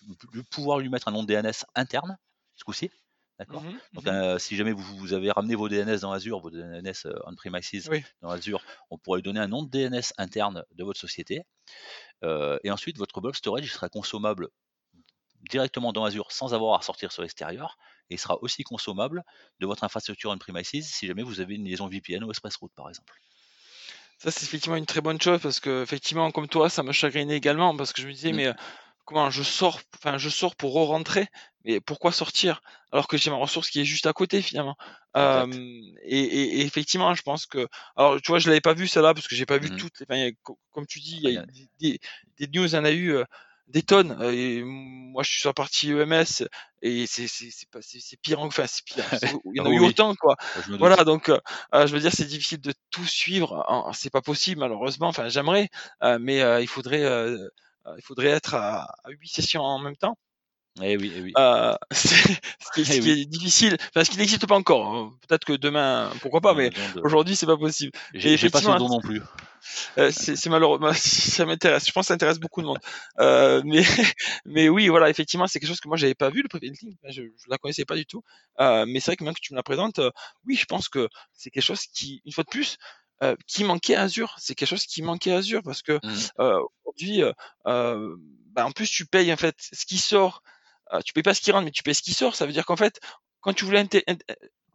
pouvoir 0.51 0.79
lui 0.79 0.89
mettre 0.89 1.07
un 1.07 1.11
nom 1.11 1.23
de 1.23 1.33
DNS 1.33 1.65
interne, 1.75 2.17
ce 2.55 2.63
coup-ci. 2.63 2.91
D'accord 3.37 3.63
mmh 3.63 3.79
Donc, 3.93 4.05
mmh 4.05 4.39
si 4.39 4.55
jamais 4.55 4.71
vous, 4.71 5.13
avez 5.13 5.31
ramené 5.31 5.55
vos 5.55 5.67
DNS 5.67 5.99
dans 5.99 6.11
Azure, 6.11 6.39
vos 6.39 6.49
DNS 6.49 7.07
on-premises 7.25 7.89
dans 8.21 8.29
Azure, 8.29 8.63
on 8.89 8.97
pourrait 8.97 9.19
lui 9.19 9.23
donner 9.23 9.39
un 9.39 9.47
nom 9.47 9.63
de 9.63 9.69
DNS 9.69 10.13
interne 10.17 10.63
de 10.73 10.83
votre 10.83 10.99
société. 10.99 11.43
et 12.23 12.71
ensuite, 12.71 12.97
votre 12.97 13.21
blob 13.21 13.35
storage 13.35 13.71
sera 13.73 13.89
consommable 13.89 14.49
directement 15.49 15.93
dans 15.93 16.03
Azure 16.03 16.31
sans 16.31 16.53
avoir 16.53 16.79
à 16.79 16.81
sortir 16.81 17.11
sur 17.11 17.21
l'extérieur. 17.21 17.77
Et 18.09 18.15
il 18.15 18.19
sera 18.19 18.41
aussi 18.41 18.63
consommable 18.63 19.23
de 19.59 19.65
votre 19.65 19.83
infrastructure 19.83 20.31
on-premises 20.31 20.87
si 20.87 21.07
jamais 21.07 21.23
vous 21.23 21.39
avez 21.39 21.55
une 21.55 21.65
liaison 21.65 21.87
VPN 21.87 22.23
ou 22.23 22.31
ExpressRoute, 22.31 22.73
par 22.75 22.89
exemple. 22.89 23.13
Ça, 24.17 24.31
c'est 24.31 24.45
effectivement 24.45 24.77
une 24.77 24.85
très 24.85 25.01
bonne 25.01 25.19
chose 25.19 25.41
parce 25.41 25.59
que, 25.59 25.83
effectivement, 25.83 26.31
comme 26.31 26.47
toi, 26.47 26.69
ça 26.69 26.83
me 26.83 26.91
chagrinait 26.91 27.35
également 27.35 27.75
parce 27.75 27.93
que 27.93 28.01
je 28.01 28.07
me 28.07 28.13
disais, 28.13 28.31
mmh. 28.31 28.35
mais 28.35 28.53
comment 29.05 29.29
je 29.29 29.43
sors, 29.43 29.79
enfin 29.95 30.17
je 30.17 30.29
sors 30.29 30.55
pour 30.55 30.73
re-rentrer, 30.73 31.27
mais 31.63 31.79
pourquoi 31.79 32.11
sortir? 32.11 32.61
Alors 32.91 33.07
que 33.07 33.17
j'ai 33.17 33.29
ma 33.29 33.37
ressource 33.37 33.69
qui 33.69 33.79
est 33.79 33.85
juste 33.85 34.07
à 34.07 34.13
côté 34.13 34.41
finalement. 34.41 34.75
et, 35.15 36.61
effectivement, 36.61 37.13
je 37.13 37.21
pense 37.21 37.45
que, 37.45 37.67
alors 37.95 38.19
tu 38.21 38.31
vois, 38.31 38.39
je 38.39 38.49
l'avais 38.49 38.61
pas 38.61 38.73
vu 38.73 38.87
celle-là 38.87 39.13
parce 39.13 39.27
que 39.27 39.35
j'ai 39.35 39.45
pas 39.45 39.57
vu 39.57 39.69
mmh 39.71 39.77
toutes. 39.77 40.03
comme 40.71 40.87
tu 40.87 40.99
dis, 40.99 41.19
il 41.23 41.29
y 41.29 41.37
a 41.37 41.45
des, 41.79 41.99
des, 42.39 42.47
news, 42.47 42.67
il 42.67 42.73
y 42.73 42.77
en 42.77 42.85
a 42.85 42.91
eu 42.91 43.17
des 43.67 43.81
tonnes. 43.81 44.17
Et 44.31 44.63
moi, 44.63 45.23
je 45.23 45.31
suis 45.31 45.39
sur 45.39 45.49
la 45.49 45.53
partie 45.53 45.91
EMS 45.91 46.47
et 46.81 47.07
c'est 47.07 47.27
c'est 47.27 47.69
pas 47.71 47.79
c'est 47.81 48.17
pire 48.21 48.39
enfin 48.39 48.65
c'est 48.67 48.83
pire. 48.85 49.05
Il 49.45 49.57
y 49.57 49.59
en 49.59 49.65
a 49.65 49.69
eu 49.69 49.79
autant 49.95 50.13
quoi. 50.15 50.35
voilà 50.79 51.03
donc 51.03 51.31
je 51.73 51.91
veux 51.91 51.99
dire 51.99 52.11
c'est 52.13 52.25
difficile 52.25 52.61
de 52.61 52.73
tout 52.91 53.05
suivre. 53.05 53.65
C'est 53.93 54.11
pas 54.11 54.21
possible 54.21 54.61
malheureusement. 54.61 55.07
Enfin 55.07 55.29
j'aimerais, 55.29 55.69
mais 56.19 56.41
il 56.61 56.67
faudrait 56.67 57.03
il 57.97 58.03
faudrait 58.03 58.29
être 58.29 58.55
à, 58.55 58.83
à 59.03 59.09
8 59.09 59.27
sessions 59.27 59.61
en 59.61 59.79
même 59.79 59.95
temps. 59.95 60.17
Eh 60.81 60.97
oui, 60.97 61.11
eh 61.15 61.21
oui. 61.21 61.33
Euh, 61.37 61.73
ce 61.91 62.27
qui, 62.73 62.81
est, 62.81 62.97
eh 62.97 63.25
difficile, 63.25 63.77
parce 63.93 64.09
qu'il 64.09 64.19
n'existe 64.19 64.45
pas 64.45 64.55
encore. 64.55 64.93
Hein. 64.93 65.13
Peut-être 65.25 65.45
que 65.45 65.53
demain, 65.53 66.11
pourquoi 66.21 66.41
pas, 66.41 66.53
mais 66.53 66.69
aujourd'hui, 67.01 67.37
c'est 67.37 67.45
pas 67.45 67.55
possible. 67.55 67.93
J'ai 68.13 68.49
pas 68.49 68.59
ce 68.59 68.77
don 68.77 68.89
non 68.89 69.01
plus. 69.01 69.21
Euh, 69.97 70.11
c'est 70.11 70.45
malheureux. 70.47 70.79
Ça 70.93 71.43
m'intéresse. 71.43 71.87
Je 71.87 71.91
pense 71.91 72.03
que 72.03 72.07
ça 72.09 72.13
intéresse 72.13 72.37
beaucoup 72.37 72.61
de 72.61 72.67
monde. 72.67 72.77
Euh, 73.19 73.63
mais, 73.65 73.83
mais 74.45 74.69
oui, 74.69 74.89
voilà, 74.89 75.09
effectivement, 75.09 75.47
c'est 75.47 75.59
quelque 75.59 75.69
chose 75.69 75.79
que 75.79 75.87
moi 75.87 75.97
j'avais 75.97 76.13
pas 76.13 76.29
vu 76.29 76.43
le 76.43 76.47
preventing. 76.47 76.95
Je, 77.09 77.23
je 77.23 77.49
la 77.49 77.57
connaissais 77.57 77.83
pas 77.83 77.95
du 77.95 78.05
tout. 78.05 78.21
Euh, 78.59 78.85
mais 78.87 78.99
c'est 78.99 79.07
vrai 79.07 79.15
que 79.15 79.23
maintenant 79.23 79.33
que 79.33 79.41
tu 79.41 79.53
me 79.53 79.57
la 79.57 79.63
présentes, 79.63 79.97
euh, 79.97 80.11
oui, 80.45 80.55
je 80.55 80.65
pense 80.65 80.87
que 80.87 81.09
c'est 81.33 81.49
quelque 81.49 81.63
chose 81.63 81.81
qui, 81.87 82.21
une 82.25 82.31
fois 82.31 82.43
de 82.43 82.49
plus, 82.49 82.77
euh, 83.23 83.35
qui 83.47 83.63
manquait 83.63 83.95
à 83.95 84.03
Azure. 84.03 84.35
C'est 84.39 84.55
quelque 84.55 84.69
chose 84.69 84.85
qui 84.85 85.01
manquait 85.01 85.31
à 85.31 85.37
Azure 85.37 85.61
parce 85.63 85.81
que 85.81 85.93
mmh. 85.93 86.29
euh, 86.39 86.59
aujourd'hui, 86.83 87.23
euh, 87.65 88.15
bah, 88.51 88.65
en 88.65 88.71
plus 88.71 88.89
tu 88.89 89.05
payes 89.05 89.31
en 89.31 89.37
fait 89.37 89.55
ce 89.57 89.85
qui 89.85 89.97
sort. 89.97 90.43
tu 91.05 91.13
payes 91.13 91.23
pas 91.23 91.33
ce 91.33 91.41
qui 91.41 91.51
rentre, 91.51 91.65
mais 91.65 91.71
tu 91.71 91.83
payes 91.83 91.95
ce 91.95 92.01
qui 92.01 92.13
sort. 92.13 92.35
Ça 92.35 92.45
veut 92.45 92.51
dire 92.51 92.65
qu'en 92.65 92.75
fait, 92.75 92.99
quand 93.39 93.53
tu 93.53 93.63
voulais 93.65 93.87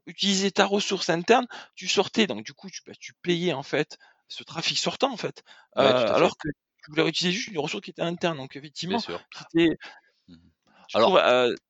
utiliser 0.07 0.50
ta 0.50 0.64
ressource 0.64 1.11
interne, 1.11 1.46
tu 1.74 1.87
sortais. 1.87 2.26
Donc 2.26 2.44
du 2.44 2.55
coup, 2.55 2.70
tu, 2.70 2.81
bah, 2.87 2.92
tu 2.98 3.12
payais 3.22 3.53
en 3.53 3.62
fait 3.62 3.98
ce 4.29 4.42
trafic 4.42 4.79
sortant 4.79 5.12
en 5.12 5.16
fait, 5.16 5.42
alors 5.74 6.37
que 6.38 6.48
tu 6.48 6.90
voulais 6.90 7.07
utiliser 7.09 7.37
juste 7.37 7.48
une 7.48 7.59
ressource 7.59 7.83
qui 7.83 7.90
était 7.90 8.03
interne. 8.03 8.38
Donc 8.38 8.57
effectivement, 8.57 9.00
c'était 9.00 9.76
mmh. 10.29 10.37
alors 10.94 11.20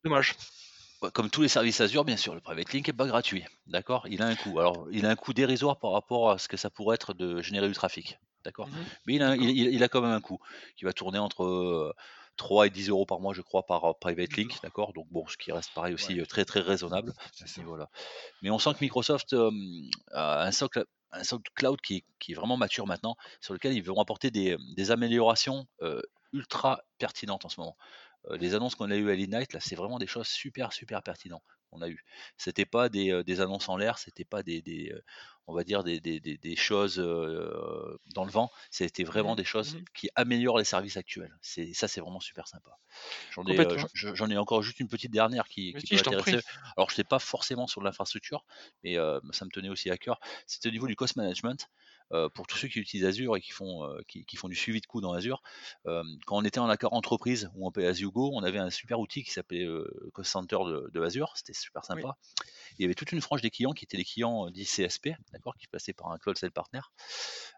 dommage 0.04 0.36
comme 1.08 1.30
tous 1.30 1.42
les 1.42 1.48
services 1.48 1.80
Azure, 1.80 2.04
bien 2.04 2.16
sûr, 2.16 2.34
le 2.34 2.40
private 2.40 2.72
link 2.72 2.86
n'est 2.86 2.92
pas 2.92 3.06
gratuit. 3.06 3.44
D'accord? 3.66 4.06
Il 4.08 4.22
a 4.22 4.26
un 4.26 4.34
coût. 4.34 4.58
Alors, 4.58 4.86
il 4.92 5.06
a 5.06 5.10
un 5.10 5.16
coût 5.16 5.32
dérisoire 5.32 5.78
par 5.78 5.92
rapport 5.92 6.30
à 6.30 6.38
ce 6.38 6.48
que 6.48 6.56
ça 6.56 6.68
pourrait 6.70 6.96
être 6.96 7.14
de 7.14 7.40
générer 7.40 7.68
du 7.68 7.74
trafic. 7.74 8.18
D'accord? 8.44 8.68
Mmh 8.68 8.76
Mais 9.06 9.14
il 9.14 9.22
a, 9.22 9.36
il, 9.36 9.82
a, 9.82 9.88
quand 9.88 10.02
même 10.02 10.12
un 10.12 10.20
coût 10.20 10.38
qui 10.76 10.84
va 10.84 10.92
tourner 10.92 11.18
entre 11.18 11.94
3 12.36 12.66
et 12.66 12.70
10 12.70 12.90
euros 12.90 13.06
par 13.06 13.20
mois, 13.20 13.32
je 13.32 13.42
crois, 13.42 13.64
par 13.64 13.98
private 13.98 14.32
link. 14.36 14.58
D'accord 14.62 14.92
Donc, 14.92 15.06
bon, 15.10 15.26
ce 15.26 15.36
qui 15.36 15.52
reste 15.52 15.72
pareil 15.74 15.94
aussi 15.94 16.22
très, 16.26 16.44
très 16.44 16.60
raisonnable 16.60 17.14
Voilà. 17.64 17.88
Mais 18.42 18.50
on 18.50 18.58
sent 18.58 18.74
que 18.74 18.80
Microsoft 18.84 19.34
a 20.12 20.44
un 20.44 20.52
socle, 20.52 20.84
un 21.12 21.24
socle 21.24 21.50
cloud 21.54 21.80
qui, 21.80 22.04
qui, 22.18 22.32
est 22.32 22.34
vraiment 22.34 22.56
mature 22.56 22.86
maintenant, 22.86 23.16
sur 23.40 23.54
lequel 23.54 23.72
ils 23.72 23.82
vont 23.82 24.00
apporter 24.00 24.30
des, 24.30 24.56
des 24.76 24.90
améliorations 24.90 25.66
ultra 26.32 26.80
pertinentes 26.98 27.44
en 27.44 27.48
ce 27.48 27.60
moment 27.60 27.76
les 28.30 28.54
annonces 28.54 28.74
qu'on 28.74 28.90
a 28.90 28.96
eues 28.96 29.10
à 29.10 29.14
l'Ignite, 29.14 29.52
là, 29.52 29.60
c'est 29.60 29.76
vraiment 29.76 29.98
des 29.98 30.06
choses 30.06 30.26
super, 30.26 30.72
super 30.72 31.02
pertinentes 31.02 31.44
qu'on 31.70 31.82
a 31.82 31.88
eues. 31.88 32.04
C'était 32.36 32.66
pas 32.66 32.88
des, 32.88 33.22
des, 33.24 33.40
annonces 33.40 33.68
en 33.68 33.76
l'air, 33.76 33.98
c'était 33.98 34.24
pas 34.24 34.42
des, 34.42 34.60
des 34.60 34.92
on 35.46 35.54
va 35.54 35.64
dire 35.64 35.82
des, 35.84 36.00
des 36.00 36.56
choses 36.56 36.96
dans 36.96 38.24
le 38.24 38.30
vent, 38.30 38.50
c'était 38.70 39.04
vraiment 39.04 39.32
mmh 39.32 39.36
des 39.36 39.44
choses 39.44 39.74
mmh 39.74 39.84
qui 39.94 40.10
améliorent 40.14 40.58
les 40.58 40.64
services 40.64 40.96
actuels. 40.96 41.36
C'est 41.40 41.72
ça, 41.74 41.88
c'est 41.88 42.00
vraiment 42.00 42.20
super 42.20 42.46
sympa. 42.46 42.76
J'en 43.32 43.44
ai, 43.46 43.66
j'en 43.94 44.30
ai 44.30 44.36
encore 44.36 44.62
juste 44.62 44.80
une 44.80 44.88
petite 44.88 45.12
dernière 45.12 45.48
qui, 45.48 45.74
qui 45.74 45.86
peut 45.86 46.00
intéresser. 46.00 46.40
Alors, 46.76 46.90
je 46.90 46.96
sais 46.96 47.04
pas 47.04 47.18
forcément 47.18 47.66
sur 47.66 47.82
l'infrastructure, 47.82 48.44
mais 48.84 48.96
ça 49.32 49.44
me 49.44 49.50
tenait 49.50 49.68
aussi 49.68 49.90
à 49.90 49.96
cœur. 49.96 50.20
C'était 50.46 50.68
au 50.68 50.72
niveau 50.72 50.86
du 50.86 50.96
cost 50.96 51.16
management. 51.16 51.68
Euh, 52.12 52.28
pour 52.28 52.46
tous 52.46 52.56
ceux 52.56 52.68
qui 52.68 52.80
utilisent 52.80 53.06
Azure 53.06 53.36
et 53.36 53.40
qui 53.40 53.52
font, 53.52 53.84
euh, 53.84 54.00
qui, 54.08 54.36
font 54.36 54.48
du 54.48 54.56
suivi 54.56 54.80
de 54.80 54.86
coûts 54.86 55.00
dans 55.00 55.12
Azure, 55.12 55.42
euh, 55.86 56.02
quand 56.26 56.36
on 56.36 56.44
était 56.44 56.58
en 56.58 56.68
accord 56.68 56.92
entreprise 56.92 57.50
ou 57.54 57.66
en 57.66 57.72
you 57.76 58.10
go, 58.10 58.30
on 58.34 58.42
avait 58.42 58.58
un 58.58 58.70
super 58.70 58.98
outil 58.98 59.22
qui 59.22 59.30
s'appelait 59.30 59.66
Cost 60.12 60.30
Center 60.30 60.58
de, 60.92 61.02
Azure, 61.02 61.32
c'était 61.36 61.52
super 61.52 61.84
sympa. 61.84 62.16
Il 62.78 62.82
y 62.82 62.84
avait 62.84 62.94
toute 62.94 63.12
une 63.12 63.20
frange 63.20 63.42
des 63.42 63.50
clients 63.50 63.72
qui 63.72 63.84
étaient 63.84 63.96
les 63.96 64.04
clients 64.04 64.50
dits 64.50 64.64
CSP, 64.64 65.10
d'accord, 65.32 65.56
qui 65.56 65.66
passaient 65.66 65.92
par 65.92 66.10
un 66.10 66.18
cloud 66.18 66.36
sales 66.36 66.50
partner. 66.50 66.80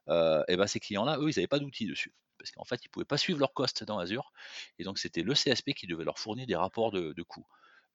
et 0.08 0.56
ben 0.56 0.66
ces 0.66 0.80
clients-là, 0.80 1.18
eux, 1.18 1.30
ils 1.30 1.36
n'avaient 1.36 1.46
pas 1.46 1.58
d'outils 1.58 1.86
dessus 1.86 2.14
parce 2.38 2.50
qu'en 2.50 2.64
fait, 2.64 2.84
ils 2.84 2.88
ne 2.88 2.90
pouvaient 2.90 3.04
pas 3.04 3.18
suivre 3.18 3.38
leurs 3.38 3.52
costs 3.54 3.84
dans 3.84 4.00
Azure. 4.00 4.32
Et 4.80 4.82
donc, 4.84 4.98
c'était 4.98 5.22
le 5.22 5.32
CSP 5.32 5.74
qui 5.74 5.86
devait 5.86 6.02
leur 6.02 6.18
fournir 6.18 6.44
des 6.44 6.56
rapports 6.56 6.90
de, 6.90 7.12
de 7.12 7.22
coûts 7.22 7.46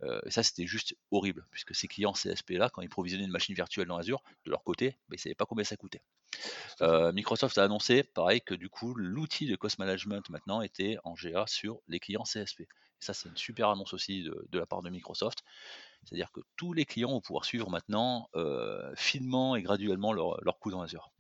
et 0.03 0.31
ça, 0.31 0.43
c'était 0.43 0.67
juste 0.67 0.95
horrible, 1.11 1.45
puisque 1.51 1.73
ces 1.73 1.87
clients 1.87 2.13
CSP-là, 2.13 2.69
quand 2.69 2.81
ils 2.81 2.89
provisionnaient 2.89 3.25
une 3.25 3.31
machine 3.31 3.55
virtuelle 3.55 3.87
dans 3.87 3.97
Azure, 3.97 4.21
de 4.45 4.51
leur 4.51 4.63
côté, 4.63 4.91
bah, 4.91 5.13
ils 5.13 5.15
ne 5.15 5.19
savaient 5.19 5.35
pas 5.35 5.45
combien 5.45 5.63
ça 5.63 5.75
coûtait. 5.75 6.01
Microsoft 6.81 7.57
a 7.57 7.63
annoncé, 7.63 8.03
pareil, 8.03 8.41
que 8.41 8.53
du 8.53 8.69
coup, 8.69 8.93
l'outil 8.95 9.47
de 9.47 9.55
cost 9.55 9.79
management 9.79 10.29
maintenant 10.29 10.61
était 10.61 10.97
en 11.03 11.13
GA 11.13 11.45
sur 11.47 11.81
les 11.87 11.99
clients 11.99 12.23
CSP. 12.23 12.61
Et 12.61 12.67
ça, 12.99 13.13
c'est 13.13 13.29
une 13.29 13.37
super 13.37 13.69
annonce 13.69 13.93
aussi 13.93 14.23
de, 14.23 14.59
la 14.59 14.65
part 14.65 14.81
de 14.81 14.89
Microsoft. 14.89 15.43
C'est-à-dire 16.03 16.31
que 16.31 16.41
tous 16.55 16.73
les 16.73 16.85
clients 16.85 17.09
vont 17.09 17.21
pouvoir 17.21 17.45
suivre 17.45 17.69
maintenant 17.69 18.29
finement 18.95 19.55
et 19.55 19.63
graduellement 19.63 20.13
leur, 20.13 20.43
leur 20.43 20.59
coût 20.59 20.71
dans 20.71 20.81
Azure. 20.81 21.11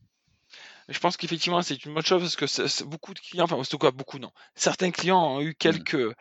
Je 0.89 0.99
pense 0.99 1.17
qu'effectivement, 1.17 1.61
c'est 1.61 1.83
une 1.83 1.93
bonne 1.93 2.05
chose 2.05 2.35
parce 2.35 2.35
que 2.55 2.83
beaucoup 2.85 3.13
de 3.13 3.19
clients, 3.19 3.43
enfin, 3.43 3.57
en 3.57 3.63
tout 3.63 3.77
cas, 3.77 3.91
beaucoup 3.91 4.19
non. 4.19 4.31
Certains 4.55 4.91
clients 4.91 5.35
ont 5.35 5.41
eu 5.41 5.49
mmh. 5.49 5.55
quelques, 5.55 6.15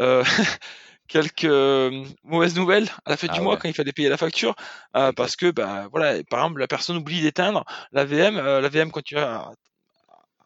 euh, 0.00 0.24
quelques 1.08 1.44
euh, 1.44 2.04
mauvaises 2.22 2.54
nouvelles 2.54 2.88
à 3.04 3.10
la 3.10 3.16
fin 3.16 3.26
du 3.26 3.40
ah 3.40 3.42
mois 3.42 3.56
quand 3.56 3.68
il 3.68 3.74
fallait 3.74 3.92
payer 3.92 4.08
la 4.08 4.16
facture 4.16 4.54
euh, 4.94 5.12
parce 5.12 5.34
que 5.34 5.50
bah 5.50 5.88
voilà 5.90 6.22
par 6.24 6.40
exemple 6.40 6.60
la 6.60 6.68
personne 6.68 6.96
oublie 6.96 7.22
d'éteindre 7.22 7.64
la 7.92 8.04
VM 8.04 8.36
euh, 8.36 8.60
la 8.60 8.68
VM 8.68 8.90
continue 8.90 9.20
à, 9.20 9.50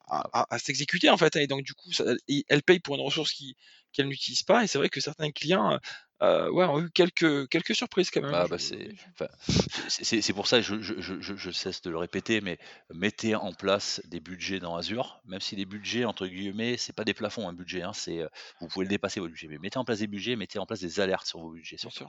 à, 0.09 0.46
à, 0.55 0.59
s'exécuter 0.59 1.11
en 1.11 1.16
fait 1.16 1.37
hein, 1.37 1.40
et 1.40 1.46
donc 1.46 1.62
du 1.62 1.75
coup 1.75 1.92
ça, 1.92 2.05
elle 2.48 2.62
paye 2.62 2.79
pour 2.79 2.94
une 2.94 3.03
ressource 3.03 3.33
qui 3.33 3.57
qu'elle 3.93 4.09
n'utilise 4.09 4.43
pas. 4.43 4.65
Et 4.65 4.67
c'est 4.67 4.79
vrai 4.79 4.89
que 4.89 5.01
certains 5.01 5.31
clients 5.31 5.79
euh, 6.23 6.49
ouais, 6.51 6.65
ont 6.67 6.81
eu 6.81 6.91
quelques, 6.91 7.49
quelques 7.49 7.75
surprises 7.75 8.11
quand 8.11 8.23
même. 8.23 8.31
Bah, 8.31 8.47
bah, 8.49 8.57
c'est, 8.59 10.23
c'est, 10.23 10.33
pour 10.33 10.47
ça, 10.47 10.61
je, 10.61 10.81
je, 10.81 11.01
je, 11.01 11.21
je, 11.21 11.51
cesse 11.51 11.83
de 11.83 11.91
le 11.91 11.99
répéter, 11.99 12.41
mais 12.41 12.59
mettez 12.95 13.35
en 13.35 13.53
place 13.53 14.01
des 14.05 14.21
budgets 14.21 14.61
dans 14.61 14.77
Azure, 14.77 15.21
même 15.25 15.41
si 15.41 15.57
les 15.57 15.65
budgets, 15.65 16.05
entre 16.05 16.27
guillemets, 16.29 16.77
c'est 16.77 16.95
pas 16.95 17.05
des 17.05 17.15
plafonds, 17.15 17.49
un 17.49 17.53
budget, 17.53 17.83
hein, 17.83 17.93
c'est, 17.93 18.25
vous 18.61 18.69
pouvez 18.69 18.85
le 18.85 18.91
dépasser, 18.91 19.19
votre 19.19 19.33
budget, 19.33 19.49
mais 19.49 19.59
mettez 19.59 19.79
en 19.79 19.85
place 19.85 19.99
des 19.99 20.07
budgets, 20.07 20.37
mettez 20.37 20.61
en 20.61 20.67
place 20.67 20.81
des 20.81 21.01
alertes 21.01 21.27
sur 21.27 21.41
vos 21.41 21.51
budgets. 21.51 21.77
Surtout. 21.77 22.07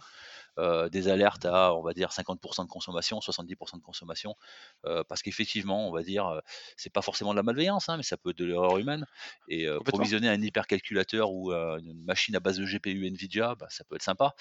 Euh, 0.59 0.87
des 0.87 1.07
alertes 1.07 1.45
à, 1.45 1.73
on 1.73 1.81
va 1.81 1.93
dire, 1.93 2.09
50% 2.09 2.65
de 2.65 2.69
consommation, 2.69 3.17
70% 3.17 3.77
de 3.77 3.81
consommation, 3.81 4.35
euh, 4.85 5.03
parce 5.03 5.23
qu'effectivement, 5.23 5.89
on 5.89 5.91
va 5.91 6.03
dire, 6.03 6.27
euh, 6.27 6.39
c'est 6.77 6.93
pas 6.93 7.01
forcément 7.01 7.31
de 7.31 7.37
la 7.37 7.43
malveillance, 7.43 7.89
hein, 7.89 7.97
mais 7.97 8.03
ça 8.03 8.17
peut 8.17 8.29
être 8.29 8.37
de 8.37 8.45
l'erreur 8.45 8.77
humaine. 8.77 9.07
Et 9.47 9.67
provisionner 9.85 10.29
un 10.29 10.39
hypercalculateur 10.39 11.31
ou 11.31 11.51
une 11.79 12.03
machine 12.03 12.35
à 12.35 12.39
base 12.39 12.57
de 12.57 12.65
GPU 12.65 13.07
Nvidia, 13.07 13.55
bah, 13.55 13.67
ça 13.69 13.83
peut 13.83 13.95
être 13.95 14.03
sympa. 14.03 14.35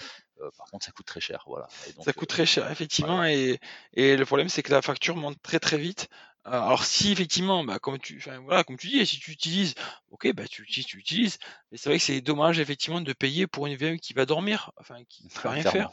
par 0.57 0.67
contre, 0.69 0.85
ça 0.85 0.91
coûte 0.91 1.05
très 1.05 1.21
cher. 1.21 1.43
Voilà. 1.47 1.67
ça 2.03 2.13
coûte 2.13 2.29
très 2.29 2.45
cher, 2.45 2.69
effectivement. 2.71 3.23
Et, 3.25 3.59
et, 3.93 4.17
le 4.17 4.25
problème, 4.25 4.49
c'est 4.49 4.63
que 4.63 4.71
la 4.71 4.81
facture 4.81 5.15
monte 5.15 5.41
très 5.41 5.59
très 5.59 5.77
vite. 5.77 6.09
Alors 6.45 6.83
si 6.83 7.11
effectivement, 7.11 7.63
bah, 7.63 7.79
comme 7.79 7.99
tu, 7.99 8.21
voilà, 8.43 8.63
comme 8.65 8.77
tu 8.77 8.87
dis, 8.87 9.05
si 9.05 9.17
tu 9.17 9.31
utilises, 9.31 9.75
ok, 10.11 10.33
bah 10.33 10.45
tu 10.45 10.63
utilises, 10.63 10.85
tu 10.85 10.97
utilises. 10.97 11.37
Mais 11.71 11.77
c'est 11.77 11.89
vrai 11.89 11.99
que 11.99 12.03
c'est 12.03 12.19
dommage 12.19 12.59
effectivement 12.59 12.99
de 12.99 13.13
payer 13.13 13.47
pour 13.47 13.65
une 13.67 13.77
VM 13.77 13.97
qui 13.97 14.13
va 14.13 14.25
dormir, 14.25 14.71
enfin 14.77 14.97
qui 15.07 15.23
ne 15.23 15.29
va 15.41 15.49
rien 15.51 15.63
faire. 15.63 15.89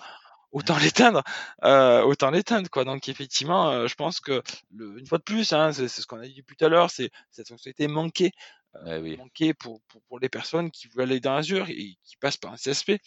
Autant 0.53 0.77
l'éteindre, 0.79 1.23
euh, 1.63 2.03
autant 2.03 2.33
l'éteindre 2.33 2.69
quoi. 2.69 2.85
Donc 2.85 3.09
effectivement, 3.09 3.71
euh, 3.71 3.87
je 3.87 3.95
pense 3.95 4.19
que 4.19 4.43
le, 4.75 4.99
une 4.99 5.07
fois 5.07 5.19
de 5.19 5.23
plus, 5.23 5.53
hein, 5.53 5.73
c'est 5.73 5.87
ce 5.87 6.05
qu'on 6.05 6.19
a 6.19 6.27
dit 6.27 6.43
tout 6.43 6.65
à 6.65 6.69
l'heure, 6.69 6.91
c'est 6.91 7.13
cette 7.31 7.47
fonctionnalité 7.47 7.87
manquée, 7.87 8.33
euh, 8.87 9.17
manquée 9.17 9.55
pour, 9.55 9.81
pour, 9.89 10.03
pour, 10.03 10.19
les 10.19 10.29
personnes 10.29 10.71
qui 10.71 10.89
veulent 10.89 11.11
aller 11.11 11.21
dans 11.21 11.37
Azure 11.37 11.69
et 11.69 11.97
qui 12.05 12.17
passent 12.21 12.37
par 12.37 12.53
un 12.53 12.57
CSP. 12.57 13.01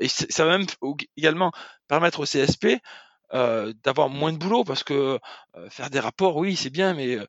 et 0.00 0.08
ça 0.08 0.44
va 0.44 0.58
même 0.58 0.66
également 1.16 1.52
permettre 1.88 2.20
au 2.20 2.24
CSP 2.24 2.80
euh, 3.34 3.72
d'avoir 3.82 4.10
moins 4.10 4.30
de 4.30 4.36
boulot 4.36 4.62
parce 4.62 4.84
que 4.84 5.18
euh, 5.56 5.70
faire 5.70 5.88
des 5.88 6.00
rapports, 6.00 6.36
oui, 6.36 6.54
c'est 6.54 6.68
bien, 6.68 6.92
mais 6.92 7.16
euh, 7.16 7.26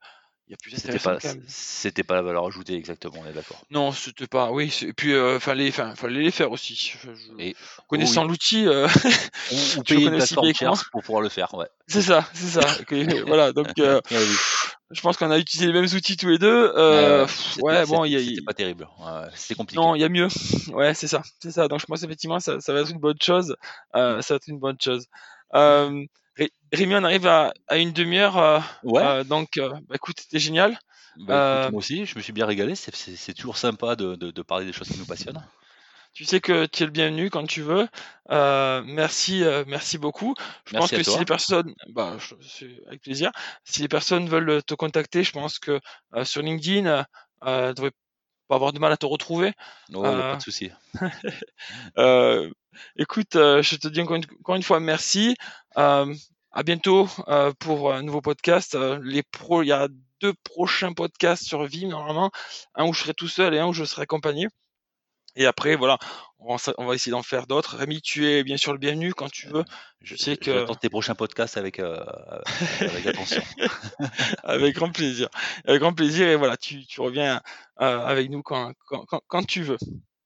il 0.47 0.51
y 0.51 0.53
a 0.53 0.57
plus 0.57 0.71
C'était 0.71 0.99
pas, 0.99 1.17
c'était 1.47 2.03
pas 2.03 2.15
la 2.15 2.21
valeur 2.21 2.45
ajoutée 2.45 2.75
exactement, 2.75 3.15
on 3.19 3.25
est 3.25 3.33
d'accord. 3.33 3.63
Non, 3.71 3.91
c'était 3.91 4.27
pas. 4.27 4.51
Oui, 4.51 4.77
et 4.81 4.93
puis 4.93 5.13
euh, 5.13 5.39
fallait, 5.39 5.71
fallait 5.71 6.21
les 6.21 6.31
faire 6.31 6.51
aussi. 6.51 6.93
et, 7.39 7.55
connaissant 7.87 8.25
l'outil, 8.25 8.67
euh, 8.67 8.87
ou, 9.51 9.55
ou 9.79 9.83
payer 9.83 10.07
une 10.07 10.17
plateforme 10.17 10.77
pour 10.91 11.01
pouvoir 11.01 11.21
le 11.21 11.29
faire, 11.29 11.53
ouais. 11.53 11.67
C'est 11.87 12.01
ça, 12.01 12.27
c'est 12.33 12.59
ça. 12.59 12.67
voilà, 13.27 13.53
donc 13.53 13.67
euh, 13.79 14.01
je 14.93 15.01
pense 15.01 15.17
qu'on 15.17 15.31
a 15.31 15.37
utilisé 15.37 15.67
les 15.67 15.73
mêmes 15.73 15.89
outils 15.95 16.17
tous 16.17 16.29
les 16.29 16.37
deux. 16.37 16.71
Euh, 16.75 17.25
ouais, 17.61 17.85
bon, 17.85 18.05
il 18.05 18.19
c'était 18.19 18.41
pas 18.41 18.53
terrible, 18.53 18.87
c'était 19.33 19.55
compliqué. 19.55 19.81
Non, 19.81 19.95
il 19.95 20.01
y 20.01 20.03
a 20.03 20.09
mieux. 20.09 20.27
Ouais, 20.73 20.93
c'est 20.93 21.07
ça, 21.07 21.21
c'est 21.39 21.51
ça. 21.51 21.67
Donc 21.67 21.79
je 21.79 21.85
pense 21.85 22.03
effectivement 22.03 22.39
ça, 22.39 22.59
ça 22.59 22.73
va 22.73 22.81
être 22.81 22.89
une 22.89 22.99
bonne 22.99 23.21
chose. 23.21 23.55
Euh, 23.95 24.21
ça 24.21 24.33
va 24.33 24.35
être 24.37 24.47
une 24.47 24.59
bonne 24.59 24.77
chose. 24.81 25.07
Euh, 25.55 26.03
Rémi, 26.73 26.95
on 26.95 27.03
arrive 27.03 27.27
à, 27.27 27.53
une 27.75 27.93
demi-heure. 27.93 28.37
Euh, 28.37 28.59
ouais. 28.83 29.03
Euh, 29.03 29.23
donc, 29.23 29.51
bah, 29.57 29.79
écoute, 29.95 30.19
c'était 30.19 30.39
génial. 30.39 30.77
Bah, 31.17 31.69
moi 31.71 31.79
aussi, 31.79 32.05
je 32.05 32.17
me 32.17 32.21
suis 32.21 32.33
bien 32.33 32.45
régalé. 32.45 32.75
C'est 32.75 33.33
toujours 33.33 33.57
sympa 33.57 33.95
de, 33.95 34.41
parler 34.41 34.65
des 34.65 34.73
choses 34.73 34.89
qui 34.89 34.97
nous 34.97 35.05
passionnent. 35.05 35.43
Tu 36.13 36.25
sais 36.25 36.41
que 36.41 36.67
tu 36.67 36.83
es 36.83 36.85
le 36.85 36.91
bienvenu 36.91 37.31
quand 37.31 37.47
tu 37.47 37.61
veux. 37.61 37.87
merci, 38.29 39.43
merci 39.67 39.97
beaucoup. 39.97 40.35
Je 40.65 40.77
pense 40.77 40.91
que 40.91 41.03
si 41.03 41.17
les 41.17 41.25
personnes, 41.25 41.73
bah, 41.89 42.17
avec 42.87 43.01
plaisir. 43.01 43.31
Si 43.63 43.81
les 43.81 43.87
personnes 43.87 44.27
veulent 44.27 44.63
te 44.63 44.73
contacter, 44.73 45.23
je 45.23 45.31
pense 45.31 45.59
que 45.59 45.79
sur 46.23 46.41
LinkedIn, 46.41 47.05
euh, 47.45 47.73
devraient 47.73 47.91
pas 48.47 48.55
avoir 48.55 48.73
de 48.73 48.79
mal 48.79 48.91
à 48.91 48.97
te 48.97 49.05
retrouver. 49.05 49.53
Non, 49.89 50.01
pas 50.01 50.35
de 50.35 50.41
souci. 50.41 50.71
Écoute, 52.95 53.35
euh, 53.35 53.61
je 53.61 53.75
te 53.75 53.87
dis 53.87 54.01
encore 54.01 54.55
une, 54.55 54.63
fois 54.63 54.79
merci. 54.79 55.35
Euh, 56.55 56.59
à 56.59 56.63
bientôt 56.63 57.07
euh, 57.27 57.51
pour 57.59 57.93
un 57.93 58.03
nouveau 58.03 58.21
podcast. 58.21 58.77
les 59.01 59.23
il 59.61 59.67
y 59.67 59.71
a 59.71 59.87
deux 60.21 60.33
prochains 60.43 60.93
podcasts 60.93 61.43
sur 61.43 61.63
Vim 61.65 61.89
normalement, 61.89 62.31
un 62.75 62.85
où 62.85 62.93
je 62.93 63.01
serai 63.01 63.13
tout 63.13 63.27
seul 63.27 63.53
et 63.53 63.59
un 63.59 63.67
où 63.67 63.73
je 63.73 63.83
serai 63.83 64.03
accompagné. 64.03 64.47
Et 65.35 65.47
après, 65.47 65.75
voilà, 65.75 65.97
on 66.37 66.55
va, 66.55 66.93
essayer 66.93 67.11
d'en 67.11 67.23
faire 67.23 67.47
d'autres. 67.47 67.77
Rémi, 67.77 68.01
tu 68.01 68.29
es 68.29 68.43
bien 68.43 68.57
sûr 68.57 68.71
le 68.71 68.77
bienvenu 68.77 69.15
quand 69.15 69.31
tu 69.31 69.47
veux. 69.47 69.65
Je 70.01 70.15
sais 70.15 70.37
que. 70.37 70.53
J'attends 70.53 70.75
tes 70.75 70.89
prochains 70.89 71.15
podcasts 71.15 71.57
avec, 71.57 71.79
avec 71.79 73.07
attention. 73.07 73.41
avec 74.43 74.75
grand 74.75 74.91
plaisir. 74.91 75.29
Avec 75.65 75.81
grand 75.81 75.93
plaisir. 75.93 76.27
Et 76.27 76.35
voilà, 76.35 76.55
tu, 76.55 76.85
reviens 76.99 77.41
avec 77.77 78.29
nous 78.29 78.43
quand, 78.43 78.73
quand 79.27 79.43
tu 79.43 79.63
veux. 79.63 79.79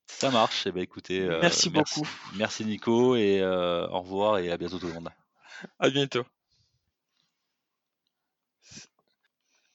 Ça 0.07 0.31
marche. 0.31 0.65
Eh 0.65 0.71
ben, 0.71 0.81
écoutez, 0.81 1.21
euh, 1.21 1.39
Merci 1.41 1.69
beaucoup. 1.69 2.07
Merci 2.35 2.65
Nico 2.65 3.15
et 3.15 3.39
euh, 3.41 3.87
au 3.89 4.01
revoir 4.01 4.39
et 4.39 4.51
à 4.51 4.57
bientôt 4.57 4.79
tout 4.79 4.87
le 4.87 4.93
monde. 4.93 5.09
À 5.79 5.89
bientôt. 5.89 6.25